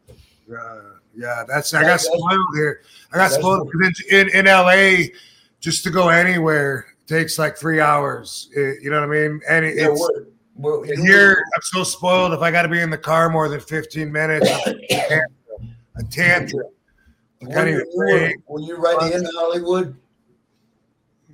[0.48, 0.80] Yeah,
[1.16, 2.82] yeah, that's I got spoiled here.
[3.12, 5.08] I got spoiled spoiled 'cause in, in LA.
[5.60, 8.50] Just to go anywhere takes like three hours.
[8.54, 9.40] It- you know what I mean?
[9.48, 9.94] And it, Yeah,
[10.58, 11.44] it's here.
[11.54, 12.32] I'm so spoiled.
[12.32, 15.34] If I got to be in the car more than 15 minutes, a tantrum.
[15.96, 16.66] A tantrum.
[17.42, 18.36] I when, you, even were, breathe.
[18.46, 19.96] were you right in Hollywood?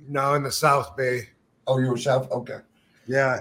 [0.07, 1.29] No, in the South Bay.
[1.71, 2.29] Oh, you were south.
[2.31, 2.59] Okay.
[3.07, 3.39] Yeah.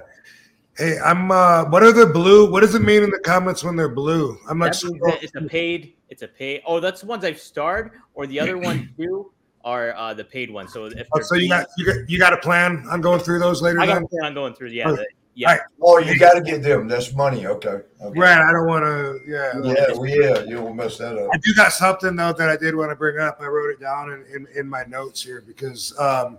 [0.77, 1.31] Hey, I'm.
[1.31, 2.51] uh What are the blue?
[2.51, 4.39] What does it mean in the comments when they're blue?
[4.49, 5.95] I'm like, That means that it's a paid.
[6.09, 6.63] It's a paid.
[6.67, 9.33] Oh, that's the ones I've starred, or the other ones too
[9.65, 10.73] are uh, the paid ones.
[10.73, 13.41] So if oh, so you got you got you got a plan on going through
[13.41, 13.81] those later?
[13.81, 14.05] I got then?
[14.05, 14.69] a plan on going through.
[14.69, 15.51] Yeah, the, yeah.
[15.51, 15.61] right.
[15.83, 16.89] Oh, you got to get them.
[16.89, 17.47] That's money.
[17.47, 17.81] Okay.
[18.03, 18.19] okay.
[18.19, 18.39] Right.
[18.39, 19.21] I don't want to.
[19.27, 19.53] Yeah.
[19.63, 21.31] Yeah, well, yeah, you will mess that up.
[21.33, 23.39] I do got something though that I did want to bring up.
[23.41, 26.39] I wrote it down in, in, in my notes here because um,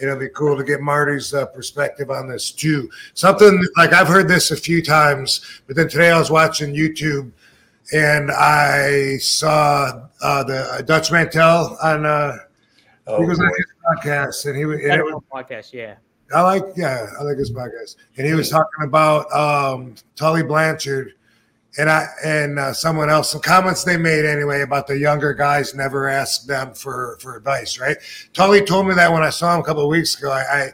[0.00, 2.90] it'll be cool to get Marty's uh, perspective on this too.
[3.14, 7.32] Something like I've heard this a few times, but then today I was watching YouTube
[7.92, 12.06] and I saw uh, the uh, Dutch Mantell on.
[12.06, 12.38] Uh,
[13.08, 14.80] Oh, he was on his podcast and he was.
[14.80, 15.72] And That it was podcast.
[15.72, 15.94] Yeah.
[16.34, 17.96] I like, yeah, I like his podcast.
[18.18, 21.14] And he was talking about um, Tully Blanchard
[21.76, 23.30] and I and uh, someone else.
[23.30, 27.78] Some comments they made anyway about the younger guys never ask them for for advice.
[27.78, 27.96] Right?
[28.32, 30.30] Tully told me that when I saw him a couple of weeks ago.
[30.30, 30.72] I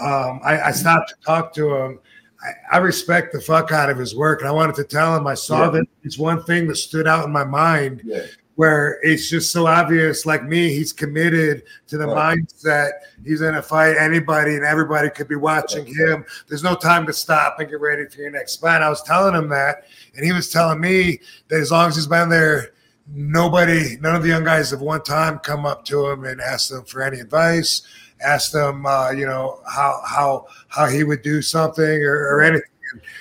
[0.00, 1.98] I, um, I, I stopped to talk to him.
[2.40, 5.26] I, I respect the fuck out of his work, and I wanted to tell him
[5.26, 5.70] I saw Yeah.
[5.70, 8.26] that it's one thing that stood out in my mind Yeah.
[8.58, 10.26] Where it's just so obvious.
[10.26, 12.40] Like me, he's committed to the Right.
[12.40, 12.90] mindset.
[13.24, 16.24] He's going to fight anybody, and everybody could be watching him.
[16.48, 18.82] There's no time to stop and get ready for your next fight.
[18.82, 19.84] I was telling him that,
[20.16, 22.72] and he was telling me that as long as he's been there,
[23.06, 26.72] nobody, none of the young guys have one time come up to him and asked
[26.72, 27.82] him for any advice,
[28.20, 32.66] asked him, uh, you know, how how how he would do something or, or anything.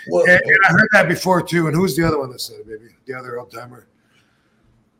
[0.09, 1.67] Well, And, and I heard that before too.
[1.67, 2.91] And who's the other one that said it, baby?
[3.05, 3.85] The other old timer.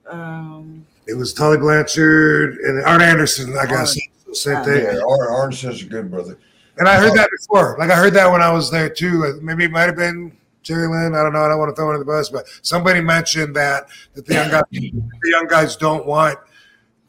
[0.09, 3.97] Um, It was Tully Blanchard and Arn Anderson, I guess.
[4.33, 4.83] Same thing.
[4.83, 6.37] yeah, Ar- Orange says a good brother.
[6.77, 7.75] And I heard that before.
[7.79, 9.39] Like I heard that when I was there too.
[9.41, 10.31] Maybe it might have been
[10.61, 11.15] Jerry Lynn.
[11.15, 11.39] I don't know.
[11.43, 14.33] I don't want to throw it under the bus, but somebody mentioned that that the
[14.35, 14.91] young guys, the
[15.25, 16.37] young guys don't want,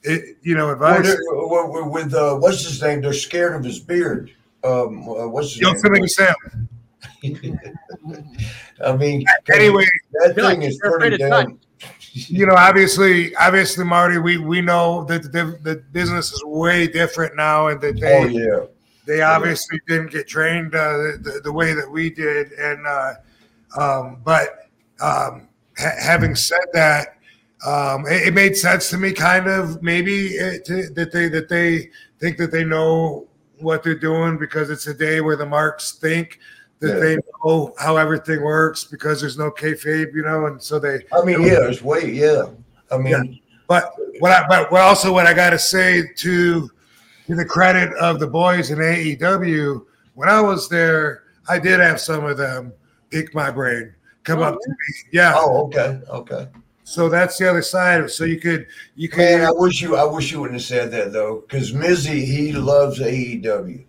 [0.04, 1.02] it, you know, advice.
[1.04, 3.02] they're- well, well, With uh, what's his name?
[3.02, 4.30] They're scared of his beard.
[4.64, 6.08] Um, uh, what's his Yosemite name?
[6.08, 6.34] Sam.
[8.84, 11.58] I mean, Anyway, that They're like, thing is they're pretty of damn.
[12.28, 17.36] You know, obviously, obviously, Marty, we we know that the, the business is way different
[17.36, 18.66] now, and that they Oh yeah,
[19.06, 22.52] they obviously didn't get trained uh, the, the way that we did.
[22.52, 23.14] And uh,
[23.76, 24.68] um, but
[25.00, 25.48] um,
[25.78, 27.16] ha- having said that
[27.66, 31.48] um, it, it made sense to me kind of maybe uh, to, that they that
[31.48, 33.26] they think that they know
[33.58, 36.38] what they're doing because it's a day where the marks think
[36.80, 37.00] that Yeah.
[37.00, 41.24] they know how everything works because there's no kayfabe, you know, and so they I
[41.24, 42.46] mean, yeah, there's way, yeah.
[42.90, 46.70] I mean, but what I but what also what I got to say to
[47.26, 52.00] to the credit of the boys in AEW, when I was there, I did have
[52.00, 52.72] some of them
[53.10, 53.92] pick my brain,
[54.24, 54.76] come Oh, up to me.
[55.12, 55.32] Yeah.
[55.36, 56.48] oh, okay, okay.
[56.84, 58.10] So that's the other side of it.
[58.10, 58.66] So you could
[58.96, 61.72] you could Man, I wish you, I wish you wouldn't have said that though, because
[61.72, 63.84] Mizzy he loves AEW,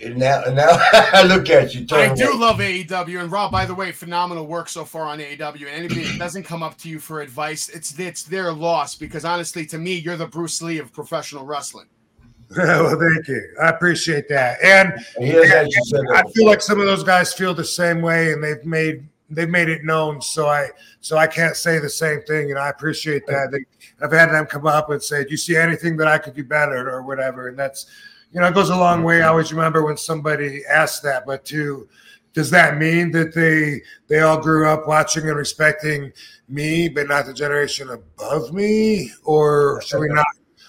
[0.00, 1.86] and now, and now I look at you.
[1.90, 2.38] I do away.
[2.38, 3.50] love AEW and Rob.
[3.50, 5.66] By the way, phenomenal work so far on AEW.
[5.66, 9.24] And anybody that doesn't come up to you for advice, it's it's their loss because
[9.24, 11.86] honestly, to me, you're the Bruce Lee of professional wrestling.
[12.56, 13.42] well, thank you.
[13.62, 14.58] I appreciate that.
[14.62, 18.00] And He has actually said I feel like some of those guys feel the same
[18.00, 20.22] way, and they've made they've made it known.
[20.22, 20.68] So I
[21.00, 22.50] so I can't say the same thing.
[22.50, 23.50] and I appreciate that.
[23.50, 23.64] They,
[24.00, 26.44] I've had them come up and say, "Do you see anything that I could do
[26.44, 27.86] better, or whatever?" And that's
[28.32, 29.22] you know, it goes a long way.
[29.22, 31.26] I always remember when somebody asked that.
[31.26, 31.88] But to
[32.34, 36.12] does that mean that they they all grew up watching and respecting
[36.48, 40.26] me, but not the generation above me, or should we not?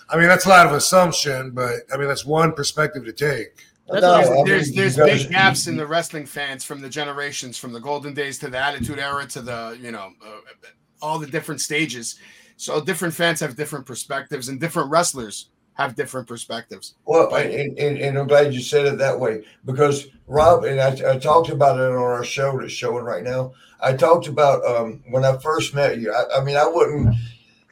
[0.10, 3.66] I mean, that's a lot of assumption, but I mean, that's one perspective to take.
[3.92, 6.80] No, what I mean, There's you there's guys- big gaps in the wrestling fans from
[6.82, 10.40] the generations, from the golden days to the Attitude Era to the you know uh,
[11.02, 12.16] all the different stages.
[12.58, 15.50] So different fans have different perspectives, and different wrestlers
[15.80, 16.96] have different perspectives.
[17.06, 21.14] Well, and, and, and I'm glad you said it that way because Rob and I,
[21.14, 23.54] I talked about it on our show that's showing right now.
[23.82, 26.14] I talked about um, when I first met you.
[26.14, 27.16] I, I mean, I wouldn't.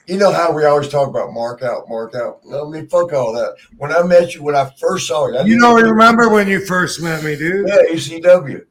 [0.07, 2.39] You know how we always talk about mark out, mark out.
[2.49, 3.57] I mean, fuck all that.
[3.75, 6.47] When I met you, when I first saw you, I You didn't don't remember when
[6.47, 7.67] you first met me, dude?
[7.67, 8.65] Yeah, ECW.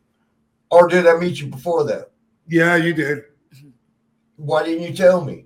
[0.70, 2.10] Or did I meet you before that?
[2.48, 3.24] Yeah, you did.
[4.36, 5.45] Why didn't you tell me?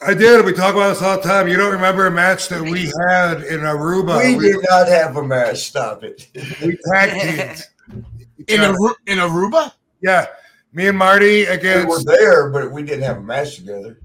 [0.00, 0.44] I did.
[0.44, 1.48] We talk about this all the time.
[1.48, 4.18] You don't remember a match that we had in Aruba?
[4.18, 5.64] we We, did not have a match.
[5.68, 6.28] Stop it.
[6.62, 7.20] we tag
[7.88, 8.06] teamed.
[8.48, 9.72] In Aru- in Aruba?
[10.02, 10.26] yeah,
[10.72, 11.88] me and Marty against.
[11.88, 13.98] We were there, but we didn't have a match together.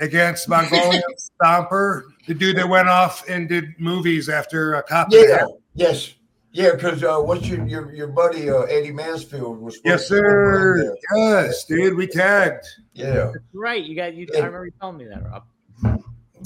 [0.00, 1.02] against Mongolian
[1.42, 5.08] Stomper, the dude that went off and did movies after a Cop.
[5.10, 5.44] Yeah.
[5.74, 6.14] Yes.
[6.54, 10.14] Yeah, because uh, what's your your, your buddy uh, Eddie Mansfield was supposed Yes, to
[10.16, 10.96] come around sir.
[11.16, 11.96] Yes, dude.
[11.96, 12.66] We tagged.
[12.94, 13.14] there.
[13.14, 13.82] Yeah, Right.
[13.82, 14.26] You got you.
[14.34, 15.44] I remember you telling me that, Rob.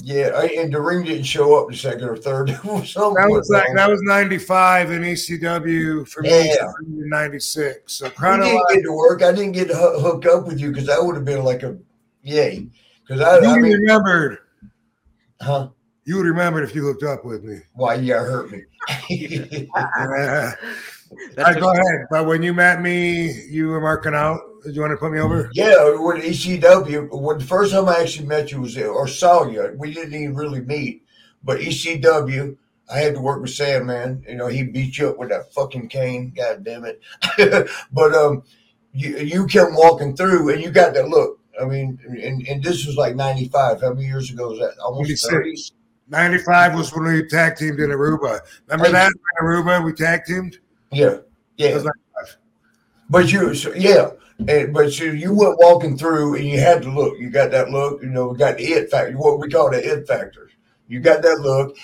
[0.01, 2.49] yeah, I- and the ring didn't show up the second or third.
[2.55, 2.85] Something
[3.15, 6.29] That was like that was '95 in ECW for me.
[6.55, 6.67] Yeah.
[6.87, 7.93] '96.
[7.93, 9.23] So We didn't get to work.
[9.23, 11.63] I didn't get to hoo- hook up with you because I would have been like
[11.63, 11.77] a
[12.23, 12.69] yay.
[13.05, 14.37] Because I, you I mean, remembered.
[15.41, 15.69] huh?
[16.07, 17.59] You would remember if you hooked up with me.
[17.73, 17.95] Why?
[17.95, 18.63] you hurt me.
[19.09, 19.41] Yeah.
[21.35, 22.05] That's Alright, go ahead.
[22.09, 24.39] But when you met me, you were marking out.
[24.63, 25.49] Did you want to put me over?
[25.53, 29.75] Yeah, when ECW, when the first time I actually met you was or saw you,
[29.77, 31.03] we didn't even really meet.
[31.43, 32.55] But ECW,
[32.89, 34.23] I had to work with Sam, man.
[34.29, 36.31] You know, he beat you up with that fucking cane.
[36.33, 37.01] God damn it.
[37.91, 38.43] but um,
[38.93, 41.39] you you kept walking through, and you got that look.
[41.61, 43.81] I mean, and, and this was like '95.
[43.81, 44.77] How many years ago was that?
[44.79, 45.76] Almost 96.
[46.11, 46.33] 30.
[46.33, 48.39] 95 was when we tag teamed in Aruba.
[48.67, 49.83] Remember that in Aruba?
[49.83, 50.59] We tag teamed.
[50.91, 51.17] Yeah,
[51.57, 51.81] yeah.
[53.09, 54.11] But you, so, yeah,
[54.47, 57.17] and, but you, you went walking through and you had to look.
[57.17, 58.01] You got that look.
[58.01, 59.17] You know, we got the it factor.
[59.17, 60.49] What we call the it factor.
[60.87, 61.75] You got that look,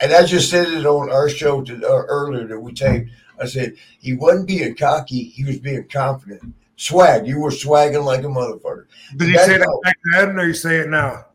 [0.00, 3.10] and I just said it on our show to, uh, earlier that we taped.
[3.40, 5.24] I said he wasn't being cocky.
[5.24, 6.54] He was being confident.
[6.76, 7.26] Swag.
[7.26, 8.86] You were swagging like a motherfucker.
[9.16, 11.26] Did you That's say that back then, or you say it now?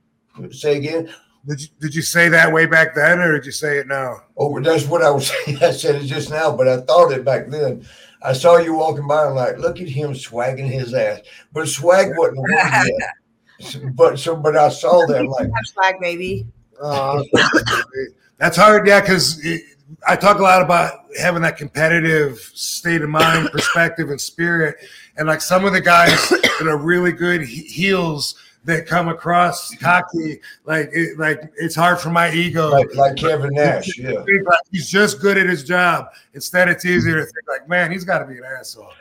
[0.52, 1.10] Say again.
[1.48, 4.22] Did you, did you say that way back then, or did you say it now?
[4.36, 5.64] Oh, that's what I was saying.
[5.64, 7.86] I said it just now, but I thought it back then.
[8.22, 11.22] I saw you walking by and like, look at him swagging his ass.
[11.54, 13.94] But swag wasn't the word yet.
[13.96, 16.46] But so, but I saw that I'm like, Hashtag baby.
[16.82, 17.24] Uh,
[18.38, 19.42] that's hard, yeah, because
[20.08, 24.76] I talk a lot about having that competitive state of mind, perspective, and spirit.
[25.16, 28.36] And like some of the guys that are really good he- heels
[28.68, 32.70] that come across cocky, like it, like it's hard for my ego.
[32.70, 34.12] like, like Kevin Nash, yeah.
[34.12, 36.10] like he's just good at his job.
[36.34, 38.92] Instead, it's easier to think like, man, he's got to be an asshole.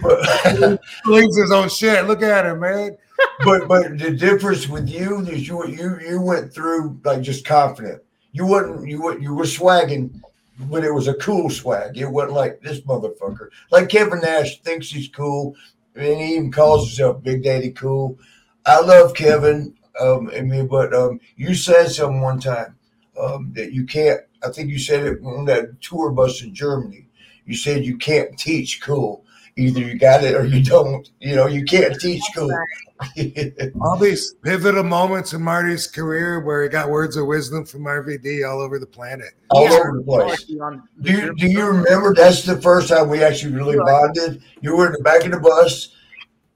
[0.00, 2.06] But, his own shit.
[2.06, 2.96] Look at him, man.
[3.44, 8.02] but but the difference with you is you you you went through like just confident.
[8.32, 10.22] You wasn't you were you were swagging,
[10.60, 11.98] but it was a cool swag.
[11.98, 13.48] It wasn't like this motherfucker.
[13.70, 15.56] Like Kevin Nash thinks he's cool,
[15.96, 18.18] and he even calls himself Big Daddy Cool.
[18.66, 19.74] I love Kevin.
[20.00, 22.76] Um, I mean, but um, you said something one time
[23.18, 24.20] um, that you can't.
[24.44, 27.08] I think you said it on that tour bus in Germany.
[27.46, 29.24] You said you can't teach cool.
[29.58, 31.08] Either you got it or you don't.
[31.20, 32.50] You know, you can't teach cool.
[33.80, 38.46] All these pivotal moments in Marty's career where he got words of wisdom from RVD
[38.48, 39.32] all over the planet.
[39.50, 39.78] all Yeah.
[39.78, 40.44] over the place.
[40.44, 44.42] Do you, do you remember that's the first time we actually really bonded?
[44.60, 45.88] You were in the back of the bus.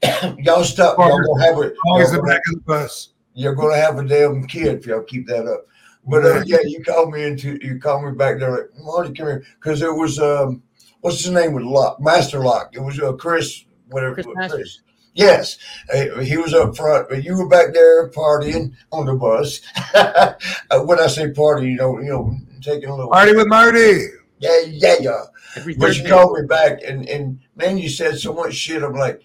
[0.39, 0.99] y'all stop.
[0.99, 3.11] Y'all gonna have a Always y'all the gonna, back of the bus.
[3.35, 5.67] you're gonna have a damn kid if y'all keep that up.
[6.07, 9.27] But uh, yeah, you called me into you called me back there like Marty, come
[9.27, 10.63] here because it was um
[11.01, 12.75] what's his name with Lock Master Lock.
[12.75, 14.83] It was uh, Chris whatever Chris Masters.
[15.13, 15.59] Yes,
[15.93, 19.61] uh, he was up front, but you were back there partying on the bus.
[20.73, 22.33] Uh, when I say party, you know, you know,
[22.63, 24.07] taking a little Party with Marty.
[24.39, 25.25] yeah, yeah, yeah.
[25.57, 28.85] Every But you called me back, and and man, you said so much shit.
[28.85, 29.21] I'm like,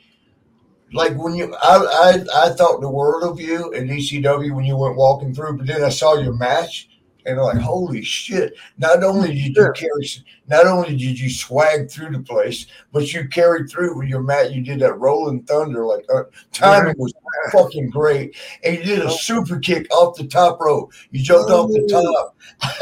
[0.93, 4.77] like when you, I I I thought the world of you in ECW when you
[4.77, 6.89] went walking through, but then I saw your match,
[7.25, 8.53] and I'm like, holy shit!
[8.77, 10.07] Not only did you carry,
[10.47, 14.53] not only did you swag through the place, but you carried through with your mat.
[14.53, 17.13] You did that Rolling Thunder, like uh, timing was
[17.51, 20.93] fucking great, and you did a super kick off the top rope.
[21.11, 22.36] You jumped off the top.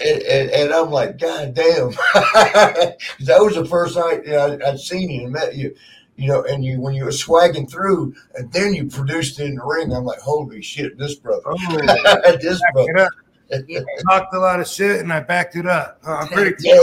[0.00, 2.96] and, and, and I'm like, God damn, that
[3.40, 5.74] was the first night you know, I'd seen you and met you,
[6.22, 9.56] you know, and you when you were swagging through, and then you produced it in
[9.56, 9.92] the ring.
[9.92, 11.56] I'm like, holy shit, this brother, Oh,
[12.40, 13.08] this back it brother, up.
[14.08, 16.00] Talked a lot of shit and I backed it up.
[16.06, 16.74] Uh, I'm pretty yeah,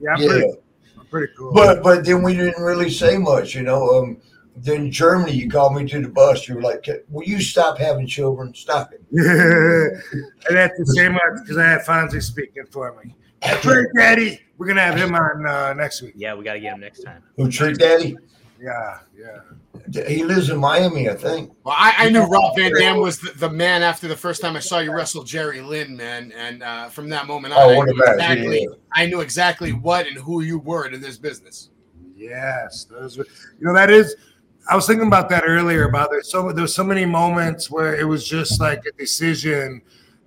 [0.00, 0.28] Yeah, I'm yeah.
[0.28, 0.52] pretty,
[0.98, 1.52] I'm pretty cool.
[1.54, 3.88] But but then we didn't really say much, you know.
[3.98, 4.16] Um,
[4.56, 6.48] then Germany, you called me to the bus.
[6.48, 8.52] You were like, "Will you stop having children?
[8.54, 13.14] Stop it." and that's the same because I had Fonzie speaking for me.
[13.60, 14.40] Trick Daddy.
[14.58, 16.14] We're gonna have him on uh, next week.
[16.16, 17.22] Yeah, we got to get him next time.
[17.36, 18.16] Who Trick Daddy?
[18.64, 20.06] Yeah, yeah.
[20.08, 21.52] He lives in Miami, I think.
[21.64, 24.56] Well, I, I knew Rob Van Dam was the, the man after the first time
[24.56, 26.32] I saw you wrestle Jerry Lynn, man.
[26.32, 28.76] And uh, from that moment on, Oh, I, knew exactly, yeah.
[28.94, 31.68] I knew exactly what and who you were in this business.
[32.16, 33.26] Yes, those were,
[33.60, 34.16] you know that is
[34.70, 35.84] I was thinking about that earlier.
[35.88, 39.82] About there's so there's so many moments where it was just like a decision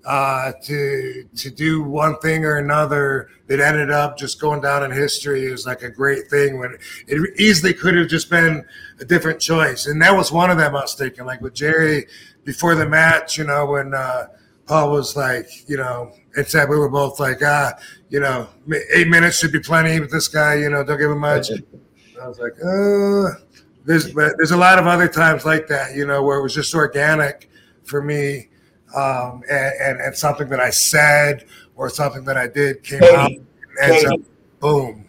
[0.08, 4.90] uh, to to do one thing or another that ended up just going down in
[4.90, 6.78] history is like a great thing when
[7.08, 8.66] it easily could have just been
[9.02, 9.86] a different choice.
[9.86, 12.08] And that was one of them I was thinking, like with Jerry
[12.46, 14.28] before the match, you know, when uh,
[14.66, 17.74] Paul was like, you know, it said we were both like, ah,
[18.08, 18.48] you know,
[18.94, 21.52] eight minutes should be plenty with this guy, you know, don't give him much.
[21.52, 23.44] I was like, uh,
[23.84, 26.56] there's but there's a lot of other times like that, you know, where it was
[26.56, 27.50] just organic
[27.84, 28.48] for me,
[28.96, 33.16] um, and, and, and something that I said or something that I did came Katie,
[33.16, 33.48] out and
[33.82, 34.08] ends Katie.
[34.08, 34.20] up
[34.60, 35.08] boom.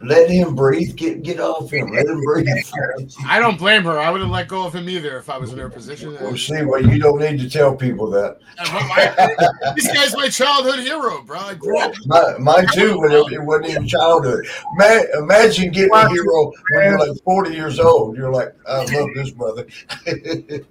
[0.00, 0.94] Let him breathe.
[0.94, 1.90] Get get off him.
[1.90, 2.46] Let him breathe.
[3.26, 3.98] I don't blame her.
[3.98, 6.16] I wouldn't let go of him either if I was in her position.
[6.20, 8.38] Well, see, well, you don't need to tell people that.
[9.74, 11.38] this guy's my childhood hero, bro.
[11.38, 11.92] I grew up.
[12.06, 14.46] My, mine too, when it, it wasn't even childhood.
[14.74, 18.16] Ma- imagine getting a hero when you're like 40 years old.
[18.16, 19.66] You're like, I love this brother.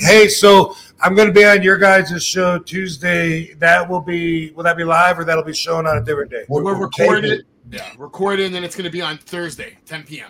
[0.00, 3.54] Hey, so I'm going to be on your guys' show Tuesday.
[3.54, 6.44] That will be will that be live or that'll be shown on a different day?
[6.48, 7.40] We're recording it.
[7.70, 10.28] Yeah, recording, and then it's going to be on Thursday, 10 p.m.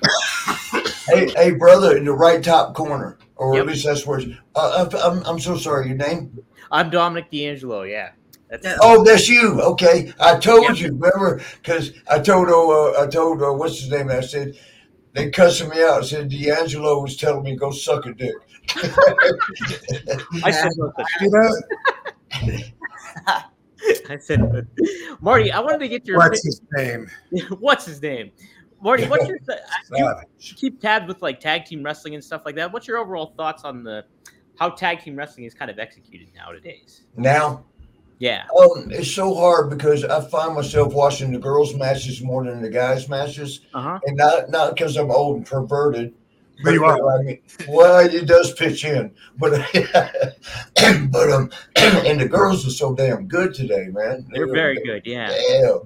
[1.08, 3.60] hey, hey, brother, in the right top corner, or Yep.
[3.60, 4.20] at least that's where.
[4.54, 5.88] Uh, I'm, I'm so sorry.
[5.88, 6.38] Your name?
[6.70, 7.82] I'm Dominic D'Angelo.
[7.82, 8.10] Yeah.
[8.48, 9.60] That's Oh, that's you.
[9.60, 10.88] Okay, I told you.
[10.88, 14.10] Remember, because I told uh, I told uh, what's his name?
[14.10, 14.54] I said
[15.12, 16.02] they cussing me out.
[16.02, 18.34] I said D'Angelo was telling me go suck a dick.
[20.42, 20.72] I said
[21.18, 21.62] See that?
[24.08, 24.66] I said,
[25.20, 27.10] Marty, I wanted to get your What's his name?
[27.58, 28.30] what's his name?
[28.80, 29.38] Marty, what's your
[29.90, 30.24] you
[30.56, 32.72] keep tabs with like tag team wrestling and stuff like that?
[32.72, 34.04] What's your overall thoughts on the
[34.58, 37.02] how tag team wrestling is kind of executed nowadays?
[37.16, 37.64] Now,
[38.18, 38.44] Yeah.
[38.58, 42.70] um, it's so hard because I find myself watching the girls' matches more than the
[42.70, 43.98] guys' matches, Uh-huh.
[44.04, 46.14] and not not because I'm old and perverted.
[46.62, 47.18] But you are.
[47.18, 47.38] I mean,
[47.68, 49.50] well, it does pitch in, but
[51.10, 54.26] but um, and the girls are so damn good today, man.
[54.30, 55.36] They're very good, yeah.
[55.48, 55.78] Yeah.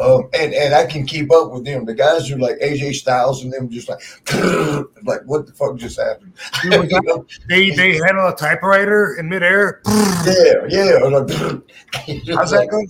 [0.00, 1.84] Um, and, and I can keep up with them.
[1.84, 4.00] The guys who are like AJ Styles and them just like
[5.04, 6.32] like what the fuck just happened?
[6.64, 7.26] You know?
[7.48, 9.82] They they handle a typewriter in midair.
[10.24, 10.94] Yeah, yeah.
[11.04, 11.30] like,
[12.34, 12.80] How's that go?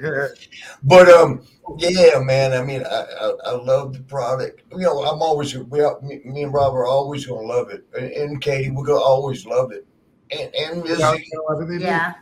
[0.00, 0.28] Yeah.
[0.82, 1.46] But um,
[1.78, 2.52] yeah, man.
[2.52, 4.62] I mean, I, I, I love the product.
[4.72, 7.84] You know, I'm always we are, me, me and Rob are always gonna love it,
[7.98, 9.86] and, and Katie, we're gonna always love it,
[10.30, 11.30] and and Missy,
[11.80, 12.14] Yeah.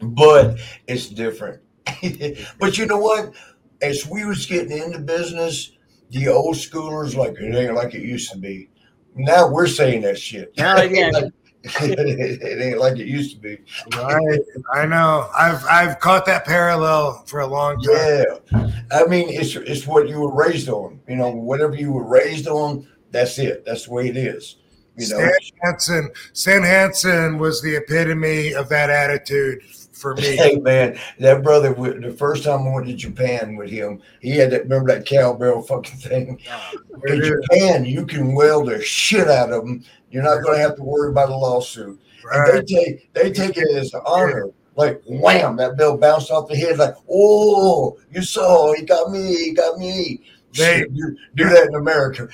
[0.00, 1.60] but it's different.
[2.58, 3.32] but you know what?
[3.80, 5.72] As we was getting into business,
[6.10, 8.68] the old schoolers like it ain't like it used to be.
[9.14, 10.56] Now we're saying that shit.
[10.56, 11.10] Now, yeah.
[11.80, 13.58] it ain't like it used to be.
[13.96, 14.40] Right.
[14.74, 15.28] I know.
[15.36, 17.94] I've I've caught that parallel for a long time.
[17.94, 21.00] Yeah, I mean, it's it's what you were raised on.
[21.08, 23.64] You know, whatever you were raised on, that's it.
[23.64, 24.56] That's the way it is.
[24.96, 29.62] You know, Stan Hansen, Stan Hansen was the epitome of that attitude
[30.02, 30.36] for me.
[30.36, 31.72] hey man, that brother.
[31.72, 34.64] The first time I went to Japan with him, he had that.
[34.64, 36.40] Remember that cowbell fucking thing?
[37.06, 39.82] In Japan, you can weld the shit out of them.
[40.10, 41.98] You're not going to have to worry about a lawsuit.
[42.30, 44.50] And they take they take it as an honor.
[44.74, 46.78] Like wham, that bell bounced off the head.
[46.78, 50.22] Like, oh, you saw, he got me, he got me.
[50.54, 52.28] They- Shit, do, do that in America.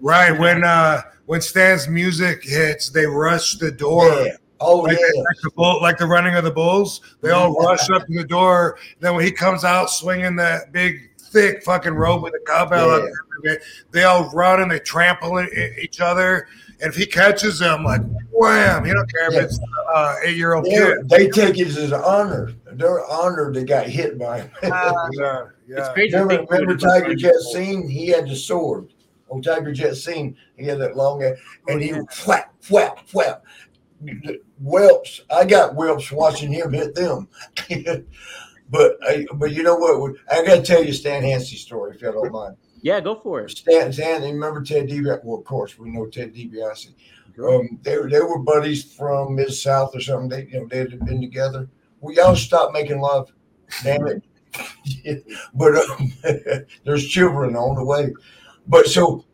[0.00, 0.38] Right.
[0.38, 4.08] When uh when Stan's music hits, they rush the door.
[4.08, 4.36] Yeah.
[4.60, 5.06] Oh Like, yeah.
[5.22, 8.24] like the bull, like the running of the bulls, they all rush up to the
[8.24, 8.78] door.
[9.00, 13.02] Then when he comes out swinging that big, thick fucking rope with a cowbell, up
[13.04, 13.10] Yeah.
[13.42, 13.60] there,
[13.92, 15.48] they all run and they trample e-
[15.80, 16.46] each other.
[16.82, 18.00] And if he catches them, like
[18.32, 19.60] wham, he don't care if it's
[19.94, 21.08] uh, eight year old They're- kid.
[21.08, 22.52] they take it as an honor.
[22.72, 24.50] They're honored they got hit by him.
[24.62, 25.92] Uh, Yeah, It's yeah.
[25.92, 26.16] crazy.
[26.18, 27.52] remember, remember Tiger like Jet before.
[27.52, 27.88] Scene?
[27.88, 28.88] He had the sword.
[29.32, 31.36] Oh, Tiger Jeet Singh, he had that long, and
[31.68, 32.00] Oh, he yeah.
[32.26, 33.44] whap, whap, whap.
[34.58, 35.22] Whelps.
[35.30, 37.28] I got whelps watching him hit them.
[38.70, 40.16] but I, but you know what?
[40.30, 42.56] I got to tell you Stan Hansen story if you don't mind.
[42.82, 43.50] Yeah, go for it.
[43.50, 45.22] Stan, Stan, remember Ted DiBiase?
[45.22, 46.94] Well, of course, we know Ted DiBiase.
[47.38, 50.28] Um, they were they were buddies from mid South or something.
[50.28, 51.68] They you know they had been together.
[52.00, 53.32] Well, y'all stop making love,
[53.82, 54.22] damn it.
[55.54, 56.12] but um,
[56.84, 58.12] there's children on the way.
[58.66, 59.24] But so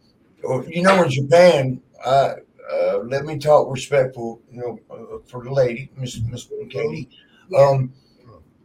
[0.69, 2.35] you know, in Japan, uh,
[2.73, 7.09] uh, let me talk respectful, you know, uh, for the lady, Miss Miss Katie.
[7.57, 7.93] Um,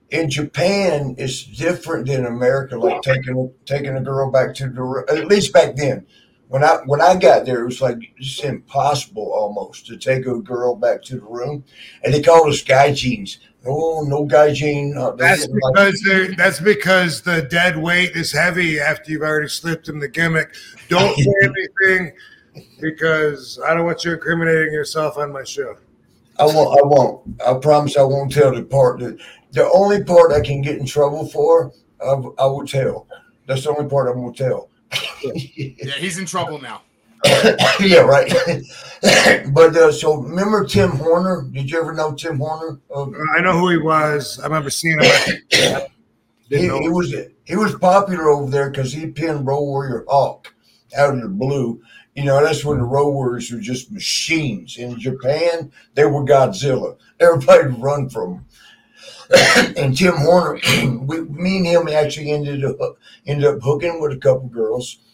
[0.09, 2.77] in Japan, it's different than America.
[2.77, 6.05] Like taking taking a girl back to the at least back then.
[6.49, 10.39] When I when I got there, it was like it's impossible almost to take a
[10.39, 11.63] girl back to the room,
[12.03, 13.39] and they called us guy jeans.
[13.65, 14.97] Oh, no gaijin.
[14.97, 19.47] Uh, That's didn't like- because that's because the dead weight is heavy after you've already
[19.47, 20.55] slipped in the gimmick.
[20.89, 22.11] Don't say anything
[22.79, 25.77] because I don't want you incriminating yourself on my show.
[26.39, 26.79] I won't.
[26.79, 27.41] I won't.
[27.45, 29.19] I promise I won't tell the part that
[29.51, 31.71] the only part I can get in trouble for.
[32.01, 33.07] I, I will tell.
[33.47, 34.69] That's the only part I'm gonna tell.
[35.23, 36.81] Yeah, he's in trouble now.
[37.79, 38.31] yeah, right.
[39.53, 41.43] but uh, so remember Tim Horner?
[41.51, 42.79] Did you ever know Tim Horner?
[42.93, 44.39] Uh, I know who he was.
[44.39, 45.05] I remember seeing him.
[45.05, 45.27] At,
[46.49, 46.79] he, didn't know.
[46.79, 50.53] he was he was popular over there because he pinned Road Warrior Hawk
[50.97, 51.81] out of the blue.
[52.15, 54.77] You know, that's when the Road Warriors were just machines.
[54.77, 56.97] In Japan, they were Godzilla.
[57.19, 58.45] Everybody would run from them.
[59.77, 60.59] and Tim Horner,
[61.05, 62.77] we, me and him actually ended up
[63.25, 64.99] ended up hooking with a couple girls.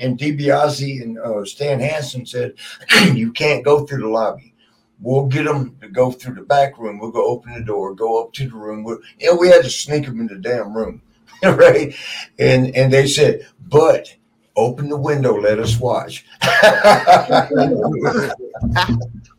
[0.00, 2.54] And DiBiase and uh, Stan Hansen said,
[3.14, 4.52] "You can't go through the lobby.
[5.00, 6.98] We'll get them to go through the back room.
[6.98, 8.82] We'll go open the door, go up to the room.
[8.82, 11.00] We'll, know, we had to sneak them in the damn room,
[11.44, 11.94] right?
[12.40, 14.16] And and they said, but
[14.58, 16.26] open the window, let us watch.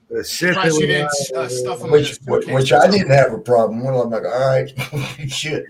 [0.09, 3.33] the shit that Surprised you we didn't uh, stuff which which, which I didn't have
[3.33, 3.89] a problem with.
[3.89, 4.71] I'm like, all right,
[5.29, 5.65] shit.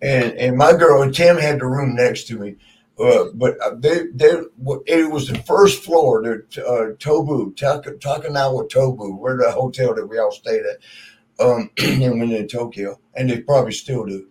[0.00, 2.56] And and my girl and Tim had the room next to me,
[2.98, 4.40] uh, but they they
[4.86, 6.22] it was the first floor.
[6.22, 11.70] The uh, Tobu Taka, Takanawa Tobu, where the hotel that we all stayed at, um,
[11.78, 14.28] and went in Tokyo, and they probably still do.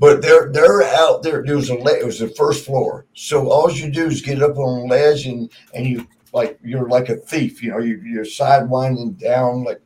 [0.00, 1.44] But they're they're out there.
[1.44, 4.58] There was a it was the first floor, so all you do is get up
[4.58, 7.62] on a ledge and and you like you're like a thief.
[7.62, 9.82] You know, you, you're sidewinding down like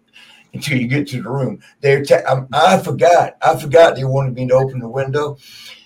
[0.53, 1.61] until you get to the room.
[1.81, 3.37] They ta- I'm, I forgot.
[3.43, 5.39] I forgot they wanted me to open the window,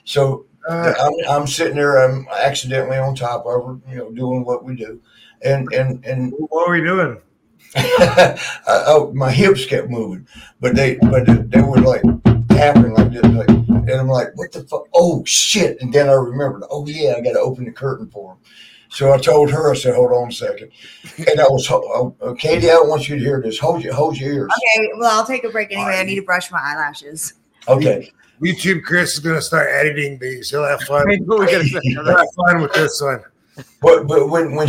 [0.05, 1.97] so Uh, I'm, I'm sitting there.
[2.05, 5.01] I'm accidentally on top of her, you know, doing what we do,
[5.43, 7.19] and and and what are we doing?
[7.77, 10.27] I, oh, my hips kept moving,
[10.61, 12.03] but they but they were like
[12.59, 14.87] tapping like this, like, and I'm like, what the fuck?
[14.95, 15.81] Oh shit!
[15.81, 18.39] And then I remembered, oh yeah, I got to open the curtain for him.
[18.91, 20.71] So I told her, I said, hold on a second,
[21.19, 23.59] and I was, ho- uh, Katie, I want you to hear this.
[23.59, 24.51] Hold your hold your ears.
[24.77, 25.99] Okay, well, I'll take a break anyway.
[25.99, 27.35] I need to brush my eyelashes.
[27.69, 28.11] Okay.
[28.41, 30.51] YouTube Chris is gonna start editing these.
[30.51, 31.07] He'll have fun.
[31.09, 33.23] We gotta He'll have fun with this one.
[33.83, 34.69] But but when when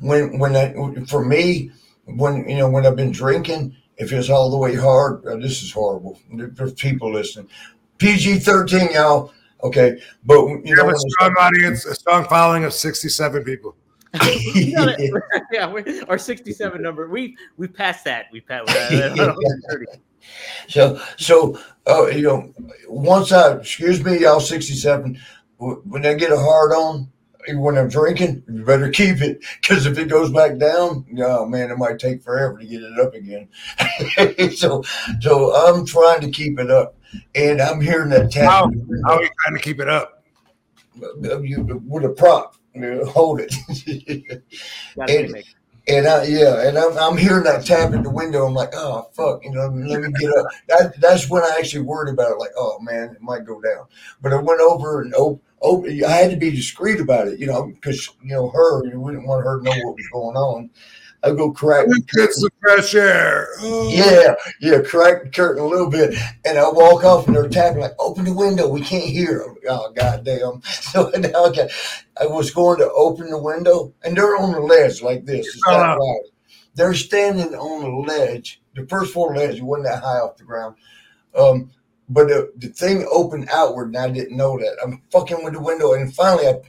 [0.00, 1.70] when when I, for me
[2.06, 5.62] when you know when I've been drinking, if it's all the way hard, uh, this
[5.62, 6.18] is horrible.
[6.32, 7.48] There's people listening.
[7.98, 9.32] PG thirteen, y'all.
[9.62, 13.74] Okay, but you You know have a strong audience, a strong following of 67 people.
[14.54, 15.72] yeah,
[16.08, 17.08] our 67 number.
[17.08, 18.26] We we passed that.
[18.30, 18.70] We passed.
[18.70, 19.34] Uh,
[20.68, 22.52] so so uh, you know
[22.88, 25.18] once I excuse me, y'all sixty seven.
[25.58, 27.10] When I get a hard on,
[27.52, 31.70] when I'm drinking, you better keep it because if it goes back down, oh man,
[31.70, 33.48] it might take forever to get it up again.
[34.56, 34.82] so,
[35.20, 36.96] so I'm trying to keep it up,
[37.34, 38.70] and I'm hearing that tap How,
[39.06, 40.22] how are you trying to keep it up?
[41.02, 41.38] Uh,
[41.86, 42.56] with a prop.
[43.08, 43.54] Hold it.
[44.96, 45.44] Gotta And-
[45.86, 48.46] And I, yeah, and I'm, I'm hearing that tap at the window.
[48.46, 50.46] I'm like, oh fuck, you know, let me get up.
[50.68, 52.38] That, that's when I actually worried about it.
[52.38, 53.84] Like, oh man, it might go down.
[54.22, 57.46] But I went over and oh, oh, I had to be discreet about it, you
[57.46, 60.70] know, because you know her, you wouldn't want her to know what was going on.
[61.24, 61.86] I go crack.
[61.86, 63.48] the Get some fresh air.
[63.60, 63.88] Oh.
[63.90, 67.80] yeah, yeah, crack the curtain a little bit, and I walk off, and they're tapping
[67.80, 70.60] like, "Open the window, we can't hear." I'm oh goddamn!
[70.84, 71.70] So now I, got,
[72.20, 75.46] I was going to open the window, and they're on the ledge like this.
[75.46, 76.30] It's that wide.
[76.74, 79.56] They're standing on the ledge, the first floor ledge.
[79.56, 80.76] It wasn't that high off the ground,
[81.34, 81.70] um,
[82.08, 84.76] but the, the thing opened outward, and I didn't know that.
[84.82, 86.60] I'm fucking with the window, and finally, I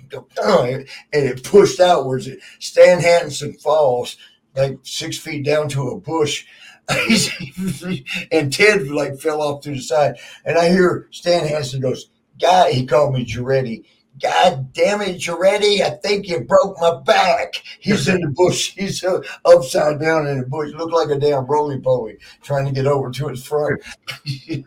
[1.13, 2.29] and it pushed outwards.
[2.59, 4.17] Stan Hansen falls
[4.55, 6.45] like six feet down to a bush.
[8.31, 10.17] and Ted like fell off to the side.
[10.45, 13.85] And I hear Stan Hansen goes, God, he called me Giretti.
[14.21, 17.55] God damn it, Giretti, I think you broke my back.
[17.79, 18.73] He's in the bush.
[18.75, 20.71] He's uh, upside down in the bush.
[20.73, 23.81] Looked like a damn roly poly trying to get over to his front.
[24.47, 24.65] Man,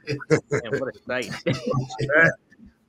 [0.50, 1.32] what a sight.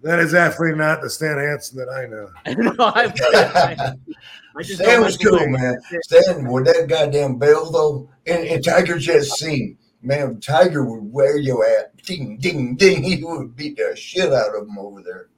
[0.01, 2.29] That is definitely not the Stan Hansen that I know.
[2.71, 3.11] no, I,
[4.55, 5.77] I just Stan was cool, man.
[6.03, 11.37] Stan with that goddamn bell though, and, and Tiger Jeet Singh, man, Tiger would wear
[11.37, 13.03] your ass, ding, ding, ding.
[13.03, 15.28] He would beat the shit out of him over there.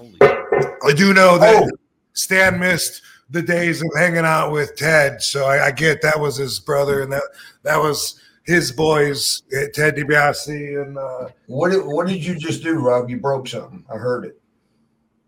[0.00, 0.16] Holy.
[0.22, 1.70] I do know that Oh.
[2.14, 6.36] Stan missed the days of hanging out with Ted, so I, I get that was
[6.36, 7.22] his brother, and that
[7.62, 12.62] that was his boys, eh, Ted DiBiase, and uh, What did, what did you just
[12.64, 13.08] do, Rob?
[13.10, 13.84] You broke something.
[13.92, 14.40] I heard it.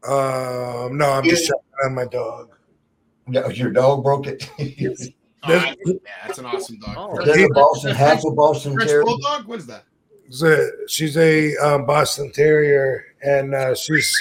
[0.08, 2.56] um, no, I'm just checking on my dog.
[3.28, 4.48] No, Your dog broke it.
[5.44, 5.94] Oh, I- yeah,
[6.24, 6.94] that's an awesome dog.
[6.96, 7.18] Oh.
[7.20, 9.02] Is that a Boston, half a Boston French Terrier?
[9.04, 9.44] bulldog?
[9.48, 9.82] What is that?
[10.28, 14.16] She's a, she's a um, Boston Terrier, and uh, she's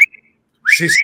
[0.71, 0.97] she's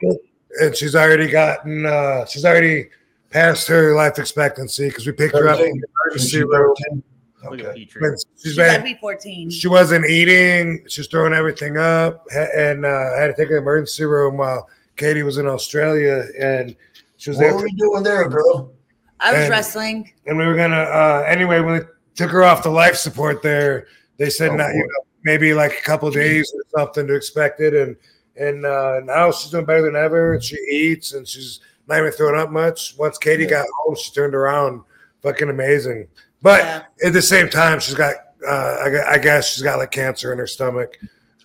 [0.62, 2.90] and she's already gotten uh, she's already
[3.30, 6.76] past her life expectancy because we picked her up in the emergency room.
[6.92, 7.04] 13.
[7.52, 7.88] Look at Okay.
[7.88, 9.50] She's She's gotta been be 14.
[9.52, 10.84] she wasn't eating.
[10.88, 14.38] She's throwing everything up, and uh, I had to take her to the emergency room
[14.38, 16.76] while Katie was in Australia, and
[17.18, 17.56] she was What there.
[17.56, 18.74] are for- we doing there, girl?
[19.20, 20.12] I was And- wrestling.
[20.26, 23.88] and we were gonna uh anyway when we took her off the life support there
[24.18, 27.60] they said Oh, not, you know, maybe like a couple days or something to expect
[27.62, 27.96] it and
[28.40, 32.12] and uh now she's doing better than ever and she eats and she's not even
[32.12, 33.50] throwing up much once katie Yeah.
[33.50, 34.82] got home she turned around
[35.24, 36.08] fucking amazing
[36.42, 36.84] but Yeah.
[37.08, 38.16] at the same time she's got
[38.48, 38.52] uh
[38.86, 40.98] I, I guess she's got like cancer in her stomach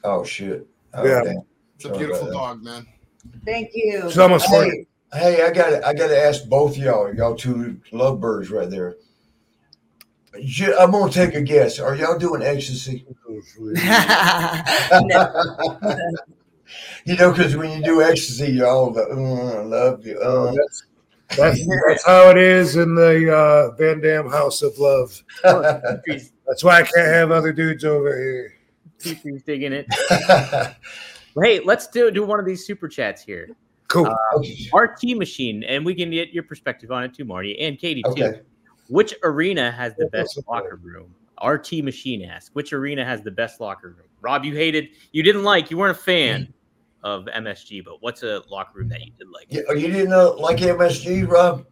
[0.05, 0.67] Oh shit.
[0.95, 1.23] Oh, Yeah.
[1.23, 1.43] damn.
[1.77, 2.87] It's a beautiful about dog, man.
[3.45, 4.03] Thank you.
[4.09, 7.81] she's almost 40 Hey, hey, I got I got to ask both y'all, y'all two
[7.93, 8.97] lovebirds right there.
[10.35, 11.79] I'm gonna take a guess.
[11.79, 13.07] Are y'all doing ecstasy?
[15.03, 15.29] No.
[17.05, 20.19] You know, because when you do ecstasy, you're all like, "Mm, I love you.
[20.19, 20.53] Uh.
[20.53, 20.87] that's,
[21.37, 26.81] that's that's how it is in the uh van dam house of love that's why
[26.81, 28.55] i can't have other dudes over here
[29.03, 29.87] Petrie's digging it.
[31.41, 33.49] Hey, let's do do one of these super chats here.
[33.89, 34.15] cool
[34.75, 38.11] RT machine, and we can get your perspective on it too, Marty and Katie too.
[38.11, 38.41] okay.
[38.89, 41.15] Which arena has the best locker room?
[41.43, 44.09] RT Machine asks, which arena has the best locker room?
[44.21, 46.53] Rob, you hated, you didn't like, you weren't a fan
[47.03, 49.47] of MSG, but what's a locker room that you did like?
[49.49, 51.67] Yeah, you didn't know like MSG, Rob?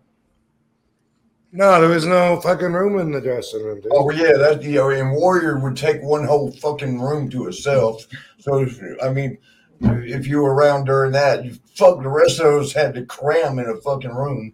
[1.52, 3.80] No, there was no fucking room in the dressing room.
[3.80, 3.90] Dude.
[3.92, 8.06] Oh yeah, that you know, and Warrior would take one whole fucking room to itself.
[8.38, 8.66] So
[9.02, 9.36] I mean,
[9.80, 13.58] if you were around during that, you fuck the rest of those had to cram
[13.58, 14.52] in a fucking room.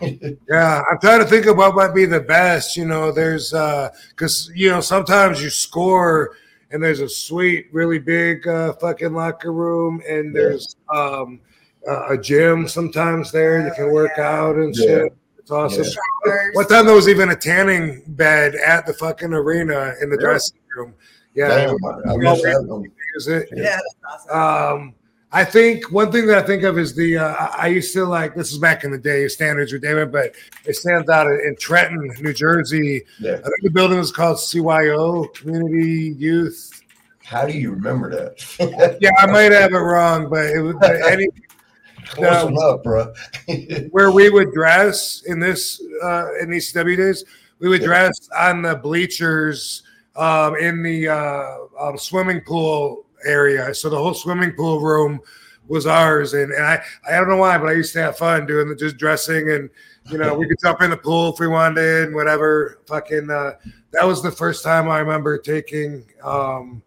[0.48, 2.76] Yeah, I'm trying to think of what might be the best.
[2.76, 6.36] You know, there's uh, because you know sometimes you score
[6.70, 10.40] and there's a sweet, really big uh, fucking locker room, and Yeah.
[10.42, 11.40] there's um
[11.88, 14.40] uh, a gym sometimes there you can work Yeah.
[14.40, 14.84] out and Yeah.
[14.84, 15.12] shit.
[15.38, 15.84] It's awesome.
[16.26, 16.34] Yeah.
[16.52, 20.24] One time there was even a tanning bed at the fucking arena in the Really?
[20.30, 20.94] dressing room.
[21.34, 21.76] Yeah, Damn,
[22.10, 22.90] I missed that one.
[23.16, 23.48] is it?
[23.54, 24.80] Yeah, that's awesome.
[24.82, 24.94] Um,
[25.30, 28.34] I think one thing that I think of is the uh, I used to like
[28.34, 32.10] this is back in the day standards were David, but it stands out in Trenton,
[32.20, 33.02] New Jersey.
[33.20, 33.32] Yeah.
[33.32, 36.82] I think the building was called CYO Community Youth.
[37.22, 38.96] How do you remember that?
[39.02, 40.76] Yeah, I might have it wrong, but it was
[41.06, 41.26] any
[42.06, 43.12] Close enough, bro.
[43.90, 47.24] where we would dress in this uh, in these ECW days.
[47.58, 47.88] We would Yeah.
[47.88, 49.82] dress on the bleachers
[50.16, 53.74] um, in the uh, um, swimming pool area.
[53.74, 55.20] So the whole swimming pool room
[55.66, 58.46] was ours, and, and I I don't know why, but I used to have fun
[58.46, 59.70] doing the just dressing, and
[60.10, 62.80] you know we could jump in the pool if we wanted, and whatever.
[62.86, 63.52] Fucking uh,
[63.92, 66.04] that was the first time I remember taking.
[66.22, 66.82] Um,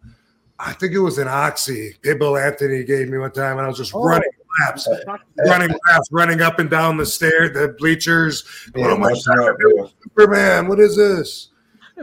[0.59, 1.95] I think it was an oxy.
[2.03, 4.03] Pitbull Anthony gave me one time, and I was just Oh.
[4.03, 4.29] running
[4.59, 4.87] laps
[5.45, 8.43] running laps, running up and down the stair, the bleachers.
[8.75, 9.91] Yeah, my busting God.
[10.03, 10.67] Superman!
[10.67, 11.49] What is this?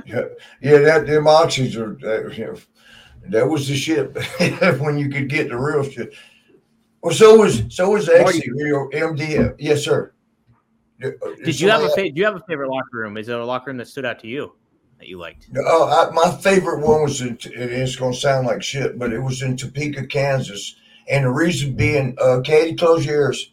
[0.07, 0.23] Yeah,
[0.63, 2.57] yeah, that them oxys are you know,
[3.31, 4.17] that was the shit
[4.81, 6.13] when you could get the real shit.
[7.03, 8.09] Well, so was so was.
[8.09, 9.55] Exy, real MDF.
[9.59, 10.13] Yes, sir.
[11.01, 13.17] Did you have a fa- do you have a favorite locker room?
[13.17, 14.55] Is there a locker room that stood out to you
[14.99, 15.49] that you liked?
[15.57, 19.21] Oh, I, my favorite one was in, it's going to sound like shit, but it
[19.21, 20.75] was in Topeka, Kansas,
[21.09, 23.53] and the reason being, uh, Katie, close your ears.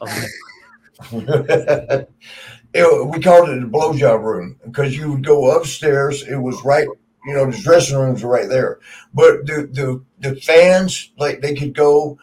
[0.00, 0.26] Okay.
[2.72, 6.22] It- we called it the blowjob room because you would go upstairs.
[6.22, 6.86] It was right,
[7.24, 8.78] you know, the dressing rooms were right there.
[9.14, 12.18] But the the the fans, like they could go.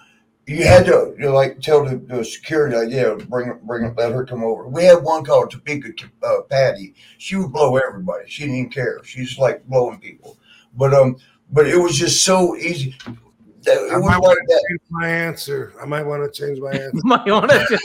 [0.45, 4.13] You had to you know, like tell the, the security, like, yeah, bring bring let
[4.13, 4.65] her come over.
[4.65, 5.89] We had one called Topeka
[6.23, 6.95] uh, Patty.
[7.17, 8.29] She would blow everybody.
[8.29, 9.03] She didn't even care.
[9.03, 10.37] She's like blowing people.
[10.73, 11.17] But um,
[11.51, 12.95] but it was just so easy.
[13.63, 15.73] That, it I was might like want to change my answer.
[15.81, 16.91] I might want to change my answer.
[16.93, 17.79] You might want to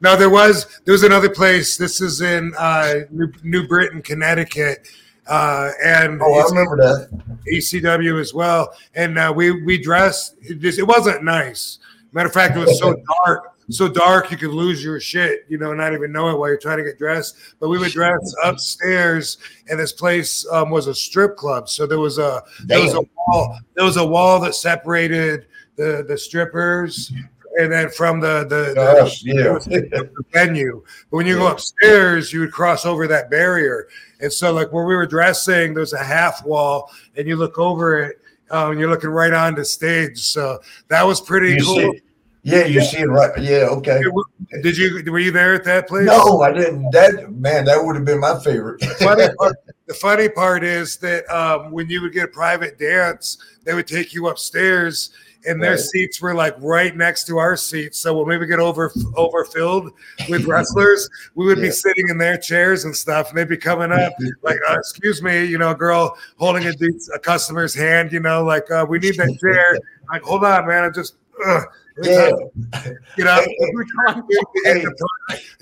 [0.00, 1.76] no, there was there was another place.
[1.76, 4.86] This is in uh, New, New Britain, Connecticut,
[5.26, 7.08] uh, and Oh, I remember that.
[7.50, 8.74] ECW as well.
[8.94, 10.36] And uh, we we dressed.
[10.42, 11.78] It, just, it wasn't nice.
[12.12, 12.94] Matter of fact, it was so
[13.24, 15.46] dark, so dark you could lose your shit.
[15.48, 17.36] You know, not even know it while you're trying to get dressed.
[17.58, 21.70] But we would dress upstairs, and this place um, was a strip club.
[21.70, 23.58] So there was a there was a wall.
[23.74, 25.46] There was a wall that separated
[25.76, 27.10] the the strippers.
[27.58, 29.44] And then from the the, the, Us, yeah.
[29.44, 30.82] the venue.
[31.10, 33.88] But when you go upstairs, you would cross over that barrier.
[34.20, 38.00] And so, like where we were dressing, there's a half wall, and you look over
[38.02, 38.20] it,
[38.50, 40.18] um, and you're looking right onto stage.
[40.20, 40.58] So
[40.88, 41.76] that was pretty You cool.
[41.76, 42.00] see,
[42.42, 43.32] Yeah, you see it right.
[43.42, 44.02] Yeah, okay.
[44.62, 46.06] Did you were you there at that place?
[46.06, 46.90] No, I didn't.
[46.92, 48.82] That man, that would have been my favorite.
[48.98, 49.56] funny part,
[49.86, 53.86] the funny part is that um, when you would get a private dance, they would
[53.86, 55.10] take you upstairs,
[55.46, 55.80] and their Right.
[55.80, 57.98] seats were like right next to our seats.
[57.98, 59.90] So when we would get over overfilled
[60.28, 63.92] with wrestlers, we would be sitting in their chairs and stuff, and they'd be coming
[63.92, 64.12] up
[64.42, 68.20] like, uh, "Excuse me, you know, a girl holding a, dude's- a customer's hand, you
[68.20, 69.78] know, like uh, we need that chair."
[70.08, 71.16] Like, hold on, man, I'm just.
[71.44, 71.62] Uh,
[72.02, 72.30] yeah.
[73.16, 73.44] you know,
[74.64, 74.84] Hey.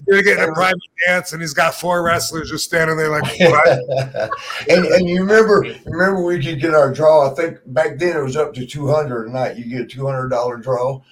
[0.07, 4.85] they're getting a private dance, and he's got four wrestlers just standing there like, and
[4.87, 7.31] and you remember remember we could get our draw.
[7.31, 9.57] I think back then it was up to two hundred a night.
[9.57, 11.03] You get a two hundred dollar draw.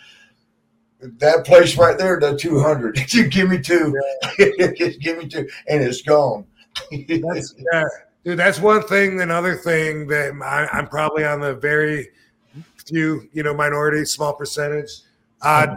[1.00, 2.98] That place right there, the two hundred.
[3.12, 3.94] You give me two,
[4.76, 6.46] just give me two, and it's gone.
[6.90, 7.84] That's, yeah,
[8.24, 8.38] dude.
[8.38, 9.20] That's one thing.
[9.20, 12.08] Another thing that I, I'm probably on the very
[12.86, 14.90] few, you know, minority, small percentage.
[15.42, 15.76] Uh,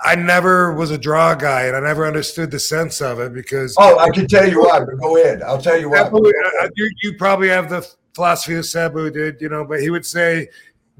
[0.00, 3.74] I never was a draw guy, and I never understood the sense of it because
[3.78, 5.42] oh, I can tell you why, but go ahead.
[5.42, 6.00] I'll tell you why.
[6.00, 10.04] Uh, you, you probably have the philosophy that Sabu did, you know, but he would
[10.04, 10.48] say,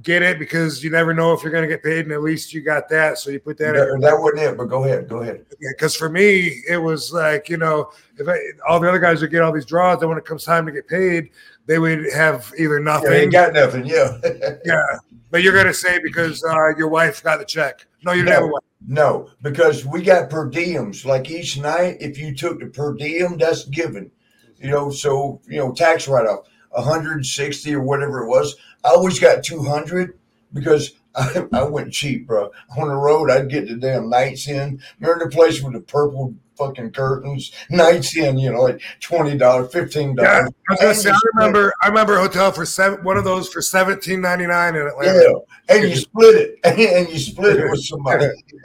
[0.03, 2.55] "Get it because you never know if you're going to get paid, and at least
[2.55, 5.09] you got that, so you put that." in That, that wasn't it, but go ahead.
[5.09, 5.45] Go ahead.
[5.61, 8.39] because for me it was like you know if I,
[8.69, 10.73] all the other guys would get all these draws then when it comes time to
[10.73, 11.31] get paid
[11.67, 13.87] they would have either Yeah, nothing ain't got nothing.
[13.87, 14.19] Yeah.
[14.65, 14.83] yeah
[15.31, 18.65] but you're gonna say because uh, your wife got the check no you never went
[18.87, 21.05] No, because we got per diems.
[21.05, 24.11] Like each night, if you took the per diem, that's given.
[24.59, 28.55] You know, so you know, tax write off, 160 or whatever it was.
[28.85, 30.19] I always got 200
[30.53, 32.51] because I, I went cheap, bro.
[32.79, 34.81] On the road, I'd get the damn nights in.
[35.01, 37.53] Remember the place with the purple fucking curtains?
[37.71, 40.51] Nights in, you know, like twenty dollars, fifteen yeah dollars.
[40.81, 44.21] I say I remember I remember a hotel for seven one of those for seventeen
[44.21, 48.29] ninety nine in Atlanta Yeah, and you split it, and you split it with somebody,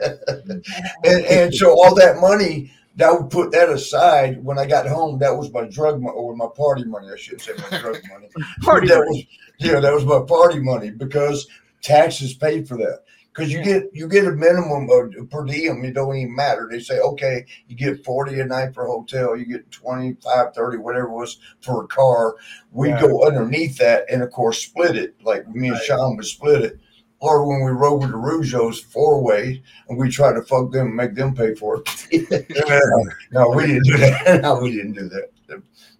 [1.04, 5.18] and and so all that money, that would put that aside when I got home.
[5.18, 7.08] That was my drug money or my party money.
[7.12, 8.28] I shouldn't say my drug money.
[8.62, 9.08] Party that money.
[9.08, 9.24] was
[9.58, 11.46] yeah, that was my party money because
[11.82, 13.02] taxes paid for that.
[13.34, 16.68] Because you get you get a minimum of per diem, it don't even matter.
[16.70, 20.76] They say, okay, you get 40 a night for a hotel, you get 25, 30,
[20.78, 22.36] whatever it was for a car.
[22.72, 23.00] We Yeah.
[23.00, 25.14] go underneath that and of course split it.
[25.22, 26.78] Like me and Sean would split it.
[27.20, 30.88] Or when we rode with the Rougeaus four way and we tried to fuck them
[30.88, 33.08] and make them pay for it.
[33.32, 34.40] no, we didn't do that.
[34.42, 35.30] No, we didn't do that.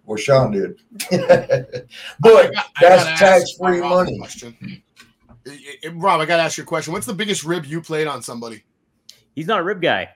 [0.05, 0.77] Well, Sean did.
[1.09, 4.17] but I got- I that's tax free money.
[4.19, 4.82] question.
[5.47, 5.51] Eh,
[5.83, 6.93] eh, Rob, I got to ask you a question.
[6.93, 8.63] What's the biggest rib you played on somebody?
[9.35, 10.09] He's not a rib guy.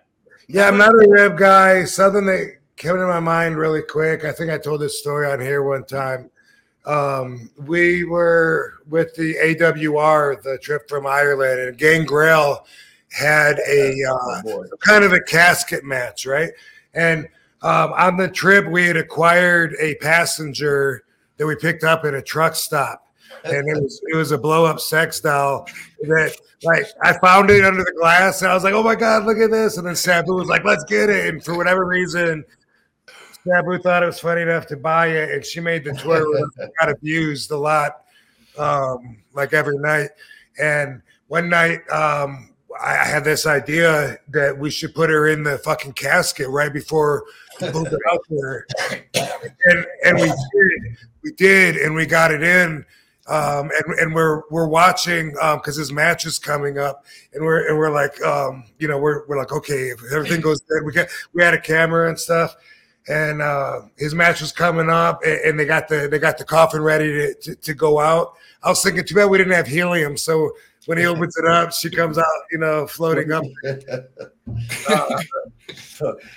[0.48, 4.32] yeah I'm not a rib guy something that came to my mind really quick I
[4.32, 6.30] think I told this story on here one time
[6.86, 12.66] um, we were with the AWR the trip from Ireland and Gangrel
[13.12, 16.52] had a uh, Oh, kind of a casket match, right?
[16.94, 17.28] And
[17.62, 21.04] um, on the trip, we had acquired a passenger
[21.38, 23.07] that we picked up at a truck stop,
[23.43, 25.68] and it was it was a blow up sex doll
[26.01, 29.26] that like I found it under the glass, and I was like, oh my god,
[29.26, 29.77] look at this!
[29.77, 32.43] And then Sabu was like, let's get it, and for whatever reason.
[33.47, 36.30] Sabu thought it was funny enough to buy it, and she made the tour.
[36.30, 38.03] with us and got abused a lot,
[38.57, 40.09] um, like every night.
[40.59, 45.43] And one night, um, I I had this idea that we should put her in
[45.43, 47.23] the fucking casket right before
[47.61, 48.65] we moved it out there,
[49.65, 52.85] and and we did, we did, and we got it in.
[53.28, 57.78] Um, and, and we're we're watching because his match is coming up, and we're and
[57.78, 61.08] we're like, um, you know, we're we're like, okay, if everything goes good, we got
[61.34, 62.56] we had a camera and stuff,
[63.10, 66.45] and uh, his match was coming up, and, and they got the they got the
[66.45, 68.34] coffin ready to, to, to go out.
[68.64, 70.52] I was thinking, too bad we didn't have helium, so
[70.86, 73.44] when he opens it up, she comes out, you know, floating up.
[74.90, 75.22] Uh,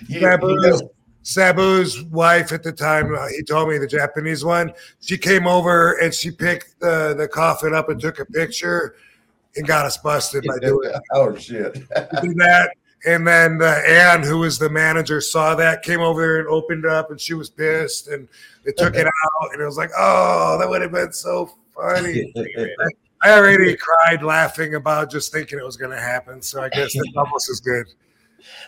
[0.09, 0.91] You-
[1.23, 4.73] Sabu's wife at the time, uh, he told me the Japanese one.
[5.01, 8.95] She came over and she picked the, the coffin up and took a picture
[9.57, 11.01] and got us busted by doing it.
[11.13, 11.75] oh shit!
[11.75, 12.71] Did that.
[13.07, 16.85] And then uh, Anne, who was the manager, saw that, came over there and opened
[16.85, 18.09] it up, and she was pissed.
[18.09, 18.29] And
[18.65, 19.07] they took it
[19.43, 22.33] out, and it was like, oh, that would have been so funny.
[23.23, 26.41] I already cried laughing about just thinking it was going to happen.
[26.41, 27.87] So I guess that's almost as good.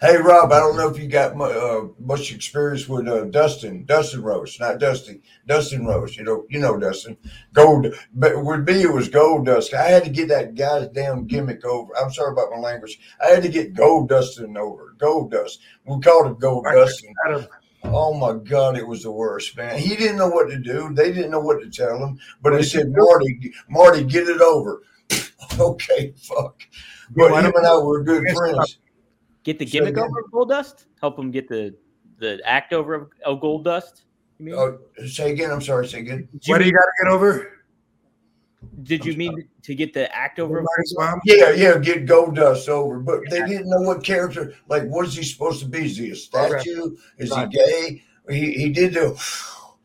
[0.01, 3.85] Hey Rob, I don't know if you got mu- uh, much experience with uh, Dustin,
[3.85, 6.17] Dustin Rhodes, not Dusty, Dustin Rhodes.
[6.17, 7.17] You know, you know Dustin.
[7.53, 9.75] Gold, but with me it was Goldust.
[9.75, 11.97] I had to get that guy's damn gimmick over.
[11.97, 12.99] I'm sorry about my language.
[13.23, 14.95] I had to get Gold Dustin over.
[14.99, 15.59] Goldust.
[15.85, 17.15] We called him Gold Dustin.
[17.85, 19.77] Oh my God, it was the worst, man.
[19.79, 20.95] He didn't know what to do.
[20.95, 22.19] They didn't know what to tell him.
[22.41, 24.83] But they said, Marty, Marty, get it over.
[25.59, 26.63] Okay, fuck.
[27.15, 28.79] But why him and I were good friends.
[29.45, 30.87] Get the gimmick over of Goldust.
[31.01, 31.75] Help him get the
[32.19, 34.03] the act over of, of Goldust.
[34.39, 34.55] You mean?
[34.55, 35.51] Oh, say again.
[35.51, 35.87] I'm sorry.
[35.89, 36.29] Say again.
[36.39, 37.63] Did What do you got to get over?
[38.85, 40.59] Did you mean to get the act over?
[40.59, 41.21] of Gold mom?
[41.25, 44.55] Yeah, yeah, get Goldust over, but they didn't know what character.
[44.69, 45.87] Like, what is he supposed to be?
[45.87, 46.97] Is he a statue?
[47.19, 48.03] Is he gay?
[48.31, 49.21] He he did the,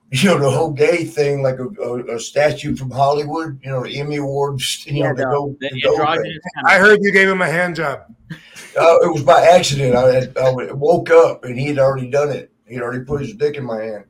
[0.12, 3.60] you know, the whole gay thing, like a, a, a statue from Hollywood.
[3.62, 4.86] You know, the Emmy Awards.
[4.88, 6.06] You know, Yeah, the, the, gold, the the gold thing.
[6.06, 8.06] androgynous I heard you gave him a hand job.
[8.32, 9.96] Uh, it was by accident.
[9.96, 12.52] I, had, I woke up and he had already done it.
[12.68, 14.06] He'd already put his dick in my hand.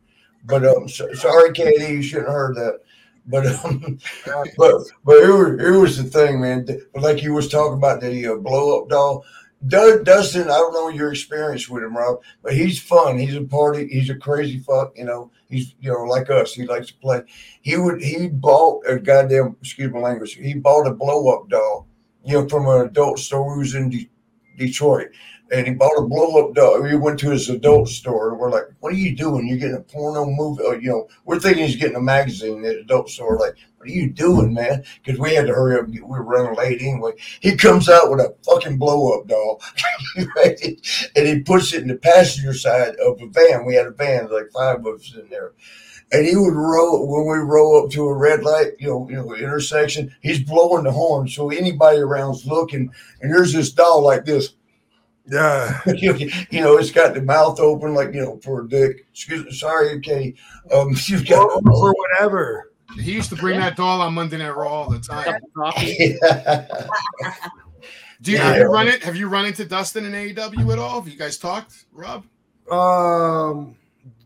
[0.45, 2.79] But um, so, sorry, Katie, you shouldn't have heard that.
[3.25, 3.99] But um,
[4.57, 6.67] but but it was, it was the thing, man.
[6.95, 9.25] Like you was talking about the uh, blow up doll.
[9.65, 13.17] Du- Dustin, I don't know your experience with him, Rob, but he's fun.
[13.17, 13.87] He's a party.
[13.87, 14.95] He's a crazy fuck.
[14.95, 16.53] You know, he's you know like us.
[16.53, 17.23] He likes to play.
[17.61, 20.35] He would he bought a goddamn excuse my language.
[20.35, 21.87] He bought a blow up doll,
[22.23, 23.57] you know, from an adult store.
[23.57, 24.09] Was in De-
[24.57, 25.07] Detroit,
[25.51, 26.81] and he bought a blow up doll.
[26.81, 28.35] We went to his adult store.
[28.35, 29.47] We're like, "What are you doing?
[29.47, 32.75] You're getting a porno movie?" Or, you know, we're thinking he's getting a magazine at
[32.75, 33.37] the adult store.
[33.37, 34.83] Like, what are you doing, man?
[35.03, 35.87] Because we had to hurry up.
[35.87, 37.13] We were running late anyway.
[37.39, 39.61] He comes out with a fucking blow up doll,
[40.15, 43.65] and he puts it in the passenger side of a van.
[43.65, 45.53] We had a van, like five of us in there.
[46.11, 49.17] And he would roll when we roll up to a red light, you know, you
[49.17, 50.15] know, intersection.
[50.21, 52.91] He's blowing the horn, so anybody around's looking.
[53.21, 54.53] And there's this doll like this,
[55.27, 55.79] Yeah.
[55.85, 59.05] you know, it's got the mouth open like you know for a dick.
[59.11, 60.35] Excuse me, sorry, Katie.
[60.73, 62.71] Um, you've got Or, or whatever.
[62.95, 65.25] He used to bring that doll on Monday Night Raw all the time.
[65.25, 66.17] Cup of coffee.
[68.21, 68.43] Do you, Yeah.
[68.45, 69.03] have you run it?
[69.03, 71.01] Have you run into Dustin in AEW at all?
[71.01, 72.25] Have you guys talked, Rob?
[72.71, 73.75] Um,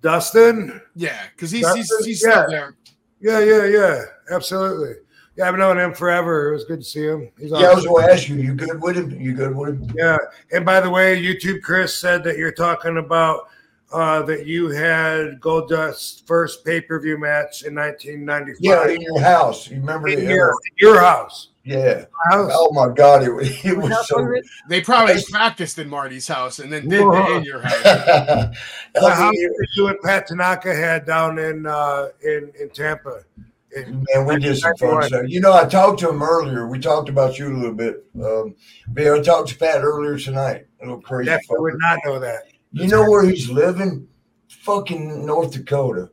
[0.02, 0.80] Dustin.
[0.96, 2.08] Yeah, because he's, he's Dustin?
[2.08, 2.46] he's still Yeah.
[2.50, 2.76] there.
[3.20, 4.02] Yeah, yeah, yeah.
[4.32, 4.96] Absolutely.
[5.38, 6.50] Yeah, I've known him forever.
[6.50, 7.30] It was good to see him.
[7.40, 8.36] He's yeah, I was going to ask you.
[8.36, 9.20] You good with him?
[9.20, 9.92] You good with him?
[9.96, 10.18] Yeah.
[10.52, 13.48] And by the way, YouTube Chris said that you're talking about
[13.94, 18.58] uh, that you had Goldust's first pay per view match in 1995.
[18.60, 19.70] Yeah, in your house.
[19.70, 21.50] You remember in the your, in your house.
[21.64, 22.06] Yeah.
[22.32, 22.52] House.
[22.54, 24.34] Oh my God, it, was- it was so.
[24.68, 27.12] They probably practiced in Marty's house and then did Whoa.
[27.12, 28.58] the in your house.
[28.94, 33.24] The house that you and Pat Tanaka had down in uh, in in Tampa.
[33.76, 35.04] Man, we did some fun 1991.
[35.04, 35.24] stuff.
[35.28, 36.68] You know, I talked to him earlier.
[36.68, 38.06] We talked about you a little bit.
[38.16, 38.56] Um,
[38.98, 40.66] yeah, I talked to Pat earlier tonight.
[40.82, 41.30] A little crazy.
[41.30, 41.62] Definitely fucker.
[41.62, 42.44] would not know that.
[42.74, 44.08] You know where he's living?
[44.50, 46.10] Fucking North Dakota.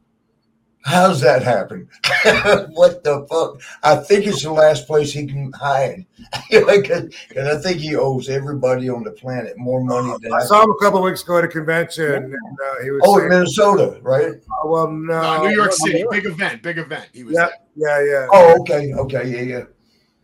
[0.88, 1.86] How's that happen?
[2.72, 3.60] what the fuck?
[3.82, 6.06] I think it's the last place he can hide.
[6.50, 10.70] Because I think he owes everybody on the planet more money than I saw him
[10.70, 13.98] a couple weeks ago at a convention, and uh, he was Oh, in saying, Minnesota,
[14.02, 14.32] right?
[14.62, 16.10] oh, "Well, no, No, New York City, no.
[16.10, 17.08] big event, big event.
[17.12, 18.00] He was Yeah, there.
[18.02, 19.64] yeah, yeah." Oh, okay, okay, yeah, yeah.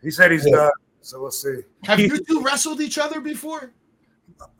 [0.03, 0.57] He said he's Yeah.
[0.57, 0.71] done,
[1.03, 1.61] so we'll see.
[1.85, 3.73] Have you two wrestled each other before?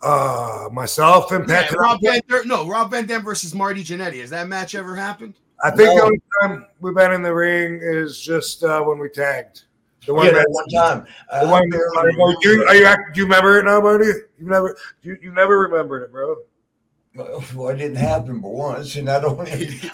[0.03, 4.21] Uh, myself and Yeah, Rob Tanaka, Van Dam, no, Rob Van Dam versus Marty Jannetty.
[4.21, 5.35] Has that match ever happened?
[5.65, 9.09] I think the only time we've been in the ring is just uh, when we
[9.09, 9.63] tagged.
[10.07, 11.07] The one Yeah, that that one time.
[11.41, 14.05] The I one, barely are you, remember are you, do you remember it now, Marty?
[14.05, 16.37] You never, you, you never remembered it, bro.
[17.17, 19.49] Well, it didn't happen but once, and I don't.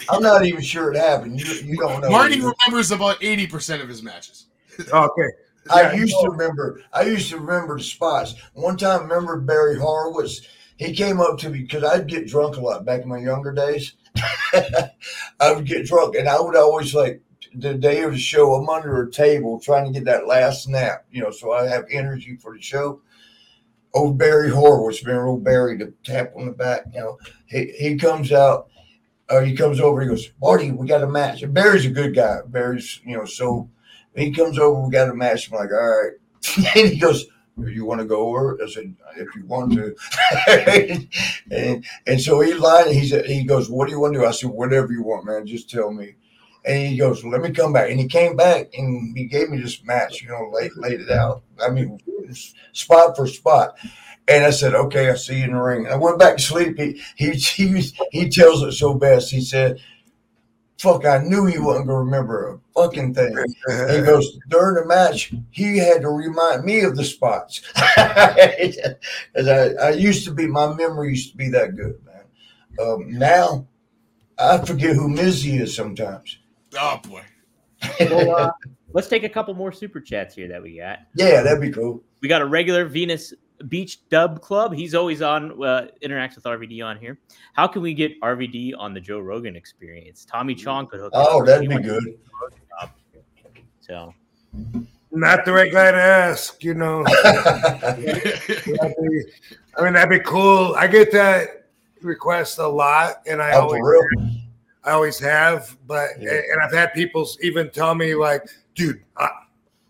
[0.09, 1.41] I'm not even sure it happened.
[1.41, 2.11] You, you don't know.
[2.11, 4.47] Marty remembers about 80% of his matches.
[4.93, 5.29] Okay.
[5.71, 6.83] I Yeah, used to remember.
[6.93, 8.35] I used to remember the spots.
[8.55, 10.41] One time, remember Barry Horowitz?
[10.81, 13.53] He came up to me because I'd get drunk a lot back in my younger
[13.53, 13.93] days.
[14.55, 17.21] I would get drunk, and I would always like
[17.55, 18.55] the day of the show.
[18.55, 21.85] I'm under a table trying to get that last nap, you know, so I have
[21.91, 23.03] energy for the show.
[23.93, 27.97] Old Barry Horowitz, remember old Barry, the tap on the back, you know, he he
[27.99, 28.71] comes out.
[29.29, 30.01] Uh, he comes over.
[30.01, 31.43] He goes, Marty, we got a match.
[31.43, 32.39] And Barry's a good guy.
[32.47, 33.69] Barry's, you know, so
[34.17, 34.81] he comes over.
[34.81, 35.53] We got a match.
[35.53, 36.13] I'm like, all right.
[36.75, 37.27] and he goes,
[37.69, 38.59] you want to go over?
[38.63, 39.95] I said, if you want to.
[41.51, 42.89] and and so he lied.
[42.89, 44.27] He said, he goes, what do you want to do?
[44.27, 45.47] I said, whatever you want, man.
[45.47, 46.15] Just tell me.
[46.65, 47.91] And he goes, let me come back.
[47.91, 50.23] And he came back and he gave me this match.
[50.23, 51.43] You know, laid laid it out.
[51.63, 51.99] I mean,
[52.73, 53.77] spot for spot.
[54.29, 55.87] And I said, okay, I'll see you in the ring.
[55.87, 56.79] And I went back to sleep.
[56.79, 57.81] He he he,
[58.13, 59.31] he tells it so best.
[59.31, 59.81] He said,
[60.81, 63.37] fuck, I knew he wasn't going to remember a fucking thing.
[63.69, 65.33] He goes during the match.
[65.51, 67.61] He had to remind me of the spots.
[67.75, 72.25] 'Cause I, I used to be my memory used to be that good, man.
[72.81, 73.67] Um, now
[74.39, 76.39] I forget who Mizzy is sometimes.
[76.79, 77.23] Oh, boy.
[78.01, 78.51] Well, uh,
[78.93, 81.01] let's take a couple more super chats here that we got.
[81.15, 82.03] Yeah, that'd be cool.
[82.23, 83.35] We got a regular Venus
[83.69, 84.73] Beach Dub Club.
[84.75, 87.19] He's always on, uh, interacts with RVD on here.
[87.53, 90.25] How can we get RVD on the Joe Rogan experience?
[90.25, 91.13] Tommy Chong could hook.
[91.15, 91.47] us Oh, up.
[91.47, 92.03] that'd He be good.
[92.05, 92.91] the Rogan job.
[93.81, 94.15] So
[95.13, 97.05] Not the right guy to ask, you know.
[97.05, 97.13] Be-
[99.77, 100.75] I mean, that'd be cool.
[100.77, 101.67] I get that
[102.03, 104.31] request a lot, and I Oh, always, real?
[104.85, 105.77] I always have.
[105.87, 106.31] But Yeah.
[106.53, 109.29] and I've had people even tell me like, "Dude, uh,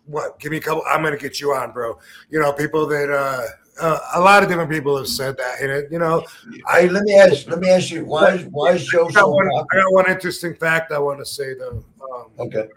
[0.06, 0.38] what?
[0.40, 0.82] Give me a couple.
[0.88, 1.98] I'm gonna get you on, bro."
[2.30, 3.42] You know, people that uh,
[3.80, 6.24] uh, a lot of different people have said that, and it, you know,
[6.68, 7.48] Hey, let me ask.
[7.48, 8.04] Let me ask you.
[8.04, 10.98] Why is why is Joe I got, so one, I got one interesting fact I
[10.98, 11.84] want to say though.
[12.02, 12.68] Um, Okay.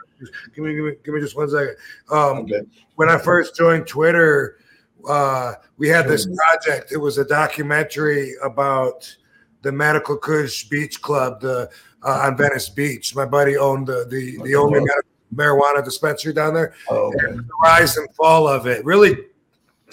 [0.55, 1.75] give me, give me, give me just one second.
[2.09, 2.61] Um, Okay.
[2.95, 4.57] when I first joined Twitter,
[5.07, 6.91] uh, we had this project.
[6.91, 9.13] It was a documentary about
[9.61, 11.69] the Medical Kush Beach Club the,
[12.03, 13.15] uh, on Venice Beach.
[13.15, 14.81] My buddy owned the the, the only
[15.33, 16.73] marijuana dispensary down there.
[16.89, 17.33] Oh, okay.
[17.35, 18.83] The rise and fall of it.
[18.85, 19.17] Really,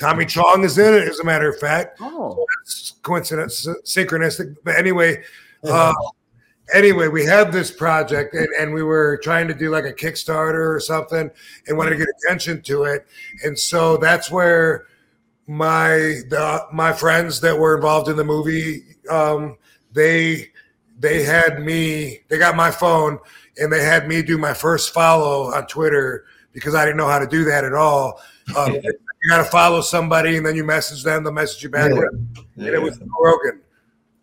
[0.00, 1.98] Tommy Chong is in it, as a matter of fact.
[2.00, 4.56] Oh, It's coincidence, synchronistic.
[4.64, 5.22] But anyway,
[5.62, 5.92] uh,
[6.72, 10.74] anyway, we had this project and, and we were trying to do like a Kickstarter
[10.74, 11.30] or something
[11.66, 13.06] and wanted to get attention to it.
[13.44, 14.86] And so that's where
[15.46, 19.58] my the my friends that were involved in the movie, um,
[19.92, 20.50] they
[20.98, 23.18] they had me, they got my phone
[23.58, 27.18] and they had me do my first follow on Twitter because I didn't know how
[27.18, 28.20] to do that at all.
[28.56, 28.78] Um,
[29.22, 31.90] you got to follow somebody and then you message them, they'll message you back.
[31.90, 32.00] Yeah.
[32.56, 33.60] And it was Joe Rogan.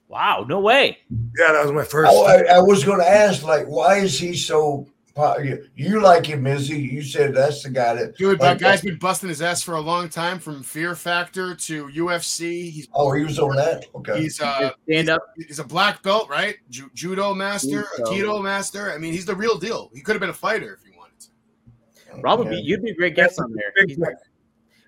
[0.08, 0.98] wow, no way.
[1.38, 2.12] Yeah, that was my first.
[2.14, 4.88] Oh, I, I was going to ask, like, why is he so?
[5.16, 6.80] po- You, you like him, Izzy?
[6.80, 8.16] You said that's the guy that.
[8.18, 11.54] Dude, like, that guy's been busting his ass for a long time, from Fear Factor
[11.56, 12.72] to UFC.
[12.72, 13.86] He's Oh, he was on that.
[13.96, 14.22] Okay.
[14.22, 15.22] he's uh Stand up.
[15.36, 16.56] he's a black belt, right?
[16.70, 18.38] Ju- judo master, a Judo.
[18.40, 18.92] keto master.
[18.92, 19.90] I mean, he's the real deal.
[19.94, 22.22] He could have been a fighter if he wanted to.
[22.22, 22.62] Rob would be Yeah.
[22.64, 23.86] you'd be a great guest on there.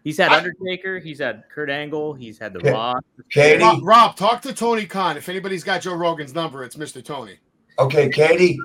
[0.03, 0.23] Big He's, guy.
[0.23, 3.03] he's had I- Undertaker, he's had Kurt Angle, he's had the Rock.
[3.29, 3.61] Katie.
[3.63, 5.17] Rob, Rob, talk to Tony Khan.
[5.17, 7.03] If anybody's got Joe Rogan's number, it's Mr.
[7.03, 7.37] Tony.
[7.77, 8.57] Okay, Katie.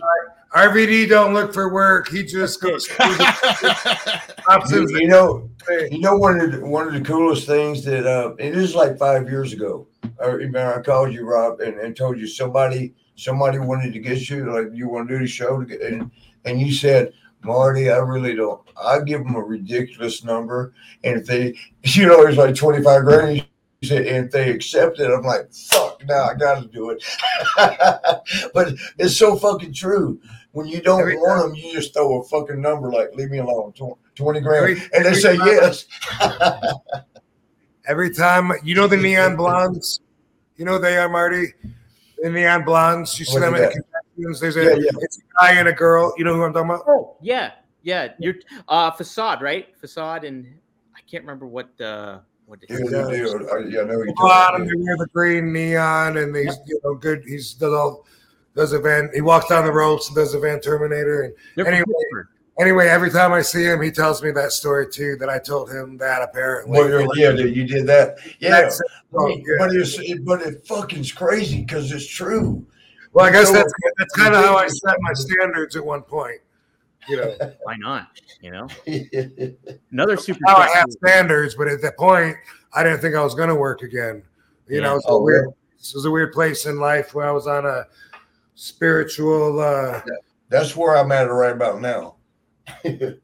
[0.55, 2.09] RVD don't look for work.
[2.09, 5.51] He just goes through the You, you know,
[5.91, 8.97] you know one of the, one of the coolest things that uh, it is like
[8.99, 9.89] five years ago.
[10.23, 14.29] I remember I called you, Rob, and, and told you somebody somebody wanted to get
[14.31, 16.11] you like you want to do the show to get, and
[16.45, 17.13] and you said.
[17.45, 18.61] Marty, I really don't.
[18.83, 20.73] I give them a ridiculous number,
[21.05, 23.47] and if they, you know, it's like twenty five grand.
[23.91, 27.05] And if they accept it, I'm like, fuck, now I got to do it.
[28.55, 30.19] but it's so fucking true.
[30.53, 33.39] When you don't Every want them, you just throw a fucking number like, leave me
[33.39, 33.75] alone,
[34.15, 35.85] twenty grand, Every- and they say time- yes.
[37.87, 40.01] Every time, you know the neon blondes.
[40.57, 41.53] You know they are Marty.
[42.23, 43.19] The neon blondes.
[43.19, 43.75] You see them at.
[44.17, 44.91] There's a Yeah, yeah.
[45.01, 46.15] it's a guy and a girl.
[46.17, 46.85] You know who I'm talking about?
[46.89, 47.53] Oh, yeah.
[47.83, 48.09] Yeah.
[48.19, 48.35] You're
[48.69, 49.69] uh facade, right?
[49.79, 50.47] Facade and
[50.97, 52.91] I can't remember what uh what it Yeah, is.
[52.93, 56.57] yeah, yeah, I- yeah, I know you Bottom, they wear the green neon, and he's
[56.67, 57.25] you know good.
[57.27, 58.07] He's does all
[58.55, 59.11] does a van.
[59.15, 61.23] He walks down the ropes and does a Van Terminator.
[61.25, 62.29] And They're Anyway, Pittsburgh.
[62.61, 65.17] anyway, every time I see him, he tells me that story too.
[65.17, 66.79] That I told him that apparently.
[66.79, 68.19] Well, you're- yeah, that you did that.
[68.39, 68.87] Yeah, That's it.
[69.13, 69.43] Oh, yeah.
[69.59, 72.65] but it's it, but it fucking's crazy because it's true.
[73.15, 76.41] Well, I guess that's that's kind of how I set my standards at one point.
[77.09, 78.09] You know, Why not?
[78.41, 78.69] You know?
[79.93, 82.37] Another super now I have standards, but at that point,
[82.75, 84.23] I didn't think I was going to work again.
[84.69, 84.97] You know, Yeah.
[84.97, 85.49] it's a Oh, weird.
[85.79, 87.87] This was a weird place in life where I was on a
[88.55, 89.61] spiritual.
[89.61, 90.01] uh
[90.49, 92.17] That's where I'm at right about now.
[92.85, 93.15] I,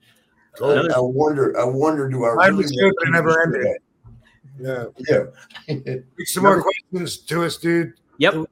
[0.61, 1.59] Another- I wonder.
[1.59, 2.09] I wonder.
[2.09, 2.63] Do I Mine really?
[2.65, 4.93] was good, but it never want to ended.
[5.09, 5.85] Yeah.
[5.89, 5.95] Yeah.
[6.27, 7.95] some more questions to us, dude.
[8.19, 8.45] Yep.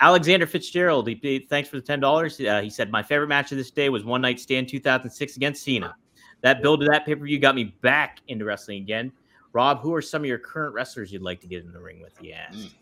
[0.00, 1.06] Alexander Fitzgerald.
[1.08, 2.40] He, he- thanks for the ten dollars.
[2.40, 5.62] Uh, he said my favorite match of this day was One Night Stand 2006 against
[5.62, 5.94] Cena.
[6.42, 9.12] That build to that pay per view got me back into wrestling again.
[9.52, 12.00] Rob, who are some of your current wrestlers you'd like to get in the ring
[12.00, 12.14] with?
[12.22, 12.46] Yeah.
[12.52, 12.72] Mm.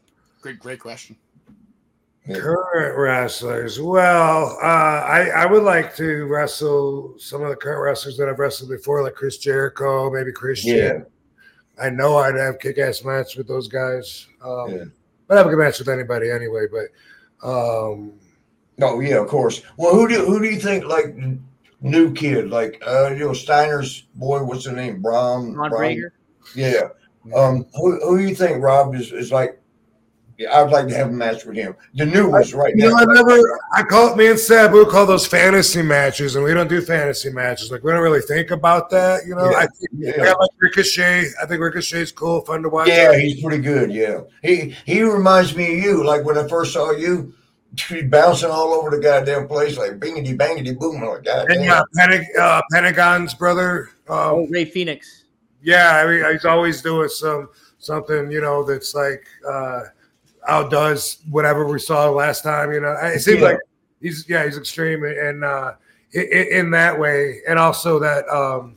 [0.43, 1.17] Great, great question.
[2.27, 3.81] Current wrestlers.
[3.81, 8.39] Well, uh, I I would like to wrestle some of the current wrestlers that I've
[8.39, 10.77] wrestled before, like Chris Jericho, maybe Christian.
[10.77, 10.99] Yeah.
[11.83, 14.27] I know I'd have kick ass match with those guys.
[14.45, 14.85] Um, Yeah.
[15.31, 16.67] I'd have a good match with anybody anyway.
[16.71, 18.15] But um,
[18.79, 19.63] No, yeah, of course.
[19.77, 21.15] Well, who do who do you think like
[21.81, 24.43] new kid like uh you know Steiner's boy?
[24.43, 25.03] What's the name?
[25.03, 25.55] Braun.
[25.55, 25.83] Ron Braun?
[25.83, 26.11] Rager.
[26.55, 26.89] Yeah.
[27.35, 27.67] Um.
[27.75, 29.61] Who who do you think Rob is is like?
[30.39, 31.75] Yeah, I'd like to have a match with him.
[31.95, 32.97] The new ones right you know.
[32.97, 33.59] I never.
[33.75, 37.73] I call me and Sabu call those fantasy matches, and we don't do fantasy matches.
[37.73, 39.27] Like we don't really think about that.
[39.27, 39.57] You know, Yeah.
[39.59, 39.91] I, think,
[40.21, 40.33] I Yeah.
[40.35, 41.25] like Ricochet.
[41.43, 42.87] I think Ricochet's cool, fun to watch.
[42.87, 43.91] Yeah, he's pretty good.
[43.93, 46.05] Yeah, he he reminds me of you.
[46.05, 47.35] Like when I first saw you,
[47.89, 51.03] he bouncing all over the goddamn place, like bingity bangity boom.
[51.03, 51.65] I'm like, God And damn.
[51.65, 53.91] yeah, Pentag- uh, Pentagon's brother.
[54.09, 55.25] Um, Oh, Rey Fénix.
[55.63, 57.49] Yeah, I mean, he's always doing some
[57.81, 59.81] something, you know, that's like uh
[60.49, 62.73] outdoes whatever we saw last time.
[62.73, 63.45] You know, it seems Yeah.
[63.49, 63.59] like
[64.01, 65.75] he's yeah, he's extreme and uh
[66.13, 68.75] in, in that way, and also that um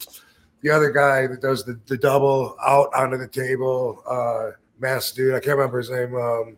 [0.62, 5.34] the other guy that does the, the double out onto the table, uh, mass dude.
[5.34, 6.14] I can't remember his name.
[6.16, 6.58] Um,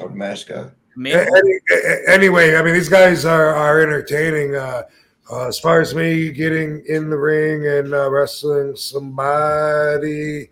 [0.00, 0.70] Oh, mascot.
[0.96, 1.60] Man, any-
[2.08, 4.54] anyway, I mean, these guys are are entertaining.
[4.56, 4.82] Uh,
[5.30, 10.48] uh, as far as me getting in the ring and uh, wrestling somebody,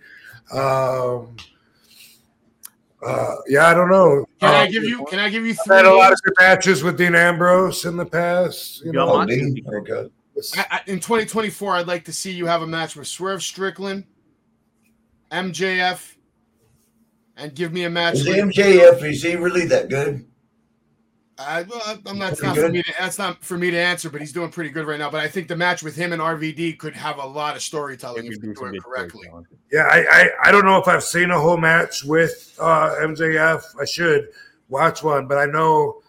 [0.53, 1.35] um,
[3.05, 4.27] uh, yeah, I don't know.
[4.41, 5.05] Can I Um, give you?
[5.07, 5.77] Can I give you I've three?
[5.77, 8.85] had a lot of good matches with Dean Ambrose in the past.
[8.85, 9.65] You know, Oh, Dean?
[9.67, 10.11] Okay.
[10.57, 14.05] I, I, in 2024, I'd like to see you have a match with Swerve Strickland,
[15.33, 16.15] MJF,
[17.37, 18.17] and give me a match.
[18.17, 20.27] Is with, MJF, is he really that good?
[21.39, 24.09] I, well, I'm not, that's not for me to that's not for me to answer,
[24.09, 25.11] but he's doing pretty good right now.
[25.11, 28.27] But I think the match with him and RVD could have a lot of storytelling
[28.27, 29.29] if you do it correctly.
[29.71, 33.63] Yeah, I, I I don't know if I've seen a whole match with uh, MJF.
[33.79, 34.29] I should
[34.71, 36.01] watch one, but I know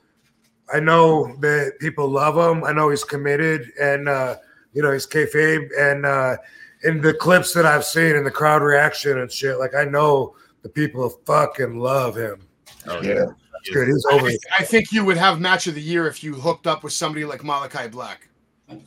[0.73, 2.63] I know that people love him.
[2.63, 4.37] I know he's committed, and uh,
[4.71, 5.67] you know he's kayfabe.
[5.77, 6.37] And uh,
[6.83, 10.35] in the clips that I've seen and the crowd reaction and shit, like I know
[10.63, 12.47] the people fucking love him.
[12.87, 13.23] Oh, Yeah.
[13.23, 13.33] It's
[13.71, 13.87] good.
[13.87, 14.27] He's I, over.
[14.29, 16.93] th- I think you would have match of the year if you hooked up with
[16.93, 18.29] somebody like Malakai Black.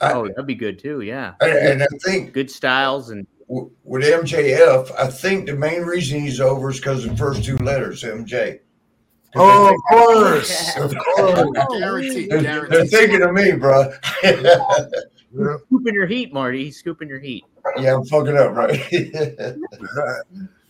[0.00, 1.00] I, Oh, that'd be good too.
[1.00, 6.20] Yeah, and, and I think good styles and with MJF, I think the main reason
[6.20, 8.60] he's over is because the first two letters, MJ.
[9.34, 11.50] Oh, of course, of course.
[11.78, 13.92] Guarantee, They're, they're thinking of me, bro.
[15.32, 15.56] Yeah.
[15.66, 16.64] scooping your heat, Marty.
[16.64, 17.44] He's scooping your heat.
[17.78, 19.56] yeah, I'm fucking up, right?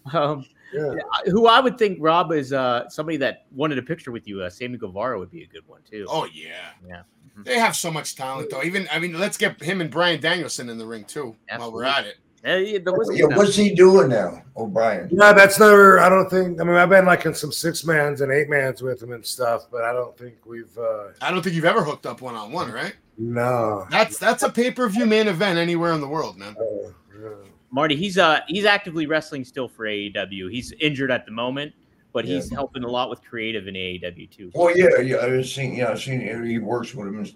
[0.15, 0.95] Um, Yeah.
[1.27, 4.43] who I would think Rob is uh, somebody that wanted a picture with you.
[4.43, 6.07] Uh, Sammy Guevara would be a good one too.
[6.09, 7.03] Oh yeah, Yeah.
[7.45, 8.63] They have so much talent though.
[8.63, 11.85] Even I mean, let's get him and Bryan Danielson in the ring too while we're
[11.85, 12.17] at it.
[12.45, 15.09] Yeah, was- yeah, what's he doing now, O'Brien?
[15.13, 16.01] Yeah, that's never.
[16.01, 16.59] I don't think.
[16.61, 19.25] I mean, I've been like in some six mans and eight mans with him and
[19.25, 20.77] stuff, but I don't think we've.
[20.79, 22.95] uh I don't think you've ever hooked up one on one, right?
[23.19, 23.87] No.
[23.91, 26.57] That's that's a pay per view main event anywhere in the world, man.
[26.59, 26.89] Uh,
[27.21, 27.29] yeah.
[27.71, 30.51] Marty, he's uh he's actively wrestling still for AEW.
[30.51, 31.73] He's injured at the moment,
[32.13, 34.51] but he's helping a lot with creative in AEW too.
[34.55, 37.27] Well, yeah, yeah, I've seen, yeah, I've seen he works with him.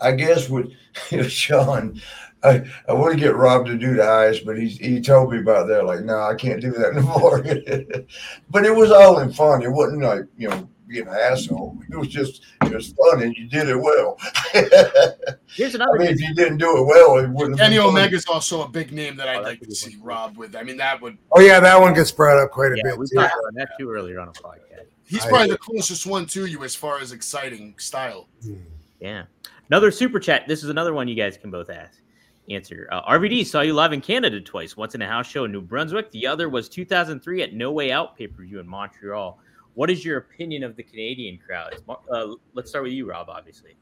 [0.00, 0.72] I guess with
[1.28, 2.00] Sean,
[2.42, 5.38] I, I want to get Rob to do the eyes, but he he told me
[5.38, 5.84] about that.
[5.84, 7.42] Like, no, I can't do that no more.
[8.50, 9.62] but it was all in fun.
[9.62, 11.76] It wasn't like you know being an asshole.
[11.90, 14.18] It was just it was fun, and you did it well.
[15.54, 17.58] Here's I mean, if you didn't do it well, it wouldn't.
[17.58, 17.96] have Kenny been fun.
[18.02, 20.06] Omega's also a big name that I'd Oh, like to see one.
[20.06, 20.56] Rob with.
[20.56, 22.98] I mean, that would Oh yeah, that one gets brought up quite a yeah, bit.
[22.98, 23.16] we too.
[23.16, 24.86] talked about that too earlier on a podcast.
[25.06, 28.28] he's I- probably the closest one to you as far as exciting style.
[29.00, 29.24] Yeah.
[29.68, 30.46] Another super chat.
[30.48, 31.98] This is another one you guys can both ask.
[32.50, 32.88] Answer.
[32.90, 34.76] Uh, RVD saw you live in Canada twice.
[34.76, 36.10] Once in a house show in New Brunswick.
[36.10, 39.38] The other was 2003 at No Way Out pay per view in Montreal.
[39.74, 41.76] What is your opinion of the Canadian crowd?
[41.88, 43.28] Uh, let's start with you, Rob.
[43.28, 43.76] Obviously.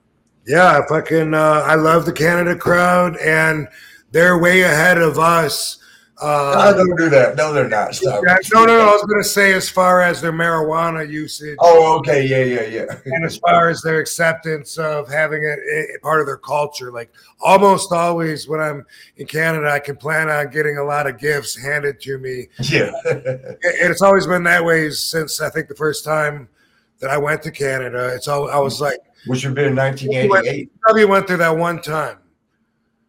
[0.46, 1.34] Yeah, fucking.
[1.34, 3.68] Uh, I love the Canada crowd, and
[4.10, 5.79] they're way ahead of us.
[6.22, 6.26] I
[6.68, 7.36] Uh, don't do that.
[7.36, 7.94] No, they're not.
[7.94, 8.22] Stop.
[8.26, 8.88] yeah, no, no, no.
[8.88, 11.56] I was gonna say as far as their marijuana usage.
[11.60, 12.26] Oh, okay.
[12.26, 12.96] Yeah, yeah, yeah.
[13.06, 17.10] and as far as their acceptance of having it, it part of their culture like
[17.40, 18.84] almost always when i'm
[19.16, 22.90] in canada i can plan on getting a lot of gifts handed to me Yeah.
[23.10, 26.48] and it's always been that way since i think the first time
[27.00, 30.70] that i went to canada it's all i was like Which would have been 1988.
[30.80, 32.18] probably went through that one time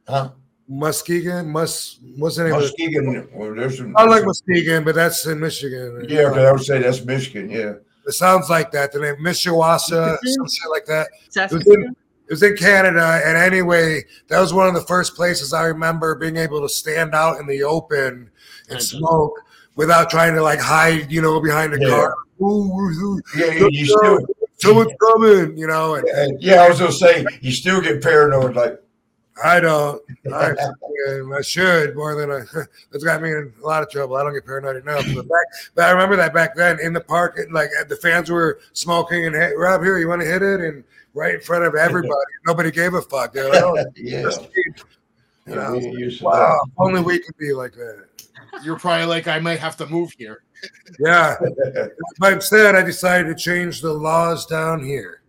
[0.07, 0.31] Huh?
[0.72, 3.27] Muskegon mus what's the name of it Muskegon.
[3.34, 3.95] Well, there's some.
[3.98, 7.49] i like muskegon but that's in michigan Yeah, because I would say that's Michigan.
[7.49, 7.73] Yeah.
[8.07, 11.95] it sounds like that the name Mississauga some shit like that It was, in, it
[12.30, 16.38] was in Canada, and anyway, that was one of the first places I remember being
[16.38, 18.30] able to stand out in the open
[18.69, 18.81] and Mhm.
[18.81, 19.34] smoke
[19.76, 21.89] without trying to like hide, you know, behind a Yeah.
[21.89, 22.15] car.
[22.41, 24.19] Ooh, ooh, ooh, Yeah, you, you still.
[24.60, 25.95] someone's coming, you know.
[25.95, 26.07] And
[26.41, 28.56] Yeah, yeah, I was gonna say you still get paranoid.
[28.56, 28.80] Like,
[29.43, 30.01] I don't.
[30.31, 30.53] I,
[31.37, 32.41] I should more than I.
[32.91, 34.15] That's got me in a lot of trouble.
[34.15, 35.05] I don't get paranoid enough.
[35.15, 35.45] But, back,
[35.75, 39.25] but I remember that back then in the park, and, like the fans were smoking
[39.25, 40.61] and hey, Rob, here, you want to hit it?
[40.61, 40.83] And
[41.13, 42.13] right in front of everybody,
[42.45, 43.33] nobody gave a fuck.
[43.33, 44.29] They're like, oh, yeah,
[45.47, 48.05] you know, we used to Wow, if only we could be like that.
[48.63, 50.43] You're probably like, I might have to move here.
[50.99, 51.93] Yeah, that.
[52.19, 55.21] but instead, I decided to change the laws down here.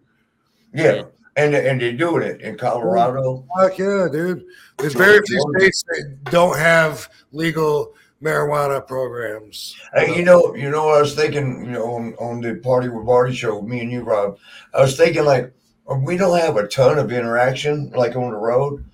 [0.74, 1.04] yeah,
[1.36, 3.44] and and they're doing it in Colorado.
[3.58, 4.44] Fuck yeah, dude!
[4.78, 9.76] There's very few states that don't have legal marijuana programs.
[9.94, 12.88] Hey, you know, you know, what I was thinking, you know, on, on the party
[12.88, 14.38] with Marty show, me and you, Rob.
[14.72, 15.52] I was thinking like
[15.98, 18.84] we don't have a ton of interaction like on the road.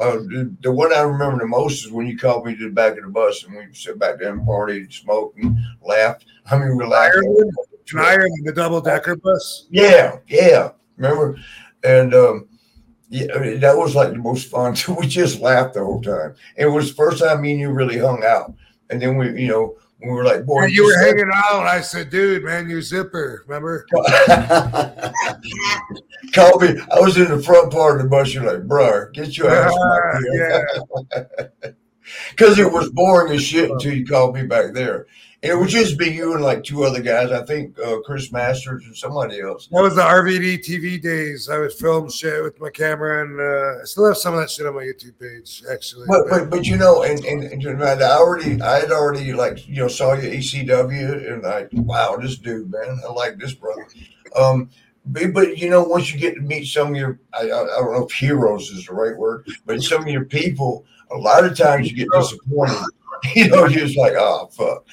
[0.00, 2.74] Uh, the, the one I remember the most is when you called me to the
[2.74, 6.24] back of the bus and we sit back there and partied, smoked, and laughed.
[6.50, 7.16] I mean, we laughed.
[7.16, 7.52] Ireland,
[7.92, 9.66] in Ireland, the double decker bus.
[9.70, 10.70] Yeah, yeah.
[10.96, 11.36] Remember?
[11.84, 12.48] And um,
[13.10, 14.76] Yeah, I mean, that was like the most fun.
[14.98, 16.34] We just laughed the whole time.
[16.56, 18.52] It was the first time me and you really hung out.
[18.90, 21.80] And then we, you know, we were like, boy, When you were hanging out, I
[21.80, 23.44] said, dude, man, you zipper.
[23.46, 23.84] Remember?
[26.32, 26.78] Called me.
[26.92, 28.32] I was in the front part of the bus.
[28.32, 30.62] You're like, bro, get your ass back yeah.
[32.30, 35.06] Because it was boring as shit until you called me back there.
[35.40, 37.30] And it would just be you and like two other guys.
[37.30, 39.68] I think uh, Chris Masters and somebody else.
[39.68, 41.48] That was the RVD TV days.
[41.48, 44.50] I would film shit with my camera, and uh, I still have some of that
[44.50, 46.06] shit on my YouTube page, actually.
[46.08, 49.32] But but but you know, and and, and you know, I already I had already
[49.32, 53.54] like you know saw you ECW and like wow this dude man I like this
[53.54, 53.86] brother.
[54.34, 54.70] Um,
[55.06, 57.80] but, but you know once you get to meet some of your I, I I
[57.80, 61.44] don't know if heroes is the right word, but some of your people, a lot
[61.44, 62.82] of times you get disappointed.
[63.34, 64.84] You know, you're just like oh fuck.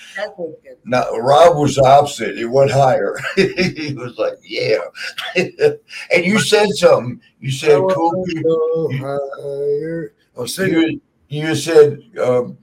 [0.84, 2.38] Now Rob was the opposite.
[2.38, 3.16] He went higher.
[3.36, 4.78] he was like yeah,
[5.36, 7.20] and you said something.
[7.40, 8.92] You said cool people.
[8.98, 10.14] Higher.
[10.36, 12.58] Oh, say You, you said um,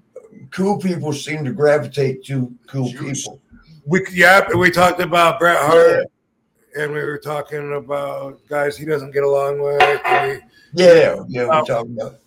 [0.51, 3.41] cool people seem to gravitate to cool people.
[3.87, 6.07] we yeah, we talked about Bret Hart,
[6.77, 9.79] and we were talking about guys he doesn't get along with.
[9.81, 10.41] We,
[10.85, 11.65] Yeah, yeah, we're Oh.
[11.65, 12.19] talking about.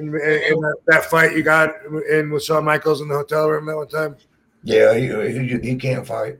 [0.00, 1.70] In, in that, that fight you got
[2.10, 4.16] in with Shawn Michaels in the hotel room that one time.
[4.62, 6.38] Yeah, he, he, he can't fight.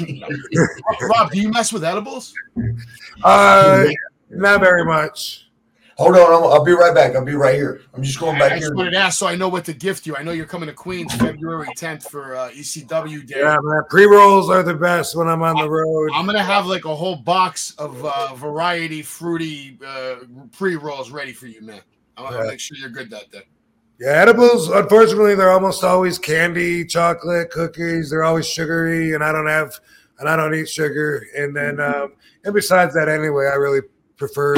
[1.02, 2.34] Rob, do you mess with edibles?
[3.22, 3.84] Uh,
[4.30, 5.50] not very much.
[6.00, 7.14] Hold on, I'm, I'll be right back.
[7.14, 7.82] I'll be right here.
[7.92, 8.74] I'm just going I back just here.
[8.74, 10.16] wanted to ask so I know what to gift you.
[10.16, 13.40] I know you're coming to Queens February 10th for uh, ECW Day.
[13.40, 13.82] Yeah, man.
[13.90, 16.10] Pre rolls are the best when I'm on the road.
[16.14, 20.16] I'm gonna have like a whole box of uh, variety fruity uh,
[20.56, 21.82] pre rolls ready for you, man.
[22.26, 23.42] I'm gonna make sure you're good that day.
[23.98, 24.68] Yeah, edibles.
[24.68, 28.10] Unfortunately, they're almost always candy, chocolate, cookies.
[28.10, 29.78] They're always sugary, and I don't have,
[30.18, 31.26] and I don't eat sugar.
[31.36, 32.14] And then, um,
[32.44, 33.82] and besides that, anyway, I really
[34.16, 34.56] prefer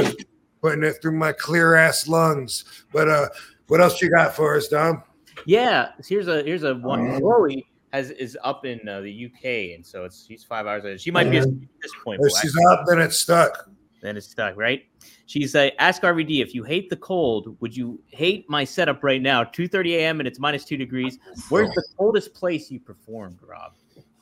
[0.63, 2.85] putting it through my clear ass lungs.
[2.93, 3.29] But uh,
[3.67, 5.03] what else you got for us, Dom?
[5.45, 7.19] Yeah, here's a here's a one.
[7.19, 10.85] Chloe has is up in uh, the UK, and so it's she's five hours.
[10.85, 11.01] Ahead.
[11.01, 11.49] She might be at
[11.83, 12.21] this point.
[12.23, 13.69] If but she's up, then it's stuck.
[14.01, 14.85] then it's stuck, right?
[15.33, 19.23] She's like, ask RVD if you hate the cold, would you hate my setup right
[19.23, 19.43] now?
[19.43, 20.21] 2:30 a.m.
[20.21, 21.19] and it's minus two degrees.
[21.49, 23.73] Where's the coldest place you performed, Rob?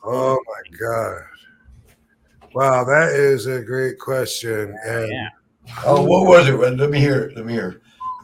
[0.05, 1.23] Oh my god!
[2.53, 4.73] Wow, that is a great question.
[4.85, 5.27] And Yeah.
[5.83, 6.53] Oh, what was it?
[6.53, 7.35] Let me hear it.
[7.35, 7.81] Let me hear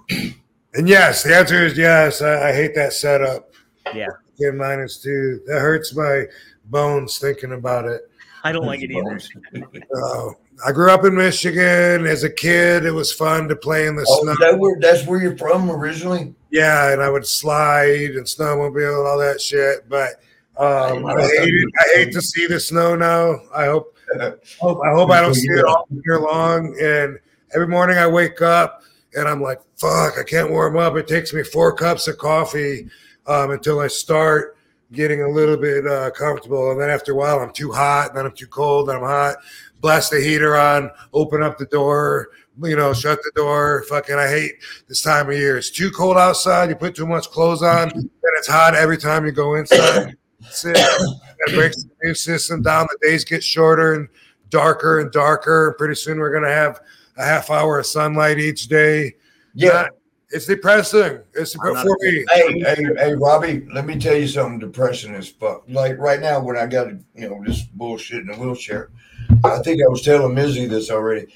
[0.09, 0.33] it.
[0.75, 2.21] and yes, the answer is yes.
[2.21, 3.51] I, I hate that setup.
[3.93, 4.07] Yeah.
[4.39, 5.41] Again, minus two.
[5.45, 6.23] That hurts my
[6.63, 8.09] bones thinking about it.
[8.45, 9.19] I don't like it either.
[9.93, 10.29] Uh,
[10.65, 12.05] I grew up in Michigan.
[12.07, 14.35] As a kid, it was fun to play in the Oh, snow.
[14.39, 16.33] that where, that's where you're from originally?
[16.49, 19.87] Yeah, and I would slide and snowmobile and all that shit.
[19.87, 20.13] But
[20.57, 21.69] um, I hate it.
[21.79, 23.35] I hate to see the snow now.
[23.53, 23.95] I hope,
[24.59, 26.75] hope I hope I don't see it all year long.
[26.81, 27.19] And
[27.53, 28.81] every morning I wake up
[29.15, 30.95] and I'm like, fuck, I can't warm up.
[30.95, 32.87] It takes me four cups of coffee
[33.27, 34.55] um, until I start
[34.93, 36.71] getting a little bit uh, comfortable.
[36.71, 38.09] And then after a while, I'm too hot.
[38.09, 38.87] and Then I'm too cold.
[38.87, 39.35] Then I'm hot.
[39.79, 40.89] Blast the heater on.
[41.13, 42.29] Open up the door.
[42.61, 43.83] You know, shut the door.
[43.87, 44.53] Fucking, I hate
[44.87, 45.57] this time of year.
[45.57, 46.69] It's too cold outside.
[46.69, 50.17] You put too much clothes on, and it's hot every time you go inside.
[50.41, 50.75] That's it.
[50.75, 52.87] That breaks the immune system down.
[52.89, 54.07] The days get shorter and
[54.49, 55.75] darker and darker.
[55.77, 56.79] Pretty soon we're gonna have
[57.17, 59.15] a half hour of sunlight each day.
[59.53, 59.87] Yeah.
[60.29, 61.19] It's depressing.
[61.33, 62.25] It's I'm for me.
[62.29, 65.63] Hey, hey, hey, Robbie, let me tell you something depressing as fuck.
[65.69, 68.89] Like right now, when I got, you know, this bullshit in a wheelchair,
[69.45, 71.27] I think I was telling Mizzy this already.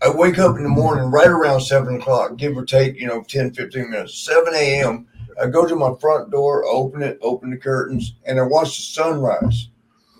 [0.00, 3.22] I wake up in the morning right around seven o'clock, give or take, you know,
[3.22, 5.06] 10, 15 minutes, 7 a.m.
[5.40, 8.82] I go to my front door, open it, open the curtains, and I watch the
[8.82, 9.68] sunrise.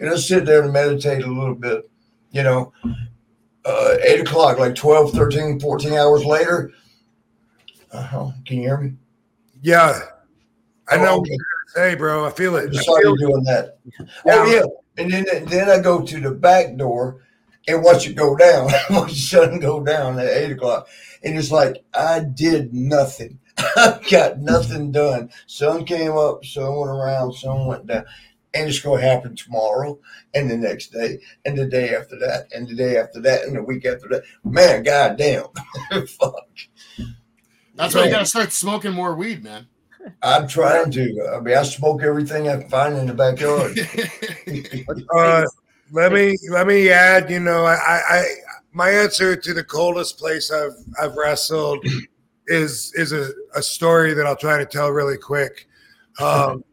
[0.01, 1.89] And I sit there and meditate a little bit,
[2.33, 2.73] you know.
[3.65, 6.73] Uh, 8 o'clock, like 12, 13, 14 hours later.
[7.93, 8.31] Uh-huh.
[8.47, 8.93] Can you hear me?
[9.63, 10.01] Yeah.
[10.89, 11.31] I Oh, know okay.
[11.31, 11.39] what
[11.77, 12.27] you're gonna bro.
[12.27, 12.71] I feel it.
[12.73, 13.79] just I you doing that.
[14.27, 14.63] Oh yeah,
[15.03, 17.23] and then then I go to the back door
[17.67, 18.71] and watch it go down.
[18.91, 20.89] watch the sun go down at eight o'clock,
[21.23, 23.39] and it's like I did nothing.
[23.59, 25.31] I got nothing done.
[25.47, 28.05] Sun came up, sun went around, sun went down,
[28.55, 29.99] and it's going to happen tomorrow,
[30.33, 33.57] and the next day, and the day after that, and the day after that, and
[33.57, 34.23] the week after that.
[34.45, 35.45] Man, goddamn,
[36.09, 36.47] fuck.
[37.79, 39.67] That's why you gotta start smoking more weed, man.
[40.23, 41.33] I'm trying to.
[41.35, 43.79] I mean, I smoke everything I find in the backyard.
[45.15, 45.45] Uh,
[45.93, 47.31] let me let me add.
[47.31, 48.25] You know, I, I, I
[48.73, 51.87] my answer to the coldest place I've I've wrestled
[52.47, 55.69] is is a, a story that I'll try to tell really quick,
[56.21, 56.65] um,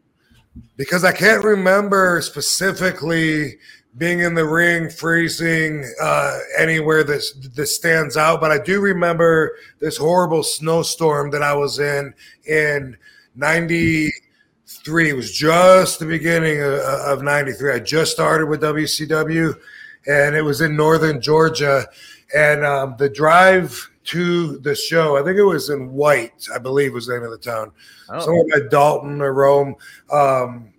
[0.76, 3.58] because I can't remember specifically
[3.98, 8.40] being in the ring, freezing uh, anywhere that that stands out.
[8.40, 12.14] But I do remember this horrible snowstorm that I was in
[12.46, 12.96] in
[13.34, 15.08] '93.
[15.08, 17.72] It was just the beginning of, of '93.
[17.72, 19.58] I just started with WCW,
[20.06, 21.86] and it was in northern Georgia.
[22.34, 26.92] And um, the drive to the show, I think it was in White, I believe
[26.92, 27.72] was the name of the town.
[28.08, 28.20] Oh.
[28.20, 29.76] Somewhere by Dalton or Rome.
[30.10, 30.72] Um,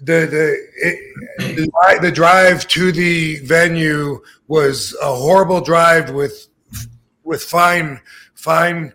[0.00, 6.48] the the it, the, drive to the venue was a horrible drive with
[7.24, 8.00] with fine
[8.34, 8.92] fine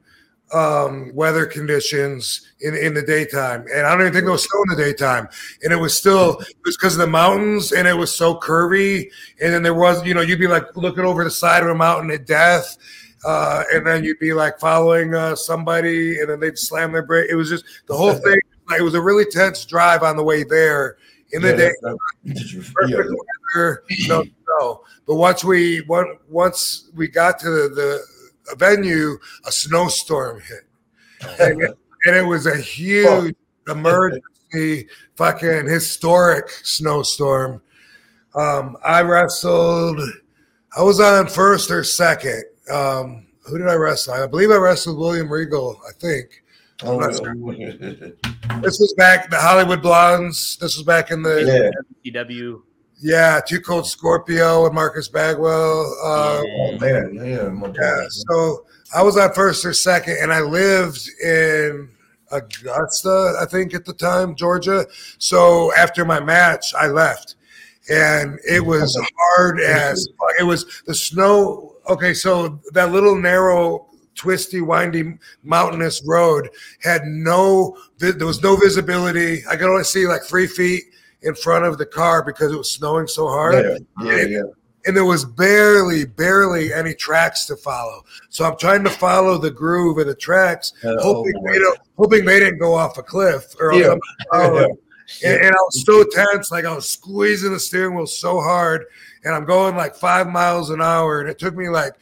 [0.53, 4.63] um, weather conditions in in the daytime, and I don't even think there was snow
[4.69, 5.27] in the daytime,
[5.63, 9.09] and it was still it was because of the mountains, and it was so curvy,
[9.41, 11.75] and then there was you know you'd be like looking over the side of a
[11.75, 12.77] mountain at death.
[13.25, 17.29] Uh, and then you'd be like following uh, somebody, and then they'd slam their brake.
[17.29, 18.37] It was just the whole thing.
[18.69, 20.97] Like, it was a really tense drive on the way there
[21.31, 21.71] in the Yeah, day.
[21.81, 21.97] that-
[23.55, 24.83] weather, no snow.
[25.07, 25.81] But once we
[26.29, 28.03] once we got to the,
[28.49, 30.63] the venue, a snowstorm hit,
[31.39, 33.35] and, it- and it was a huge
[33.67, 37.61] emergency, fucking historic snowstorm.
[38.35, 39.99] Um, I wrestled.
[40.75, 42.43] I was on first or second.
[42.71, 44.13] Um, who did I wrestle?
[44.15, 45.79] I believe I wrestled William Regal.
[45.87, 46.41] I think
[46.81, 46.99] Oh,
[48.61, 50.57] this was back the Hollywood Blondes.
[50.57, 51.71] This was back in the
[52.05, 52.11] yeah.
[52.11, 52.61] CW.
[52.99, 55.97] yeah, Too Cold Scorpio and Marcus Bagwell.
[56.03, 58.65] Uh, Oh, man, yeah, yeah, so
[58.95, 61.89] I was on first or second, and I lived in
[62.31, 64.85] Augusta, I think, at the time, Georgia.
[65.17, 67.35] So after my match, I left,
[67.89, 68.99] and it was
[69.35, 70.07] hard as
[70.39, 71.75] it was the snow.
[71.89, 76.49] Okay, so that little narrow, twisty, windy, mountainous road
[76.81, 77.77] had no.
[77.97, 79.43] There was no visibility.
[79.49, 80.83] I could only see like three feet
[81.23, 84.41] in front of the car because it was snowing so hard Yeah, yeah, yeah.
[84.85, 88.03] and there was barely, barely any tracks to follow.
[88.29, 91.79] So I'm trying to follow the groove of the tracks, Uh, hoping oh, they don't,
[91.97, 93.95] hoping they didn't go off a cliff or Yeah.
[95.23, 98.85] And, and I was so tense, like I was squeezing the steering wheel so hard,
[99.23, 101.93] and I'm going like five miles an hour, and it took me like,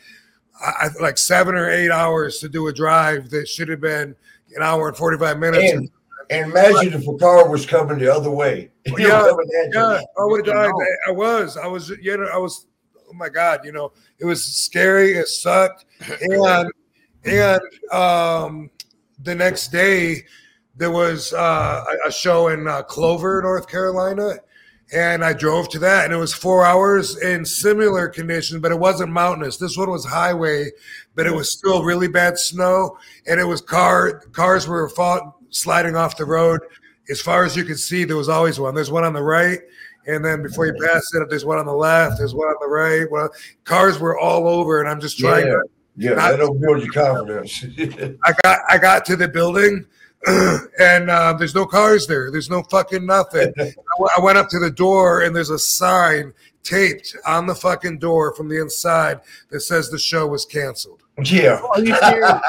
[0.61, 4.15] I, like seven or eight hours to do a drive that should have been
[4.55, 5.71] an hour and forty five minutes.
[5.71, 5.89] And,
[6.29, 8.69] and imagine if a car was coming the other way.
[8.85, 9.69] Yeah, you.
[9.73, 10.69] Yeah, I would have died.
[10.69, 10.85] know.
[11.07, 11.57] I, was.
[11.57, 11.89] I was.
[11.89, 12.67] You know, I was.
[13.09, 13.61] Oh my god!
[13.65, 15.13] You know, it was scary.
[15.13, 15.85] It sucked.
[16.21, 16.71] And
[17.25, 17.61] and
[17.91, 18.69] um,
[19.23, 20.23] the next day
[20.75, 24.35] there was uh, a- a show in uh, Clover, North Carolina,
[24.93, 28.80] and I drove to that, and it was four hours in similar conditions, but it
[28.80, 29.57] wasn't mountainous.
[29.57, 30.69] This one was highway,
[31.15, 35.95] but it was still really bad snow, and it was car cars were fall, sliding
[35.95, 36.59] off the road.
[37.09, 38.76] As far as you could see, there was always one.
[38.76, 39.59] There's one on the right,
[40.07, 42.18] and then before you pass it, there's one on the left.
[42.18, 43.09] There's one on the right.
[43.09, 43.30] Well,
[43.63, 45.47] cars were all over, and I'm just trying.
[45.47, 45.63] Yeah, to
[45.97, 47.65] yeah, that'll build your confidence.
[48.26, 49.85] I got I got to the building,
[50.80, 52.30] and uh, there's no cars there.
[52.31, 53.53] There's no fucking nothing.
[53.60, 56.34] I w- I went up to the door, and there's a sign
[56.64, 59.19] taped on the fucking door from the inside
[59.49, 61.02] that says the show was canceled.
[61.23, 61.60] yeah.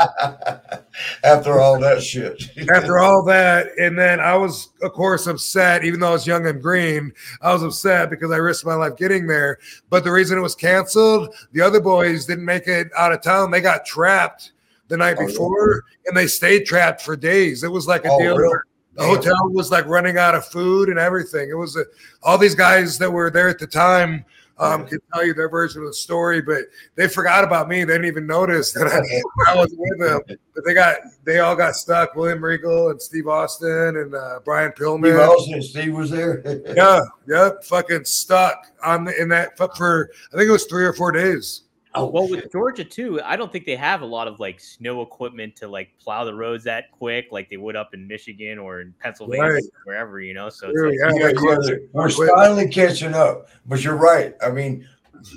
[1.24, 2.42] After all that shit.
[2.74, 5.84] After all that, and then I was, of course, upset.
[5.84, 8.96] Even though I was young and green, I was upset because I risked my life
[8.96, 9.58] getting there.
[9.88, 13.50] But the reason it was canceled, the other boys didn't make it out of town.
[13.50, 14.52] They got trapped
[14.88, 17.62] the night Oh, before, and they stayed trapped for days.
[17.64, 18.36] It was like a Oh, deal.
[18.36, 18.58] really?
[18.94, 21.48] The hotel was like running out of food and everything.
[21.48, 21.84] It was a,
[22.22, 24.22] all these guys that were there at the time
[24.58, 26.64] um, could tell you their version of the story, but
[26.94, 27.84] they forgot about me.
[27.84, 30.20] They didn't even notice that I, I was with them.
[30.54, 32.14] But they got they all got stuck.
[32.14, 35.26] William Regal and Steve Austin and uh, Brian Steve Pillman.
[35.26, 36.42] Austin and Steve was there.
[36.76, 40.92] Yeah, yeah, fucking stuck on the, in that for I think it was three or
[40.92, 41.62] four days.
[41.94, 42.44] Oh, Well, shit.
[42.44, 45.68] with Georgia too, I don't think they have a lot of like snow equipment to
[45.68, 49.44] like plow the roads that quick, like they would up in Michigan or in Pennsylvania,
[49.54, 49.62] Right.
[49.84, 50.48] wherever you know.
[50.48, 51.32] So it's like, yeah, Yeah,
[51.68, 52.30] yeah, we're quick.
[52.34, 53.48] finally catching up.
[53.66, 54.34] But you're right.
[54.42, 54.86] I mean,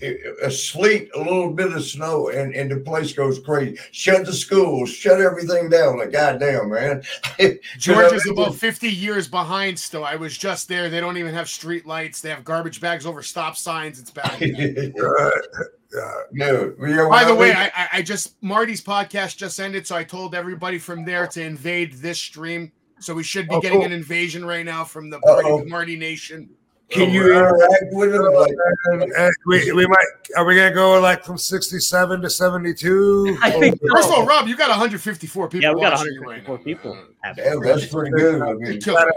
[0.02, 0.15] a
[0.48, 3.77] a sleet, a little bit of snow, and, and the place goes crazy.
[3.91, 5.99] Shut the schools, shut everything down.
[5.99, 7.03] Like, goddamn, man.
[7.77, 10.03] Georgia's about 50 years behind still.
[10.03, 10.90] I was just there.
[10.90, 12.19] They don't even have street lights.
[12.22, 13.99] They have garbage bags over stop signs.
[13.99, 14.41] It's bad.
[14.99, 15.30] Uh,
[16.01, 16.73] uh, no.
[16.80, 20.03] Yeah, By the well, way, I, I- I just Marty's podcast just ended, so I
[20.03, 22.72] told everybody from there to invade this stream.
[22.99, 23.85] So we should be Oh, getting cool.
[23.88, 26.49] an invasion right now from the Marty, Marty Nation.
[26.89, 28.34] can you interact with them?
[28.34, 28.51] Like,
[28.85, 30.05] and, and we, we might
[30.38, 33.38] are we gonna go like from sixty seven to seventy two?
[33.41, 36.22] I think First of all, Rob, you got 154 people yeah, we got watching you
[36.22, 37.01] right 154 now.
[37.34, 37.34] people.
[37.35, 38.41] damn, that's pretty good.
[38.41, 39.15] I mean, You killed it.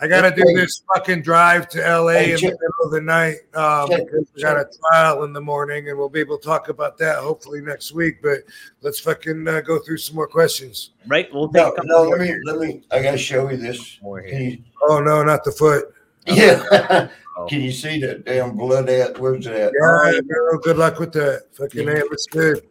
[0.00, 3.00] I gotta do this fucking drive to LA Hey, in check- the middle of the
[3.00, 6.36] night um, check- because we got a trial in the morning, and we'll be able
[6.38, 8.20] to talk about that hopefully next week.
[8.22, 8.40] But
[8.82, 10.90] let's fucking uh, go through some more questions.
[11.06, 11.28] Right?
[11.32, 12.82] We'll take No, a couple no, let me let me.
[12.90, 13.98] I gotta show you this.
[14.02, 14.38] More here.
[14.40, 14.58] You,
[14.88, 15.94] Oh no, not the foot.
[16.26, 17.08] yeah.
[17.36, 17.46] Oh.
[17.48, 19.18] Can you see that damn blood at?
[19.18, 19.72] Where's it at?
[19.80, 21.46] Yeah, no, good luck with that.
[21.56, 22.64] Fucking hey, looks good.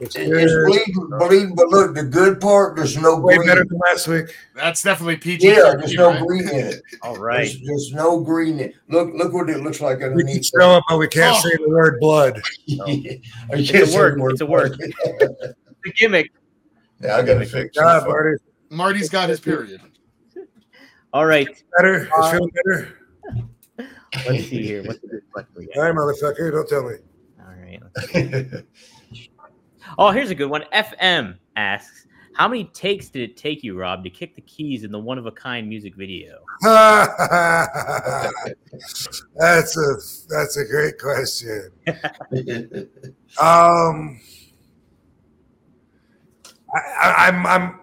[0.00, 0.66] Looks It's good.
[0.66, 3.48] bleeding, bleeding, but look, the good part, there's no Way green.
[3.48, 4.34] better than last week.
[4.54, 5.46] That's definitely PG.
[5.46, 6.26] Yeah, there's no right?
[6.26, 6.82] green in it.
[7.02, 7.36] All right.
[7.44, 8.54] There's, there's no green.
[8.54, 8.74] In it.
[8.88, 10.46] Look, look what it looks like We can underneath.
[10.58, 11.40] show it, but we can't Oh.
[11.40, 12.40] say the word blood.
[12.70, 13.20] I
[13.50, 14.18] It's can't a say word.
[14.18, 14.76] the word It's a word.
[15.84, 16.30] The gimmick.
[17.00, 18.08] yeah, I gotta fix God, it.
[18.08, 18.36] Marty.
[18.70, 19.80] Marty's got his period.
[21.12, 21.48] All right.
[21.76, 22.04] Better?
[22.04, 22.98] It's uh, feeling better?
[24.26, 24.82] Let's see here.
[24.84, 25.80] What's the good question we got?
[25.80, 26.52] right, motherfucker.
[26.52, 26.96] Don't tell me.
[27.40, 28.64] All right.
[29.98, 30.64] Oh, here's a good one.
[30.72, 34.92] FM asks, "How many takes did it take you, Rob, to kick the keys in
[34.92, 37.56] the one of a kind music video?" that's
[39.76, 39.96] a
[40.28, 41.70] that's a great question.
[43.40, 44.20] Um,
[46.74, 47.80] I, I, I'm I'm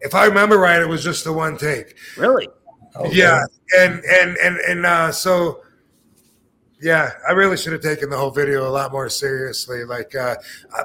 [0.00, 1.96] if I remember right, it was just the one take.
[2.16, 2.48] Really?
[2.96, 3.14] Okay.
[3.16, 3.44] Yeah,
[3.78, 5.60] and and and and uh, so
[6.82, 9.84] yeah, I really should have taken the whole video a lot more seriously.
[9.84, 10.36] Like uh,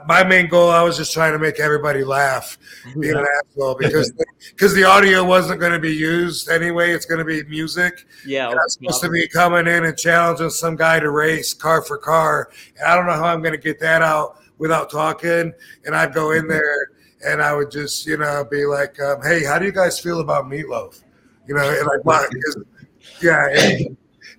[0.05, 2.57] my main goal, I was just trying to make everybody laugh,
[2.99, 4.11] being an asshole because
[4.49, 6.91] because the audio wasn't going to be used anyway.
[6.91, 8.05] It's going to be music.
[8.25, 8.49] Yeah.
[8.49, 11.97] And I'm supposed to be coming in and challenging some guy to race car for
[11.97, 12.49] car.
[12.77, 15.53] And I don't know how I'm going to get that out without talking.
[15.85, 16.89] And I'd go in there
[17.25, 20.19] and I would just, you know, be like, um, "Hey, how do you guys feel
[20.19, 21.01] about meatloaf?"
[21.47, 22.29] You know, and like?
[23.21, 23.95] Yeah, and-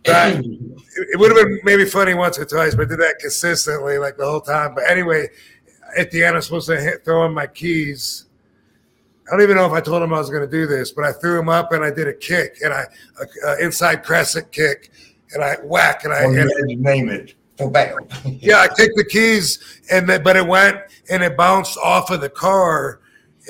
[0.06, 4.16] it, would have been maybe funny once or twice, but I did that consistently, like
[4.16, 4.74] the whole time.
[4.74, 5.28] But anyway,
[5.96, 8.26] at the end, I'm supposed to hit, throw in my keys.
[9.26, 11.04] I don't even know if I told him I was going to do this, but
[11.04, 12.84] I threw him up and I did a kick and I
[13.20, 14.92] a, a inside crescent kick
[15.32, 17.34] and I whack and I you and, name it.
[17.58, 18.06] Oh, bam.
[18.24, 20.78] yeah I kicked the keys and then, but it went
[21.10, 23.00] and it bounced off of the car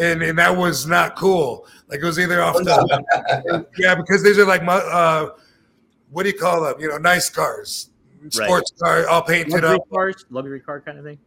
[0.00, 1.66] and and that was not cool.
[1.88, 5.30] Like it was either off the yeah because these are like my uh
[6.10, 6.74] what do you call them?
[6.80, 7.90] You know, nice cars,
[8.30, 9.90] sports car, all painted Luxury up.
[9.90, 11.18] cars, luxury car kind of thing.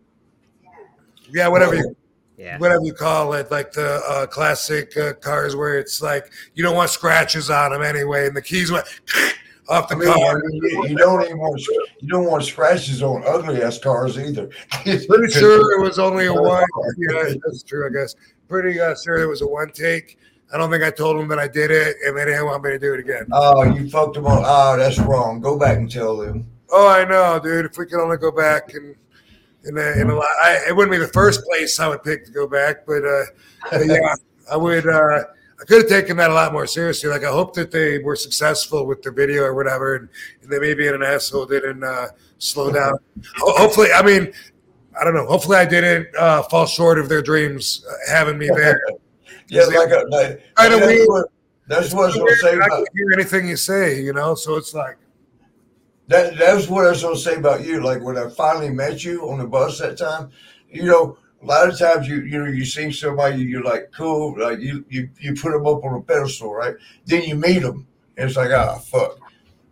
[1.32, 1.96] Yeah, whatever you
[2.38, 2.58] Yeah.
[2.58, 6.76] whatever you call it, like the uh, classic uh, cars where it's like you don't
[6.76, 8.86] want scratches on them anyway, and the keys went
[9.70, 10.42] off the I mean, I car.
[10.44, 11.62] mean, you, you don't even want
[12.00, 14.50] you don't want scratches on ugly ass cars either.
[14.84, 16.64] Pretty sure it was only a one.
[16.98, 17.86] Yeah, that's true.
[17.86, 18.16] I guess
[18.48, 20.18] pretty uh, sure it was a one take.
[20.52, 22.72] I don't think I told them that I did it, and they didn't want me
[22.72, 23.28] to do it again.
[23.32, 24.42] Oh, you fucked them up.
[24.44, 25.40] Oh, that's wrong.
[25.42, 26.48] Go back and tell them.
[26.72, 27.66] Oh, I know, dude.
[27.66, 28.96] If we could only go back and
[29.66, 32.26] in a, in a lot, I, it wouldn't be the first place I would pick
[32.26, 33.26] to go back, but, uh,
[33.84, 34.16] yeah,
[34.52, 34.88] I would.
[34.88, 35.24] Uh,
[35.62, 37.10] I could have taken that a lot more seriously.
[37.10, 40.10] Like I hope that they were successful with the video or whatever, and,
[40.42, 42.08] and they maybe in an asshole didn't uh,
[42.38, 42.94] slow down.
[43.38, 44.32] Ho- hopefully, I mean,
[45.00, 45.26] I don't know.
[45.26, 48.80] Hopefully, I didn't uh, fall short of their dreams uh, having me there.
[49.50, 51.08] Yeah, like, a, like Kind of that's weird.
[51.08, 51.32] what,
[51.68, 54.36] that's what I was gonna say I about can hear anything you say, you know.
[54.36, 54.98] So it's like,
[56.08, 56.38] that.
[56.38, 57.84] That's what I was gonna say about you.
[57.84, 60.32] Like when I finally met you on the bus that time,
[60.70, 64.38] you know, a lot of times you you know you see somebody you're like cool,
[64.40, 66.76] like you you you put them up on a pedestal, right?
[67.06, 69.20] Then you meet them, and it's like ah fuck.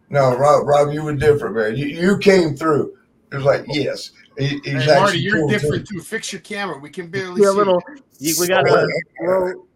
[0.10, 1.76] No, Rob, Rob, you were different, man.
[1.76, 2.96] You you came through.
[3.32, 6.00] It was like yes, he, he's Hey, Marty, you're cool, different too.
[6.00, 6.78] Fix your camera.
[6.78, 7.82] We can barely Yeah, a little.
[8.20, 9.67] You, we got a little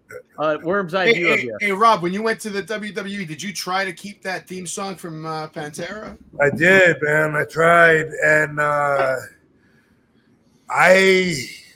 [0.42, 1.58] uh, worm's eye Hey, view of you.
[1.62, 4.66] hey, Rob, when you went to the WWE, did you try to keep that theme
[4.66, 6.18] song from uh, Pantera?
[6.42, 7.36] I did, man.
[7.36, 9.18] I tried, and uh,
[10.68, 11.36] I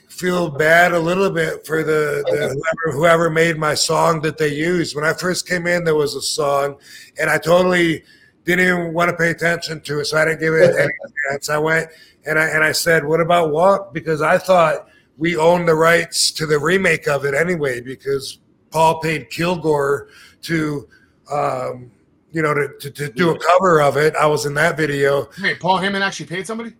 [0.09, 4.53] feel bad a little bit for the, the whoever, whoever made my song that they
[4.53, 4.95] used.
[4.95, 6.77] When I first came in, there was a song,
[7.19, 8.03] and I totally
[8.45, 10.91] didn't even want to pay attention to it, so I didn't give it any
[11.29, 11.49] chance.
[11.49, 11.89] I went
[12.25, 14.87] and I and I said, "What about Walk?" Because I thought
[15.17, 18.39] we owned the rights to the remake of it anyway, because
[18.75, 20.09] Paul paid Kilgore
[20.43, 20.89] to.
[21.31, 21.91] Um,
[22.31, 24.13] you know, to, to, to do a cover of it.
[24.17, 25.29] I was in that video.
[25.37, 26.73] Hey, Paul Heyman actually paid somebody?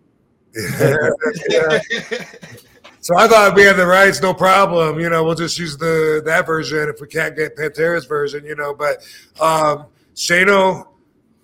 [0.54, 1.78] Yeah.
[3.00, 4.98] So I thought we had the rights, no problem.
[4.98, 8.44] You know, we'll just use the that version if we can't get Pantera's version.
[8.44, 8.96] You know, but
[9.40, 9.86] um,
[10.16, 10.88] Shano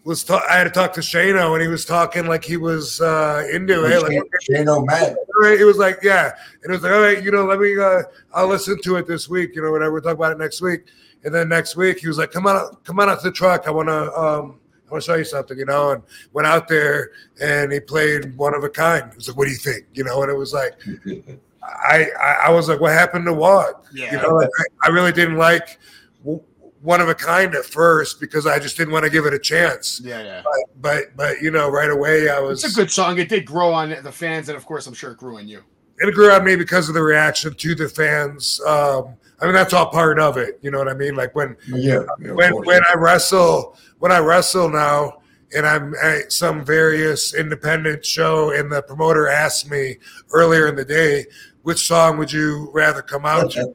[0.04, 0.24] was.
[0.24, 3.46] Ta- I had to talk to Shano, and he was talking like he was uh,
[3.52, 4.02] into it.
[4.02, 5.14] Like, Shane O'Mac.
[5.40, 6.32] Right, It was like, yeah.
[6.62, 8.02] And it was like, all right, you know, let me, uh,
[8.34, 9.92] I'll listen to it this week, you know, whatever.
[9.92, 10.82] We'll talk about it next week.
[11.24, 13.66] And then next week, he was like, come on, come on out to the truck.
[13.66, 16.02] I want to, um, I want to show you something, you know, and
[16.32, 19.10] went out there and he played one of a kind.
[19.10, 19.86] He was like, what do you think?
[19.94, 20.74] You know, and it was like,
[21.62, 23.84] I, I, I was like, what happened to what?
[23.94, 24.12] Yeah.
[24.12, 25.78] You know, like, I, I really didn't like
[26.24, 26.42] w-
[26.82, 29.38] one of a kind at first because I just didn't want to give it a
[29.38, 30.00] chance.
[30.04, 30.42] Yeah, yeah.
[30.80, 33.18] But but you know, right away I was It's a good song.
[33.18, 35.62] It did grow on the fans, and of course, I'm sure it grew on you.
[35.98, 38.60] it grew on me because of the reaction to the fans.
[38.66, 40.58] Um, I mean, that's all part of it.
[40.62, 41.14] You know what I mean?
[41.14, 42.00] Like when Yeah.
[42.20, 42.66] yeah, when course.
[42.66, 45.20] when I wrestle when I wrestle now
[45.54, 49.98] and I'm at some various independent show and the promoter asked me
[50.32, 51.26] earlier in the day,
[51.62, 53.74] which song would you rather come out to?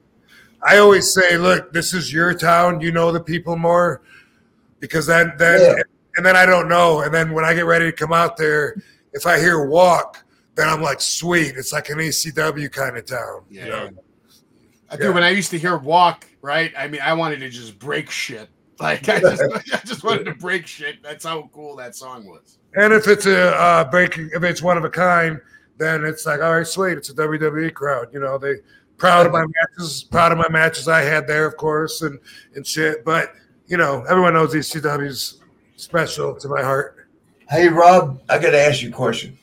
[0.68, 2.82] I always say, look, this is your town.
[2.82, 4.02] You know the people more
[4.80, 5.84] because then then Yeah.
[6.18, 7.02] and then I don't know.
[7.02, 8.76] And then when I get ready to come out there,
[9.14, 10.24] if I hear walk,
[10.56, 11.56] then I'm like, sweet.
[11.56, 13.44] It's like an ECW kind of town.
[13.50, 13.66] Yeah.
[13.66, 13.90] You know?
[14.90, 15.04] I do.
[15.06, 15.10] Yeah.
[15.12, 16.72] When I used to hear "Walk," right?
[16.78, 18.50] I mean, I wanted to just break shit.
[18.80, 19.42] Like I just,
[19.74, 21.02] I just wanted to break shit.
[21.04, 22.60] That's how cool that song was.
[22.76, 25.40] And if it's a uh, breaking, if it's one of a kind,
[25.78, 28.08] then it's like, all right, sweet, it's a WWE crowd.
[28.14, 28.56] You know, they
[28.98, 32.20] proud of my matches, proud of my matches I had there, of course, and
[32.56, 33.06] and shit.
[33.06, 33.34] But
[33.68, 35.42] you know, everyone knows ECW's
[35.76, 37.08] special to my heart.
[37.50, 39.38] Hey Rob, I got to ask you a question,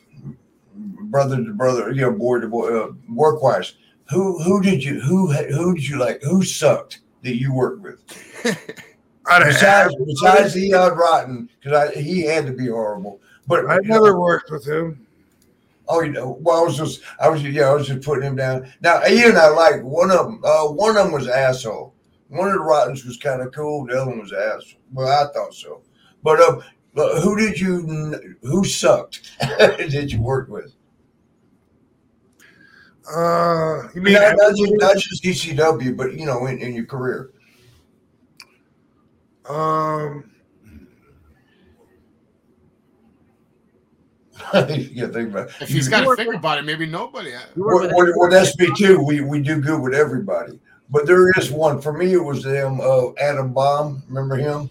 [0.75, 3.75] brother to brother, you know, board to board, uh, work wise.
[4.11, 6.23] Who who did you who who did you like?
[6.23, 8.01] Who sucked that you worked with?
[9.27, 13.21] I, Besides besides the uh, rotten, because he had to be horrible.
[13.47, 15.04] But I never worked with him.
[15.89, 18.37] Oh, you know, well, I was just, I was, yeah, I was just putting him
[18.37, 18.73] down.
[18.81, 20.41] Now, Ian, I like one of them.
[20.45, 21.95] Uh, one of them was asshole.
[22.29, 23.87] One of the Rottens was kind of cool.
[23.87, 24.81] The other one was asshole.
[24.93, 25.83] Well, I thought so.
[26.23, 26.61] But uh,
[26.95, 29.31] but who did you, who sucked?
[29.79, 30.75] did you work with?
[33.07, 36.87] Uh, you mean Not, not, just, not just ECW, but you know, in, in your
[36.87, 37.31] career.
[39.49, 40.31] um,
[44.55, 45.49] yeah, think about.
[45.49, 45.55] it.
[45.61, 47.33] If he's got to think about it, maybe nobody.
[47.57, 49.01] Well, well, well, that's me too.
[49.01, 50.59] We we do good with everybody,
[50.91, 51.81] but there is one.
[51.81, 52.81] For me, it was them.
[52.81, 54.03] Uh, Adam Bomb.
[54.09, 54.71] Remember him?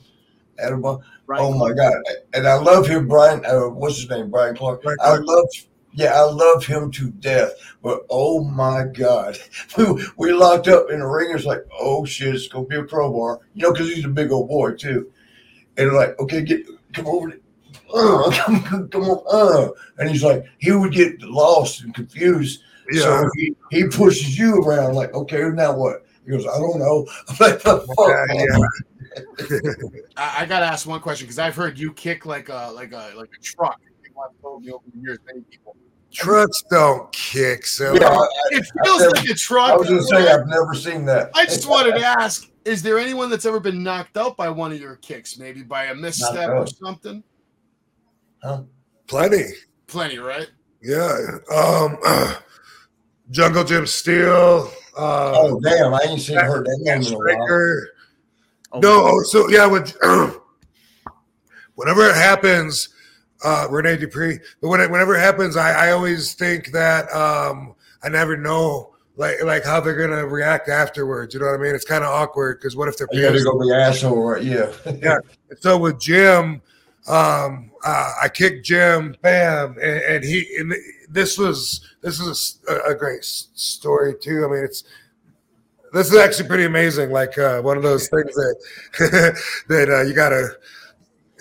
[0.59, 1.01] Adam Bomb.
[1.29, 1.93] Oh my God!
[2.33, 3.45] And I love him, Brian.
[3.45, 4.29] Uh, what's his name?
[4.29, 4.83] Brian Clark.
[4.83, 5.47] Brian I love.
[5.95, 7.53] Yeah, I love him to death.
[7.81, 9.37] But oh my God,
[9.77, 11.31] we, we locked up in the ring.
[11.33, 13.39] It's like, oh shit, it's gonna be a crowbar.
[13.53, 15.11] You know, because he's a big old boy too.
[15.77, 17.33] And like, okay, get come over.
[17.93, 19.69] To- Uh, come, come, come on, uh.
[19.97, 22.61] And he's like, he would get lost and confused.
[22.91, 23.01] Yeah.
[23.03, 26.05] So he, he pushes you around like, okay, now what?
[26.25, 27.07] He goes, I don't know.
[27.29, 28.27] I'm like, the fuck?
[28.33, 29.83] yeah,
[30.17, 33.11] I, I gotta ask one question because I've heard you kick like a like a
[33.15, 33.79] like a truck.
[34.01, 35.75] People have told me over the years, many people.
[36.11, 37.65] trucks don't kick.
[37.65, 39.71] So Yeah, I, It feels never- like a truck.
[39.71, 41.29] I was gonna say I've never seen that.
[41.35, 44.71] I just wanted to ask: Is there anyone that's ever been knocked out by one
[44.71, 46.73] of your kicks, maybe by a misstep or out.
[48.43, 48.69] Something?
[49.07, 49.45] plenty.
[49.87, 50.47] Plenty, right?
[50.81, 51.17] Yeah.
[51.53, 51.97] Um,
[53.31, 54.71] Jungle Jim Steele.
[54.97, 57.81] Uh, Oh damn, I ain't seen heard that name in a while.
[58.73, 59.95] Oh, No, so yeah, with
[61.75, 62.89] whenever it happens,
[63.43, 64.39] uh, Rene Dupree.
[64.61, 68.93] But when it, whenever it happens, I, I always think that um, I never know
[69.15, 71.33] like like how they're gonna react afterwards.
[71.33, 71.75] You know what I mean?
[71.75, 74.43] It's kind of awkward because what if they're Yeah, they're gonna be asshole, right?
[74.43, 74.71] Yeah.
[75.01, 75.17] Yeah.
[75.59, 76.61] So with Jim,
[77.07, 80.45] um, uh, I kicked Jim, bam, and, and he.
[80.57, 80.73] And
[81.09, 84.45] this was this is a, a great story too.
[84.45, 84.83] I mean, it's
[85.93, 87.11] this is actually pretty amazing.
[87.11, 88.55] Like uh, one of those things that
[89.67, 90.57] that uh, you gotta.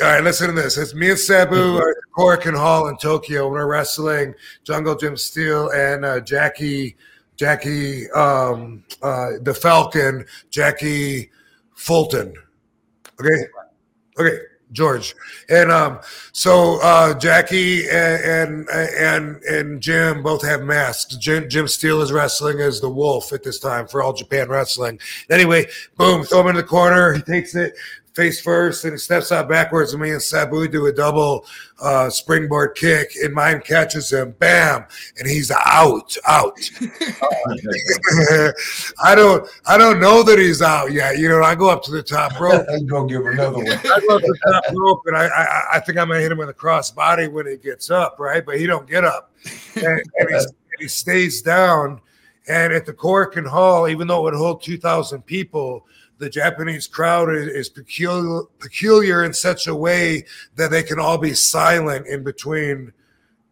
[0.01, 0.78] All right, listen to this.
[0.78, 3.48] It's me and Sabu are at Korakuen Hall in Tokyo.
[3.48, 6.97] We're wrestling Jungle Jim Steele and uh, Jackie,
[7.36, 11.31] Jackie, um, uh, the Falcon, Jackie
[11.74, 12.35] Fulton.
[13.20, 13.47] Okay,
[14.19, 14.39] okay,
[14.73, 15.15] George,
[15.49, 16.01] and um,
[16.32, 21.16] so uh, Jackie and, and and and Jim both have masks.
[21.16, 24.99] Jim, Jim Steele is wrestling as the Wolf at this time for All Japan Wrestling.
[25.31, 25.66] Anyway,
[25.97, 27.12] boom, throw him in the corner.
[27.12, 27.74] He takes it
[28.14, 29.93] face first and he steps out backwards.
[29.93, 31.47] And me and Sabu do a double
[31.80, 34.84] uh, springboard kick, and mine catches him, bam,
[35.18, 36.59] and he's out, out.
[39.02, 41.18] I don't, I don't know that he's out yet.
[41.18, 42.66] You know, I go up to the top rope.
[42.70, 43.68] I'm gonna give another one.
[43.68, 46.32] I go up to the top rope, and I, I, I think I'm gonna hit
[46.32, 48.44] him with a cross body when he gets up, right?
[48.44, 49.32] But he don't get up,
[49.76, 50.47] and, and, he, and
[50.78, 52.01] he stays down.
[52.48, 55.86] And at the Korakuen Hall, even though it would hold 2,000 people,
[56.23, 60.24] the Japanese crowd is, is peculiar, peculiar in such a way
[60.55, 62.93] that they can all be silent in between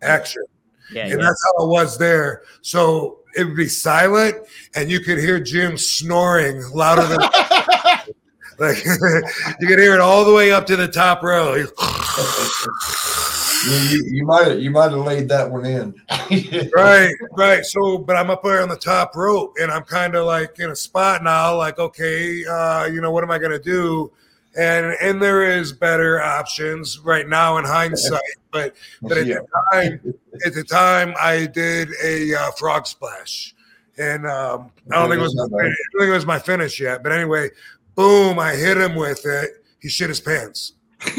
[0.02, 0.44] action.
[0.92, 1.26] Yeah, and yeah.
[1.26, 2.42] that's how it was there.
[2.62, 4.36] So it would be silent,
[4.76, 7.18] and you could hear Jim snoring louder than
[8.60, 8.84] like
[9.60, 11.66] you could hear it all the way up to the top row.
[13.62, 15.94] You, you, might you might have laid that one in.
[16.74, 17.64] right, right.
[17.64, 20.70] So, but I'm up there on the top rope, and I'm kind of like in
[20.70, 21.56] a spot now.
[21.56, 24.10] Like, okay, uh, you know, what am I gonna do?
[24.56, 28.20] And and there is better options right now in hindsight,
[28.50, 29.36] but but at Yeah.
[29.40, 30.14] the time,
[30.46, 33.54] at the time, I did a uh, frog splash,
[33.98, 36.80] and um, I don't think it was my, I don't think it was my finish
[36.80, 37.02] yet.
[37.02, 37.50] But anyway,
[37.94, 38.38] boom!
[38.38, 39.64] I hit him with it.
[39.80, 40.72] He shit his pants.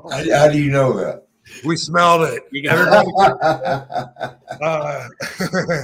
[0.00, 1.24] How, how do you know that?
[1.64, 2.42] We smelled it.
[2.50, 3.10] You got Everybody,
[4.62, 5.08] uh,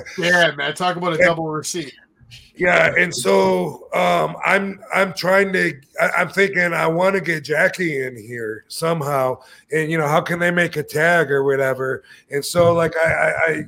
[0.18, 0.74] Yeah, man.
[0.74, 1.94] Talk about a double receipt.
[2.56, 7.44] Yeah, and so um, I'm I'm trying to I, I'm thinking I want to get
[7.44, 9.40] Jackie in here somehow,
[9.72, 12.04] and you know how can they make a tag or whatever?
[12.30, 13.64] And so like I I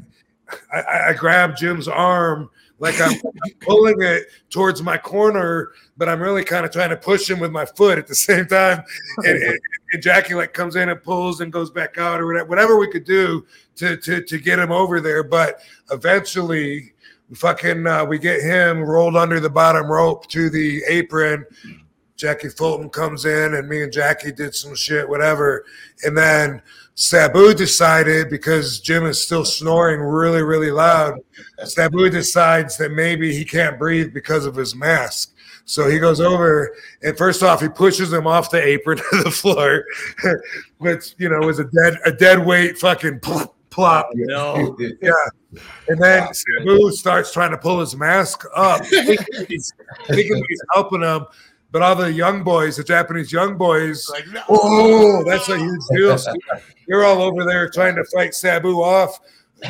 [0.72, 3.18] I, I, I grab Jim's arm like I'm
[3.60, 7.50] pulling it towards my corner, but I'm really kind of trying to push him with
[7.50, 8.82] my foot at the same time.
[9.18, 9.58] And, and,
[9.92, 12.88] and Jackie like comes in and pulls and goes back out or whatever, whatever we
[12.88, 13.46] could do
[13.76, 15.22] to to to get him over there.
[15.22, 16.92] But eventually
[17.34, 21.44] fucking uh, we get him rolled under the bottom rope to the apron
[22.14, 25.64] jackie fulton comes in and me and jackie did some shit whatever
[26.04, 26.62] and then
[26.96, 31.14] sabu decided because jim is still snoring really really loud
[31.64, 35.34] sabu decides that maybe he can't breathe because of his mask
[35.66, 39.30] so he goes over and first off he pushes him off the apron to the
[39.30, 39.84] floor
[40.78, 44.08] which you know was a dead a dead weight fucking plop, plop.
[44.14, 44.74] No.
[45.02, 45.12] Yeah.
[45.88, 49.72] And then Sabu starts trying to pull his mask up, thinking he's,
[50.72, 51.26] helping him.
[51.76, 54.42] But all the young boys, the Japanese young boys, Like, no.
[54.48, 56.16] oh, that's a huge deal.
[56.16, 56.32] So
[56.88, 59.20] They're all over there trying to fight Sabu off,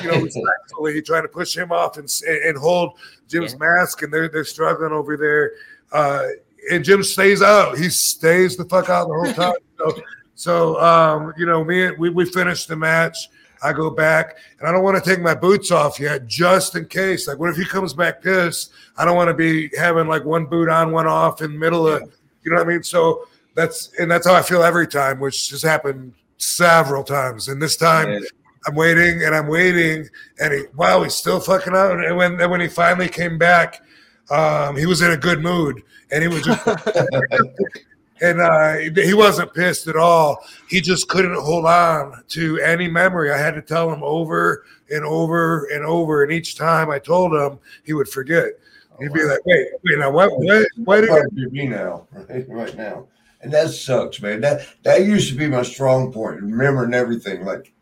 [0.05, 2.97] you know, respectfully, trying to push him off and, and hold
[3.27, 4.03] Jim's mask.
[4.03, 5.55] And they're, they're struggling over there.
[5.91, 6.29] Uh,
[6.71, 7.77] and Jim stays out.
[7.77, 9.57] He stays the fuck out the whole time.
[9.77, 10.03] So,
[10.37, 13.17] so um, you know, me we, we finished the match.
[13.63, 16.87] I go back and I don't want to take my boots off yet, just in
[16.87, 17.27] case.
[17.27, 18.73] Like, what if he comes back pissed?
[18.97, 21.87] I don't want to be having like one boot on, one off in the middle
[21.89, 22.03] of,
[22.43, 22.83] you know what I mean?
[22.83, 27.49] So that's and that's how I feel every time, which has happened several times.
[27.49, 28.21] And this time, Yeah.
[28.67, 30.09] I'm waiting and I'm waiting,
[30.41, 32.05] and he wow, he's still fucking out.
[32.05, 33.81] And when and when he finally came back,
[34.29, 36.67] um, he was in a good mood, and he was just
[38.21, 40.39] and uh, he wasn't pissed at all.
[40.69, 43.31] He just couldn't hold on to any memory.
[43.31, 47.33] I had to tell him over and over and over, and each time I told
[47.35, 48.53] him, he would forget.
[48.99, 50.31] He'd be like, "Wait, wait, now what?
[50.39, 50.67] What?
[50.77, 53.07] What did of now, right, right now,
[53.43, 54.41] and that sucks, man.
[54.41, 57.45] That that used to be my strong point, remembering everything.
[57.45, 57.75] Like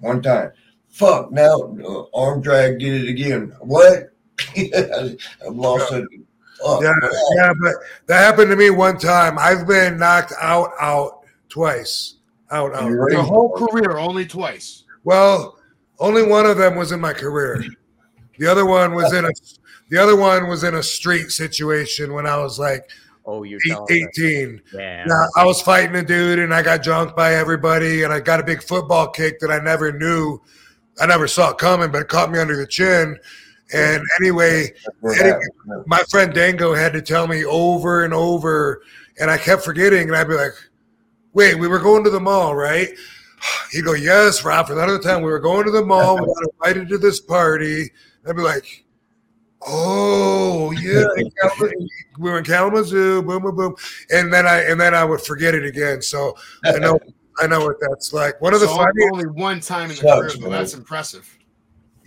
[0.00, 0.52] one time,
[0.90, 3.54] fuck, now uh, arm drag did it again.
[3.60, 4.12] What?
[4.56, 6.06] I've lost it.
[6.64, 7.10] Fuck, Yeah, man.
[7.36, 7.74] yeah, but
[8.06, 9.38] that happened to me one time.
[9.38, 12.14] I've been knocked out, out twice,
[12.50, 12.84] out, out.
[12.84, 13.26] You're Your right.
[13.28, 14.84] whole career, only twice.
[15.04, 15.58] Well,
[16.00, 17.64] only one of them was in my career.
[18.38, 19.30] The other one was in a.
[19.90, 22.88] The other one was in a street situation when I was like
[23.24, 23.58] Oh, you're
[23.90, 24.62] eight- 18.
[24.72, 25.04] Yeah.
[25.06, 28.40] Yeah, I was fighting a dude and I got drunk by everybody and I got
[28.40, 30.40] a big football kick that I never knew.
[31.00, 33.18] I never saw it coming, but it caught me under the chin.
[33.72, 35.20] And anyway, That's where it
[35.66, 38.82] Anyway, my friend Dango had to tell me over and over,
[39.20, 40.08] and I kept forgetting.
[40.08, 40.52] And I'd be like,
[41.34, 42.88] "Wait, we were going to the mall, right?"
[43.72, 46.14] He'd go, "Yes, Rob." For that other time, we were going to the mall.
[46.18, 47.90] We got invited to this party.
[48.26, 48.84] I'd be like,
[49.66, 51.04] "Oh yeah,"
[52.18, 53.22] we were in Kalamazoo.
[53.22, 53.74] Boom, boom, boom,
[54.10, 56.00] and then I and then I would forget it again.
[56.00, 56.34] So
[56.64, 56.98] I know
[57.38, 58.40] I know what that's like.
[58.40, 60.50] One of the So funny, only one time in the Sucks, career, though.
[60.50, 60.58] man.
[60.58, 61.37] That's impressive.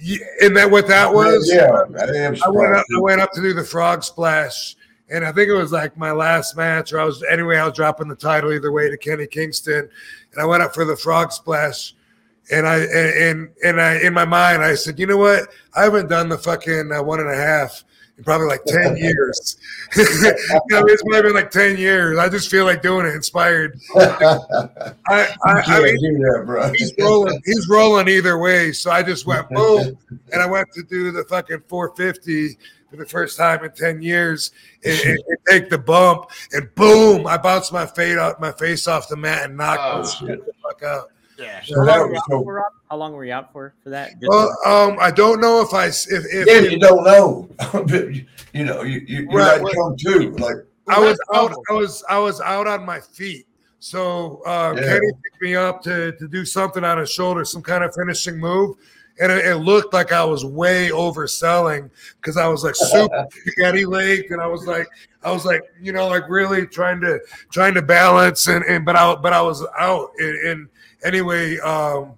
[0.03, 1.47] Yeah, and that what that was?
[1.51, 1.69] Yeah,
[1.99, 2.85] I I went up.
[2.95, 4.75] I went up to do the frog splash,
[5.09, 7.57] and I think it was like my last match, or I was anyway.
[7.57, 9.87] I was dropping the title either way to Kenny Kingston,
[10.31, 11.93] and I went up for the frog splash,
[12.51, 15.49] and I and and, and I in my mind I said, you know what?
[15.75, 17.83] I haven't done the fucking uh, one and a half
[18.23, 19.57] probably like ten years.
[19.97, 22.17] you know, it's probably been like ten years.
[22.17, 23.13] I just feel like doing it.
[23.15, 23.79] Inspired.
[23.95, 23.99] I
[25.09, 26.71] I, I mean, do that, bro.
[26.73, 27.41] he's rolling.
[27.45, 28.71] He's rolling either way.
[28.71, 29.97] So I just went boom,
[30.31, 32.57] and I went to do the fucking 450
[32.89, 34.51] for the first time in 10 years
[34.83, 38.87] and, and- and take the bump, and boom, I bounced my face off my face
[38.87, 41.11] off the mat and knocked Oh, the fuck out.
[41.41, 41.61] Yeah.
[41.63, 43.73] So How long, were was you so- out for, How long were you out for
[43.83, 44.11] for that?
[44.19, 47.49] Just- Well, um, I don't know if I if, if Yeah, you don't know.
[47.73, 49.75] But you- you know, you you, you Right, might right.
[49.75, 50.31] come too.
[50.37, 50.55] Like
[50.87, 51.53] I was out.
[51.69, 53.47] I was I was out on my feet.
[53.79, 54.81] So uh, Yeah.
[54.83, 58.37] Kenny picked me up to to do something on his shoulder, some kind of finishing
[58.37, 58.75] move,
[59.21, 61.89] and it, it looked like I was way overselling
[62.19, 64.87] because I was like super spaghetti legged, and I was like
[65.23, 67.19] I was like you know like really trying to
[67.51, 70.67] trying to balance and and but I but I was out and and,
[71.03, 72.13] anyway, um,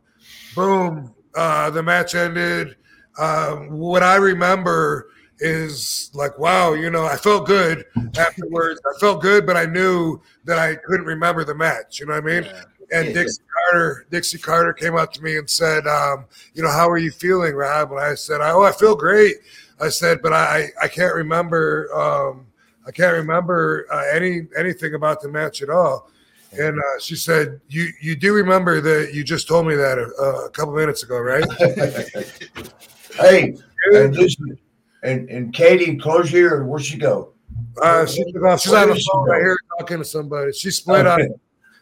[0.56, 2.76] boom, uh, the match ended.
[3.18, 7.86] Um, what I remember is like, wow, you know, I felt good
[8.18, 8.80] afterwards.
[8.86, 12.00] I felt good, but I knew that I couldn't remember the match.
[12.00, 12.52] You know what I mean?
[12.92, 16.90] And Dixie Carter, Dixie Carter came up to me and said, um, you know, how
[16.90, 17.92] are you feeling, Rob?
[17.92, 19.38] And I said, oh, I feel great.
[19.82, 22.46] I said, but I, I can't remember, um,
[22.86, 26.10] I can't remember uh, any anything about the match at all.
[26.60, 30.04] And uh, she said, "You you do remember that you just told me that a,
[30.46, 31.44] a couple minutes ago, right?"
[33.20, 33.56] hey,
[33.94, 34.58] and listen,
[35.04, 36.66] and and Katie, close your ear.
[36.66, 37.34] Where'd she go?
[37.82, 38.60] Uh, she took.
[38.60, 39.32] She's Where on the did she phone go?
[39.32, 40.52] right here talking to somebody.
[40.54, 41.20] She split up.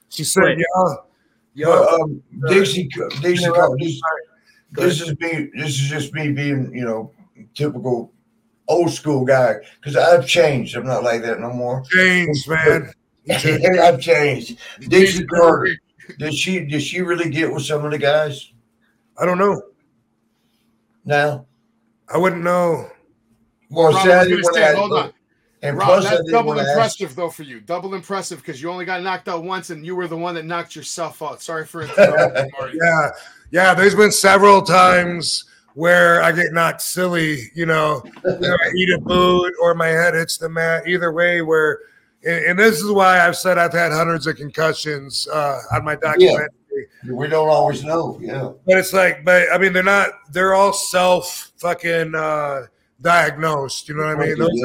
[0.10, 0.58] She said, Split.
[0.60, 0.94] "Yeah,
[1.54, 2.88] yeah." Well, um, Dixie,
[3.22, 4.02] Dixie, You're this,
[4.72, 5.50] this is me.
[5.54, 7.12] This is just me being, you know,
[7.56, 8.14] typical
[8.68, 9.56] old school guy.
[9.80, 10.76] Because I've changed.
[10.76, 11.84] I'm not like that no more.
[11.84, 12.92] Changed, man.
[13.30, 14.58] I've changed.
[14.88, 15.76] Dixie Carter.
[16.18, 16.66] Did she?
[16.66, 18.52] Did she really get with some of the guys
[19.18, 19.62] I don't know.
[21.06, 21.46] now?
[22.14, 22.90] I wouldn't know.
[23.70, 25.14] Well, Rob, I I was didn't gonna want say, to hold on.
[25.64, 26.70] And Rob, plus, that's double to ask.
[26.70, 27.62] impressive though for you.
[27.62, 30.46] Double impressive because you only got knocked out once, and you were the one that
[30.46, 31.42] knocked yourself out.
[31.42, 32.78] Sorry for interrupting, Marty.
[32.84, 33.10] Yeah,
[33.52, 33.74] yeah.
[33.76, 35.46] There's been several times
[35.76, 37.52] where I get knocked silly.
[37.54, 40.88] You know, you know, I eat a boot or my head hits the mat.
[40.88, 41.80] Either way, where
[42.26, 45.96] and, and this is why I've said I've had hundreds of concussions uh, on my
[45.96, 46.48] documentary.
[47.04, 47.14] Yeah.
[47.14, 48.18] We don't always know.
[48.22, 48.52] Yeah.
[48.66, 50.10] But it's like, but I mean, they're not.
[50.32, 52.68] They're all self fucking uh,
[53.02, 53.90] diagnosed.
[53.90, 54.38] You know what I mean?
[54.38, 54.64] Those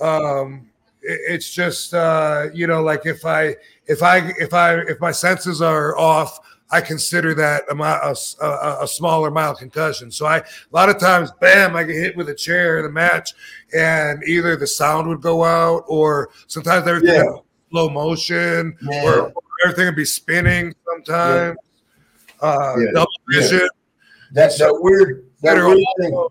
[0.00, 0.40] are.
[0.40, 0.70] Um,
[1.02, 3.56] it- it's just uh, you know, like if I
[3.86, 6.38] if I if I if my senses are off,
[6.70, 8.14] I consider that a, a,
[8.46, 10.10] a- a smaller mild concussion.
[10.10, 12.90] So I a lot of times, bam, I get hit with a chair in the
[12.90, 13.32] match,
[13.76, 17.24] and either the sound would go out, or sometimes everything Yeah.
[17.24, 19.04] would be slow motion, Yeah.
[19.04, 19.32] or
[19.64, 21.56] everything would be spinning sometimes.
[22.40, 22.86] Uh, Yeah.
[22.94, 23.40] double Yeah.
[23.40, 23.68] vision.
[24.32, 25.24] That's that weird.
[25.42, 26.28] That weird thing.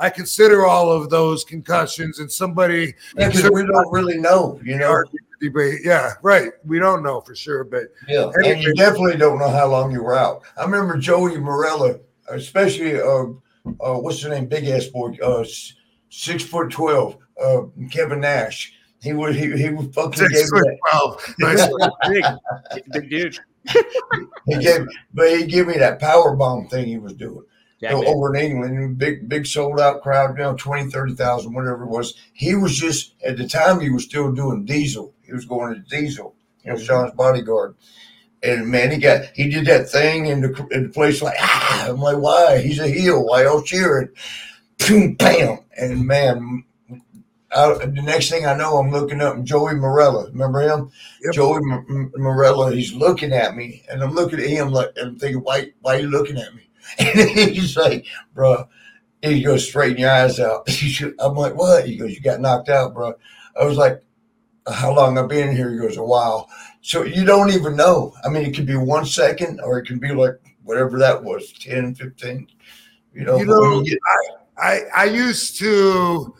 [0.00, 4.58] I consider all of those concussions, and somebody because we don't really know.
[4.64, 5.02] You know.
[5.40, 5.80] Debate.
[5.84, 6.50] Yeah, right.
[6.64, 10.02] We don't know for sure, but Yeah, and you definitely don't know how long you
[10.02, 10.42] were out.
[10.56, 13.26] I remember Joey Marella, especially uh,
[13.80, 15.44] uh what's his name, big ass boy, uh,
[16.10, 18.72] six foot twelve, uh, Kevin Nash.
[19.00, 20.78] He would he he would fucking gave six me foot that.
[20.90, 21.34] twelve.
[21.38, 21.68] Nice.
[22.10, 23.38] Big, big dude.
[24.46, 27.44] He gave, but he gave me that power bomb thing he was doing
[27.80, 28.08] Jack o- Man.
[28.08, 28.98] over in England.
[28.98, 32.14] Big big sold out crowd, you know, 20, 30,000, whatever it was.
[32.32, 35.14] He was just at the time he was still doing Diesel.
[35.28, 36.34] He was going to Diesel.
[36.64, 37.76] You know, Shawn's bodyguard.
[38.42, 41.88] And man, he got he did that thing in the in the place like ah,
[41.88, 42.60] I'm like, why?
[42.60, 43.24] He's a heel.
[43.26, 44.08] Why all cheering?
[44.78, 46.64] Boom, bam, and man,
[47.54, 50.28] I, the next thing I know, I'm looking up and Joey Marella.
[50.28, 50.90] Remember him?
[51.22, 51.34] Yep.
[51.34, 52.72] Joey M- Marella.
[52.74, 55.72] He's looking at me, and I'm looking at him like and I'm thinking, why?
[55.80, 56.62] Why are you looking at me?
[56.98, 58.68] And he's like, bro.
[59.20, 60.68] He goes, straighten your eyes out.
[61.18, 61.86] I'm like, what?
[61.86, 63.14] He goes, you got knocked out, bro.
[63.60, 64.00] I was like,
[64.72, 65.70] how long I've been here?
[65.72, 66.48] He goes, a while.
[66.80, 68.14] So you don't even know.
[68.24, 70.34] I mean, it could be one second or it can be like
[70.64, 72.46] whatever that was, 10, 15.
[73.14, 73.98] You know, You know, you get-
[74.58, 76.34] I I used to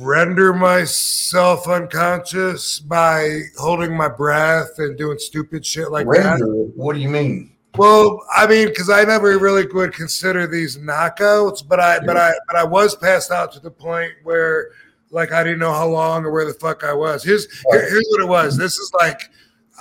[0.00, 6.40] render myself unconscious by holding my breath and doing stupid shit like that.
[6.40, 7.52] render, what do you mean?
[7.76, 12.32] Well, I mean, because I never really would consider these knockouts, but I, but I,
[12.46, 14.70] but I was passed out to the point where,
[15.14, 17.22] like, I didn't know how long or where the fuck I was.
[17.24, 18.56] Here's here- here's what it was.
[18.56, 19.30] This is like,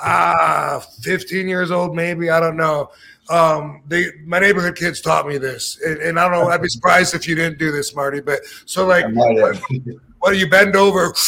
[0.02, 2.92] ah, 15 years old, maybe I don't know.
[3.30, 6.50] Um, they my neighborhood kids taught me this, and, and I don't know.
[6.50, 8.20] I'd be surprised if you didn't do this, Marty.
[8.20, 9.62] But so like, have.
[10.20, 11.14] what do you bend over?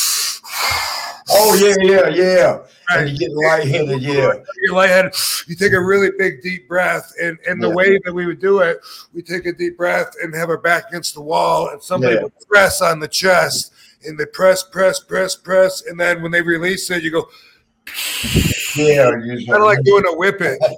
[1.27, 2.59] Oh yeah, yeah, yeah.
[2.91, 4.33] And you get lightheaded, yeah.
[4.61, 5.15] You're lightheaded.
[5.47, 7.73] You take a really big deep breath, and and the Yeah.
[7.73, 8.77] way that we would do it,
[9.11, 12.23] we take a deep breath and have our back against the wall, and somebody Yeah.
[12.23, 13.73] would press on the chest,
[14.05, 17.27] and they press, press, press, press, and then when they release it, you go
[18.75, 20.59] Yeah, you kind of like doing a whip it.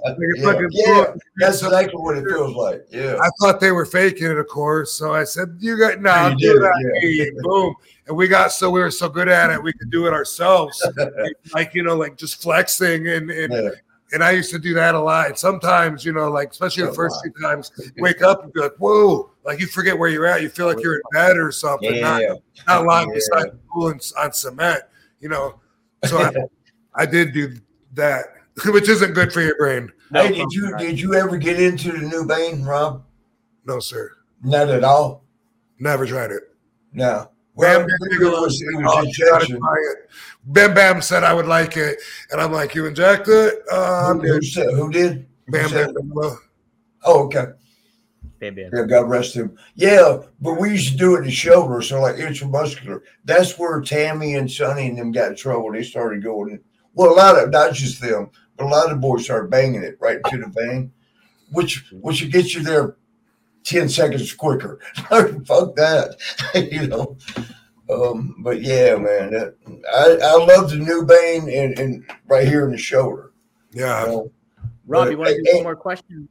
[0.44, 1.04] Like yeah, yeah.
[1.36, 2.86] That's exactly what it feels like.
[2.90, 3.18] Yeah.
[3.20, 4.92] I thought they were faking it, of course.
[4.92, 7.40] So I said, "You got no, you do that." it, yeah.
[7.42, 7.74] Boom,
[8.06, 10.84] and we got so we were so good at it, we could do it ourselves.
[11.54, 13.70] like you know, like just flexing and and, Yeah.
[14.12, 15.26] And I used to do that a lot.
[15.26, 18.74] And sometimes, you know, like especially the first few times, wake up and be like,
[18.78, 20.40] "Whoa!" Like you forget where you're at.
[20.42, 22.34] You feel like you're in bed or something, not Yeah.
[22.66, 23.14] not lying Yeah.
[23.16, 24.82] beside the pool and, on cement.
[25.20, 25.60] You know,
[26.06, 26.32] so I,
[27.02, 27.54] I did do
[27.94, 28.26] that,
[28.66, 29.92] which isn't good for your brain.
[30.12, 33.04] Hey, did you did you ever get into the Nubain, Rob?
[33.66, 34.12] No, sir,
[34.42, 35.22] Not at all.
[35.78, 36.44] never tried it.
[36.94, 37.30] No.
[37.58, 39.58] Well, Bam Bam Bigelow was, it said, "Oh, you gotta injection.
[39.58, 40.10] try it."
[40.44, 41.98] Bam Bam said I would like it,
[42.30, 45.26] and I'm like, "You inject it?" Uh, I'm Who, who said, who did?
[45.46, 46.38] Who Bam Bam
[47.04, 47.46] Oh, okay.
[48.38, 48.70] Bam, bam.
[48.72, 49.56] Yeah, God rest him.
[49.74, 53.00] Yeah, but we used to do it in the shoulder, so like intramuscular.
[53.24, 55.72] That's where Tammy and Sonny and them got in trouble.
[55.72, 56.52] They started going.
[56.52, 56.60] in-
[56.94, 59.82] Well, a lot of not just them, but a lot of the boys started banging
[59.82, 60.92] it right into the vein,
[61.50, 62.96] which which will get you there
[63.68, 64.80] ten seconds quicker.
[65.08, 66.16] Fuck that,
[66.72, 67.16] you know.
[67.90, 69.54] Um, but yeah, man, that,
[69.94, 73.32] I I love the Nubain and, and right here in the shoulder.
[73.72, 74.32] You Yeah, know?
[74.86, 76.28] Rob, But- you want to do hey, one more question?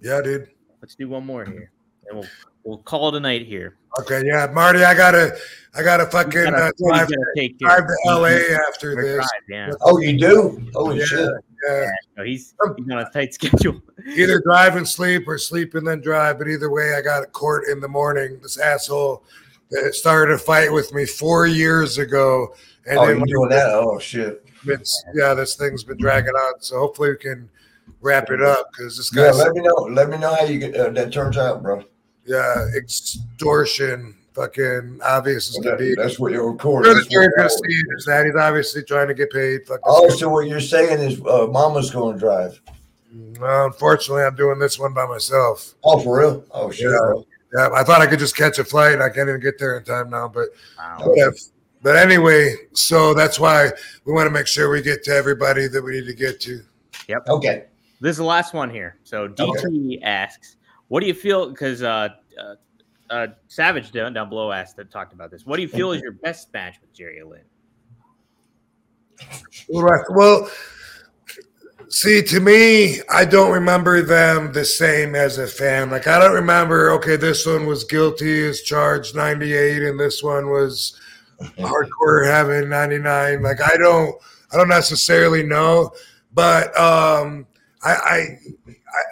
[0.00, 0.48] yeah, dude.
[0.82, 1.70] Let's do one more here,
[2.08, 2.28] and we'll
[2.64, 3.76] we'll call it a night here.
[4.00, 5.36] Okay, yeah, Marty, I gotta,
[5.74, 7.96] I gotta fucking He's gotta- uh, drive, gotta take drive to.
[8.06, 8.28] LA
[8.68, 9.14] after Or this.
[9.16, 9.70] drive, yeah.
[9.80, 10.70] Oh, you do?
[10.74, 11.04] Holy Yeah.
[11.06, 11.28] shit!
[11.66, 13.82] Yeah, No, he's he's on a tight schedule.
[14.06, 16.38] either drive and sleep or sleep and then drive.
[16.38, 18.38] But either way, I got a court in the morning.
[18.42, 19.22] This asshole
[19.70, 22.54] that started a fight with me four years ago,
[22.86, 23.70] and Oh, then you doing that?
[23.70, 24.44] Oh shit!
[24.66, 26.60] It's, yeah, this thing's been dragging on.
[26.60, 27.48] So hopefully we can
[28.00, 29.22] wrap it up because this guy.
[29.22, 29.74] Yeah, guy's let me know.
[29.74, 31.84] Let me know how you get uh, that turns out, bro.
[32.24, 35.94] yeah extortion, fucking obvious as can That- be.
[35.94, 36.92] that's what you're recording.
[36.94, 39.66] That's what weird you're- see is that he's obviously trying to get paid.
[39.66, 42.60] Fucking Oh, so what you're saying is uh, Mama's going to drive?
[43.40, 45.74] Well, unfortunately, I'm doing this one by myself.
[45.82, 46.44] Oh, for real?
[46.52, 46.90] Oh shit!
[46.90, 47.22] Yeah.
[47.54, 49.00] Yeah, I thought I could just catch a flight.
[49.00, 50.48] I can't even get there in time now, but
[50.78, 50.98] Wow.
[51.04, 51.34] whatever.
[51.82, 53.70] But anyway, so that's why
[54.04, 56.60] we want to make sure we get to everybody that we need to get to.
[57.08, 57.28] Yep.
[57.28, 57.64] Okay.
[58.00, 58.96] This is the last one here.
[59.04, 60.56] So DT asks,
[60.88, 62.54] "What do you feel?" Because uh, uh,
[63.10, 65.46] uh, Savage down, down below asked that talked about this.
[65.46, 67.40] What do you feel is your best match with Jerry Lynn?
[69.72, 70.04] Right.
[70.10, 70.50] Well,
[71.88, 75.90] see, to me, I don't remember them the same as a fan.
[75.90, 80.50] Like, I don't remember, okay, this one was guilty as charged 98, and this one
[80.50, 80.98] was
[81.58, 83.42] hardcore heaven 99.
[83.42, 84.14] Like, I don't,
[84.52, 85.90] I don't necessarily know,
[86.32, 87.46] but um,
[87.82, 88.38] I, I,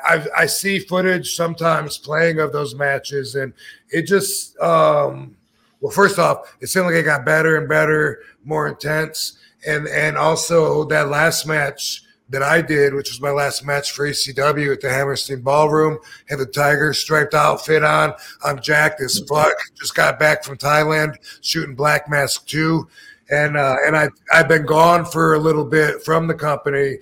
[0.04, 3.52] I, I, I see footage sometimes playing of those matches, and
[3.90, 5.36] it just, um,
[5.80, 10.16] well, first off, it seemed like it got better and better, more intense and and
[10.16, 14.80] also that last match that I did, which was my last match for ECW at
[14.80, 15.98] the Hammerstein Ballroom,
[16.28, 18.12] had the tiger striped outfit on.
[18.44, 19.54] I'm jacked as fuck.
[19.78, 22.88] Just got back from Thailand shooting Black Mask two,
[23.30, 26.98] and uh, and I I've been gone for a little bit from the company,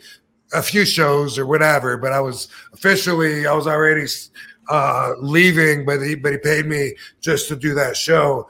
[0.53, 4.07] a few shows or whatever, but I was officially I was already
[4.69, 8.49] uh, leaving, but he but he paid me just to do that show.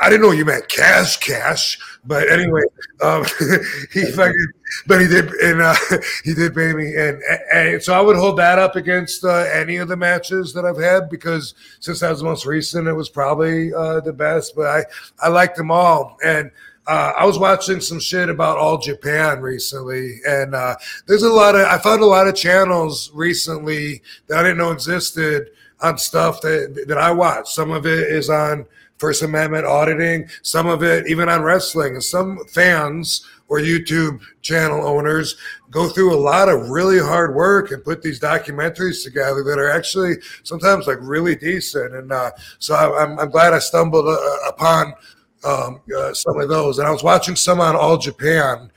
[0.00, 1.78] I didn't know you meant cash, cash.
[2.04, 2.62] But anyway,
[3.02, 3.24] um,
[3.92, 4.52] he fucking,
[4.86, 5.74] but he did, and uh,
[6.24, 7.22] he did pay me, and,
[7.52, 10.80] and so I would hold that up against uh, any of the matches that I've
[10.80, 14.56] had because since that was the most recent, it was probably uh, the best.
[14.56, 14.84] But I
[15.20, 16.50] I liked them all, and
[16.86, 20.76] uh, I was watching some shit about All Japan recently, and uh,
[21.06, 24.72] there's a lot of I found a lot of channels recently that I didn't know
[24.72, 25.50] existed
[25.80, 27.52] on stuff that that I watch.
[27.52, 28.66] Some of it is on
[29.02, 31.94] First Amendment auditing, some of it even on wrestling.
[31.94, 35.36] And some fans or YouTube channel owners
[35.70, 39.70] go through a lot of really hard work and put these documentaries together that are
[39.70, 40.14] actually
[40.44, 41.94] sometimes like really decent.
[41.96, 42.30] And uh,
[42.60, 44.94] so I, I'm, I'm glad I stumbled uh, upon
[45.44, 46.78] um, uh, some of those.
[46.78, 48.70] And I was watching some on All Japan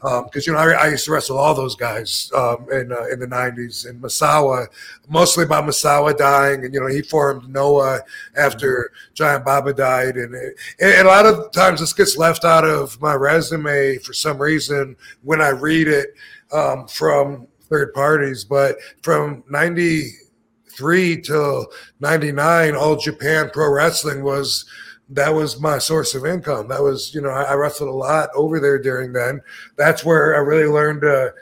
[0.00, 3.20] because you know I, I used to wrestle all those guys um, in uh, in
[3.20, 4.66] the '90s in Misawa,
[5.08, 8.00] mostly about Misawa dying, and you know he formed Noah
[8.36, 12.64] after Giant Baba died, and, it, and a lot of times this gets left out
[12.64, 16.14] of my resume for some reason when I read it
[16.52, 21.66] um, from third parties, but from '93 till
[22.00, 24.64] '99, All Japan Pro Wrestling was
[25.10, 26.68] that was my source of income.
[26.68, 29.40] That was, you know, I, I wrestled a lot over there during then.
[29.76, 31.34] That's where I really learned to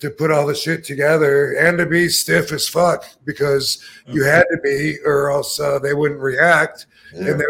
[0.00, 4.44] to put all the shit together and to be stiff as fuck because you had
[4.52, 6.86] to be, or else uh, they wouldn't react.
[7.12, 7.30] Yeah.
[7.32, 7.44] And, they,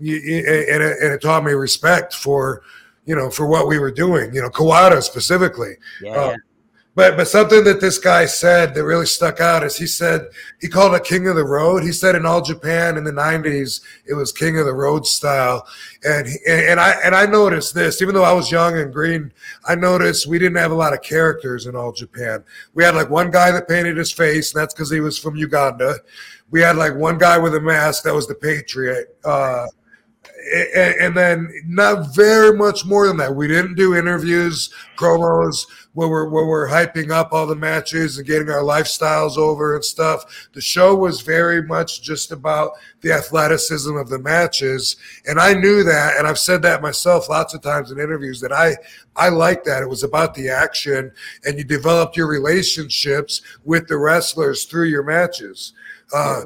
[0.00, 2.62] you, you- and, it, and it taught me respect for,
[3.04, 4.34] you know, for what we were doing.
[4.34, 5.76] You know, Kawada specifically.
[6.02, 6.36] Yeah, yeah.
[6.94, 10.26] But but something that this guy said that really stuck out is he said
[10.60, 11.82] he called it King of the Road.
[11.82, 15.66] He said in all Japan in the '90s it was King of the Road style,
[16.04, 19.32] and he- and I and I noticed this even though I was young and green.
[19.66, 22.44] I noticed we didn't have a lot of characters in all Japan.
[22.74, 25.34] We had like one guy that painted his face, and that's because he was from
[25.36, 25.96] Uganda.
[26.50, 29.16] We had like one guy with a mask that was the Patriot.
[29.24, 29.66] Uh,
[31.00, 33.34] and, then not very much more than that.
[33.34, 38.26] We didn't do interviews, promos where we're where we're hyping up all the matches and
[38.26, 40.48] getting our lifestyles over and stuff.
[40.52, 44.96] The show was very much just about the athleticism of the matches,
[45.26, 48.52] and I knew that, and I've said that myself lots of times in interviews that
[48.52, 48.76] I
[49.16, 49.82] I like that.
[49.82, 51.12] It was about the action,
[51.44, 55.74] and you developed your relationships with the wrestlers through your matches.
[56.14, 56.42] Uh,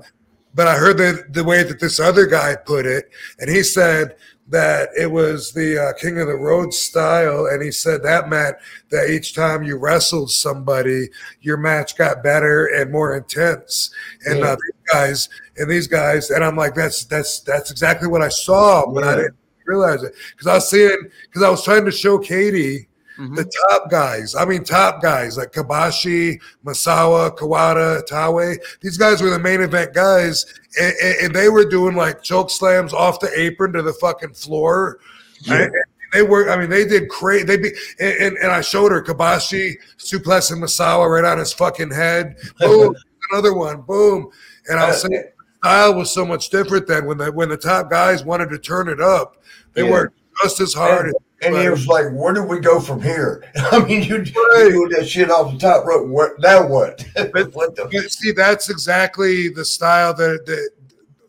[0.56, 4.16] but I heard the the way that this other guy put it, and he said
[4.48, 8.56] that it was the uh, King of the Road style, and he said that meant
[8.90, 11.08] that each time you wrestled somebody,
[11.40, 13.90] your match got better and more intense.
[14.24, 14.52] And Yeah.
[14.52, 15.28] uh, these guys
[15.58, 19.16] and these guys, and I'm like, that's that's that's exactly what I saw, but I
[19.16, 22.88] didn't realize it because I was seeing because I was trying to show Katie
[23.18, 23.36] Mhm.
[23.36, 24.34] the top guys.
[24.34, 28.56] I mean, top guys like Kobashi, Misawa, Kawada, Taue.
[28.80, 30.44] These guys were the main event guys,
[30.80, 34.34] and, and- and they were doing like choke slams off the apron to the fucking
[34.34, 34.98] floor.
[35.40, 35.62] Yeah.
[35.62, 35.72] And-
[36.12, 37.44] they were, I mean, they did crazy.
[37.44, 42.36] They be, and, and, I showed her Kobashi suplexing Misawa right on his fucking head.
[42.60, 42.94] Boom,
[43.32, 44.30] another one, boom.
[44.68, 45.32] And I was saying, the
[45.68, 48.88] style was so much different then when the when the top guys wanted to turn
[48.88, 49.36] it up.
[49.74, 49.90] They Yeah.
[49.90, 51.12] worked just as hard.
[51.42, 53.44] And But- it was like, where do we go from here?
[53.56, 54.24] I mean, you, Right.
[54.26, 56.08] you doing that shit off the top rope.
[56.08, 56.66] What now?
[56.66, 57.04] What?
[57.52, 57.88] what the?
[57.92, 60.70] But see, that's exactly the style that that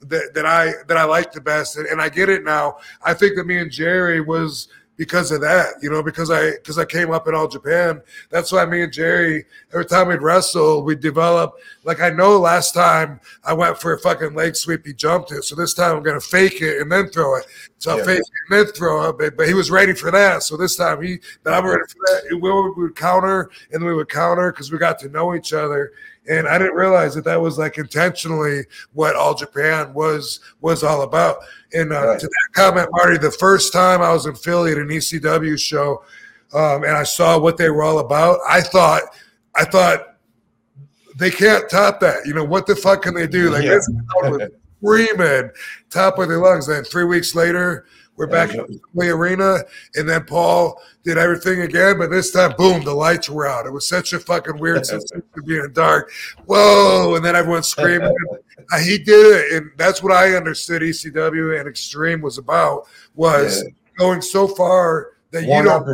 [0.09, 2.77] that, that I that I like the best, and, and I get it now.
[3.03, 6.77] I think that me and Jerry was because of that, you know, because I because
[6.77, 8.01] I came up in all Japan.
[8.29, 11.53] That's why me and Jerry, every time we'd wrestle, we'd develop.
[11.83, 15.43] Like I know last time I went for a fucking leg sweep, he jumped it.
[15.43, 17.45] So this time I'm gonna fake it and then throw it.
[17.77, 19.17] So I'll fake it and then throw it.
[19.19, 20.41] But, but he was ready for that.
[20.41, 22.23] So this time he, but I'm ready for that.
[22.31, 25.53] We would, we would counter and we would counter because we got to know each
[25.53, 25.93] other.
[26.29, 31.03] And I didn't realize that that was like intentionally what All Japan was was all
[31.03, 31.37] about.
[31.73, 32.19] And uh, Right.
[32.19, 36.03] to that comment, Marty, the first time I was in Philly at an ECW show,
[36.53, 39.03] um, and I saw what they were all about, I thought,
[39.55, 40.15] I thought
[41.17, 42.25] they can't top that.
[42.25, 43.49] You know what the fuck can they do?
[43.49, 43.75] Like Yeah.
[43.75, 43.89] this
[44.83, 45.49] screaming,
[45.89, 46.67] top of their lungs.
[46.67, 47.85] Then three weeks later,
[48.17, 48.65] we're back in
[48.95, 49.59] the arena,
[49.95, 53.65] and then Paul did everything again, but this time, boom, the lights were out.
[53.65, 56.11] It was such a fucking weird sensation to be in the dark.
[56.45, 57.15] Whoa!
[57.15, 58.13] And then everyone's screaming.
[58.83, 62.85] He did it, and that's what I understood ECW and Extreme was about
[63.15, 63.69] was Yeah.
[63.97, 65.87] going so far that you don't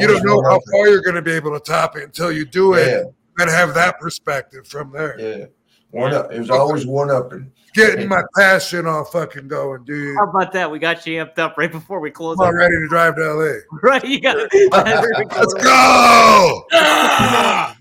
[0.00, 2.44] you don't know how far you're going to be able to top it until you
[2.44, 3.02] do it, Yeah,
[3.42, 5.16] and have that perspective from there.
[5.18, 5.46] yeah.
[5.92, 6.32] One up.
[6.32, 7.52] It was always one up, upping.
[7.74, 10.16] Getting my passion all fucking going, dude.
[10.16, 10.70] How about that?
[10.70, 12.38] We got you amped up right before we close.
[12.40, 13.52] I'm ready to drive to LA.
[13.82, 16.66] Right, you got Let's go.
[16.72, 17.72] Oh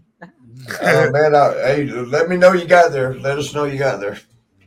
[1.11, 3.15] man, I, hey, let me know you got there.
[3.15, 4.19] Let us know you got there.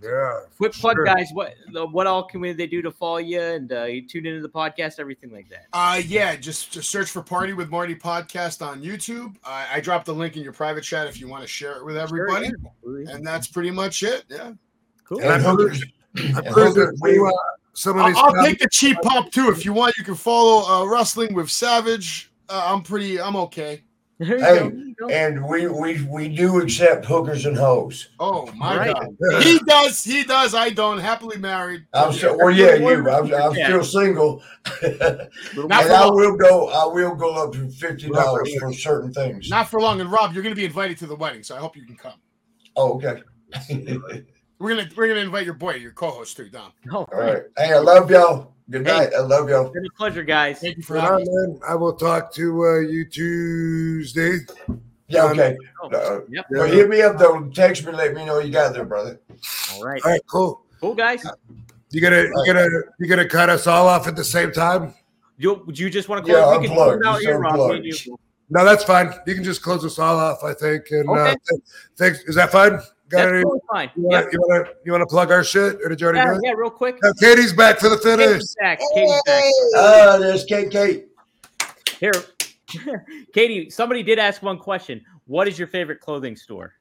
[0.05, 0.41] Yeah.
[0.59, 1.05] Quick plug, Sure.
[1.07, 1.31] guys.
[1.33, 1.55] What
[1.93, 4.49] what all can we, they do to follow you and uh, you tune into the
[4.49, 5.67] podcast, everything like that?
[5.73, 9.35] Uh, yeah, just, just search for Party with Marty podcast on YouTube.
[9.45, 11.85] I I dropped the link in your private chat if you want to share it
[11.85, 12.51] with everybody.
[12.85, 14.25] And that's pretty much it.
[14.29, 14.53] Yeah.
[15.05, 15.21] Cool.
[15.23, 15.47] And And.
[15.47, 15.59] I'm
[16.17, 17.33] And cruising hookers, through we- uh,
[17.73, 18.17] some of I'll, these.
[18.19, 19.49] I'll take the cheap pop too.
[19.51, 22.31] If you want, you can follow uh, Wrestling with Savage.
[22.49, 23.83] Uh, I'm pretty, I'm okay.
[24.19, 24.69] There you Hey, go.
[24.71, 25.09] There you go.
[25.09, 28.09] And we we we do accept hookers and hoes.
[28.21, 28.95] Oh my Right.
[28.95, 29.17] god.
[29.43, 30.99] He does, he does, I don't.
[30.99, 31.87] Happily married.
[31.93, 33.11] I'm so, well, yeah, you.
[33.11, 34.43] I'm, I'm still single,
[34.83, 35.29] and
[35.71, 36.69] I will go.
[36.69, 39.49] I will go up to fifty dollars for certain things.
[39.49, 40.01] Not for long.
[40.01, 42.21] And Rob, you're gonna be invited to the wedding, so I hope you can come.
[42.77, 43.23] Oh, okay.
[44.59, 46.73] We're gonna we're gonna invite your boy, your co-host too, Dom.
[46.85, 47.43] No, All right.
[47.57, 48.54] Hey, I love y'all.
[48.71, 48.93] Good Hey.
[48.99, 49.15] night.
[49.15, 49.67] I love y'all.
[49.67, 50.59] It's been a pleasure, guys.
[50.61, 51.53] Thank you for Right having on, me.
[51.53, 51.61] man.
[51.69, 54.39] I will talk to uh, you Tuesday.
[55.09, 55.25] Yeah.
[55.27, 55.57] Okay.
[55.83, 56.47] Oh, Uh, yep.
[56.51, 57.45] well, hit me up though.
[57.55, 57.93] Text me.
[57.93, 59.21] Let me know you got there, brother.
[59.75, 60.01] All right.
[60.05, 60.63] All right, cool.
[60.81, 61.23] Cool, guys.
[61.91, 62.69] You gonna you gonna
[62.99, 64.95] you gonna cut us all off at the same time?
[65.37, 66.41] You, would you just want to close?
[66.43, 66.85] Yeah, we can unplug.
[66.85, 67.55] close it out Just here, Rob.
[67.57, 67.69] unplug.
[67.71, 68.19] Me and you.
[68.51, 69.13] No, that's fine.
[69.27, 70.43] You can just close us all off.
[70.43, 70.85] I think.
[70.91, 71.37] And uh, Okay.
[71.51, 71.61] th-
[71.97, 72.21] thanks.
[72.25, 72.79] Is that fine?
[73.15, 73.43] Got That's any?
[73.43, 73.91] totally fine.
[73.97, 76.33] You want to you wanna, you wanna plug our shit, or did you already yeah,
[76.35, 76.41] do it?
[76.45, 76.99] yeah, real quick.
[77.05, 78.27] Uh, Katie's back for the finish.
[78.29, 78.81] Katie's back.
[78.95, 79.45] Katie's back.
[79.77, 80.71] Ah, there's Kate.
[80.71, 81.07] Kate.
[82.01, 82.13] Here,
[83.33, 83.71] Katie.
[83.71, 85.01] Somebody did ask one question.
[85.27, 86.75] What is your favorite clothing store?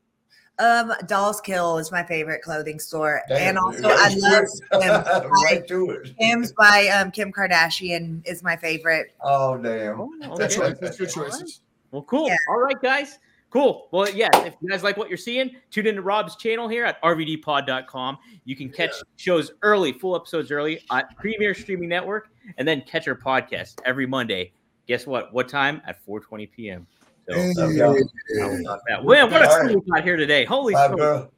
[0.60, 4.72] Um, Dolls Kill is my favorite clothing store, Damn, and also I that's love.
[4.82, 5.44] Kim's.
[5.44, 6.18] right to it.
[6.20, 9.14] Kim's by um, Kim Kardashian is my favorite.
[9.22, 10.00] Oh damn.
[10.00, 10.68] Oh, That's okay.
[10.68, 10.80] right.
[10.80, 11.62] That's good choices.
[11.92, 12.28] Well, cool.
[12.28, 12.38] Yeah.
[12.50, 13.20] All right, guys.
[13.54, 13.88] Cool.
[13.92, 17.00] Well, yeah, if you guys like what you're seeing, tune into Rob's channel here at
[17.04, 18.18] rvdpod.com.
[18.46, 23.08] You can catch shows early, full episodes early at Premier Streaming Network, and then catch
[23.08, 24.54] our podcast every Monday.
[24.88, 25.32] Guess what?
[25.36, 25.84] What time?
[25.86, 26.88] At 4:20 p.m.
[27.30, 27.96] So, Hey, Love y'all.
[27.96, 28.48] yeah.
[28.90, 29.76] man, what a All right.
[29.76, 30.46] we got here today!
[30.46, 31.30] Holy Bye, Love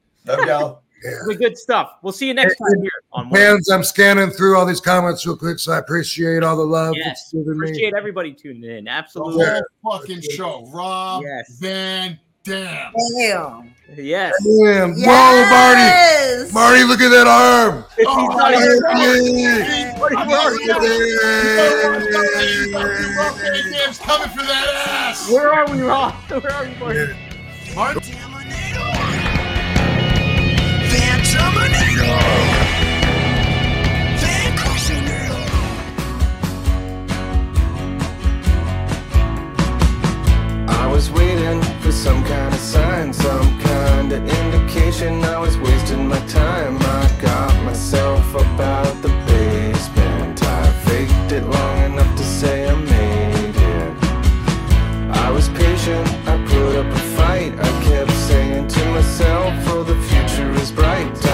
[0.48, 0.84] y'all.
[1.04, 1.36] yeah.
[1.36, 1.98] Good stuff.
[2.02, 3.30] We'll see you next time here on.
[3.32, 6.94] Fans, I'm scanning through all these comments real quick, so I appreciate all the love.
[6.98, 7.68] Yes, it's given me.
[7.70, 8.88] appreciate everybody tuning in.
[8.88, 9.46] Absolutely.
[9.84, 10.66] whole fucking show.
[10.74, 11.58] Rob Yes.
[11.60, 12.94] Van Dam.
[13.18, 13.72] Damn.
[13.98, 14.34] Yes.
[14.44, 14.94] Damn.
[14.96, 16.52] Whoa, Marty.
[16.54, 17.84] Marty, look at that arm.
[17.98, 21.14] If Oh, he's not my even- Hey, Marty, where are already?
[23.16, 25.30] Rob coming for that ass.
[25.32, 26.14] Where are we, Rob?
[26.30, 27.16] Where are you, Marty?
[27.76, 27.98] Mark,
[30.92, 32.55] Van Terminator!
[40.96, 46.20] Was waiting for some kind of sign, some kind of indication I was wasting my
[46.26, 46.78] time.
[46.80, 50.42] I got myself about the basement.
[50.42, 53.94] I faked it long enough to say I made it.
[55.26, 57.60] I was patient, I put up a fight.
[57.60, 61.25] I kept saying to myself, oh, the future is bright.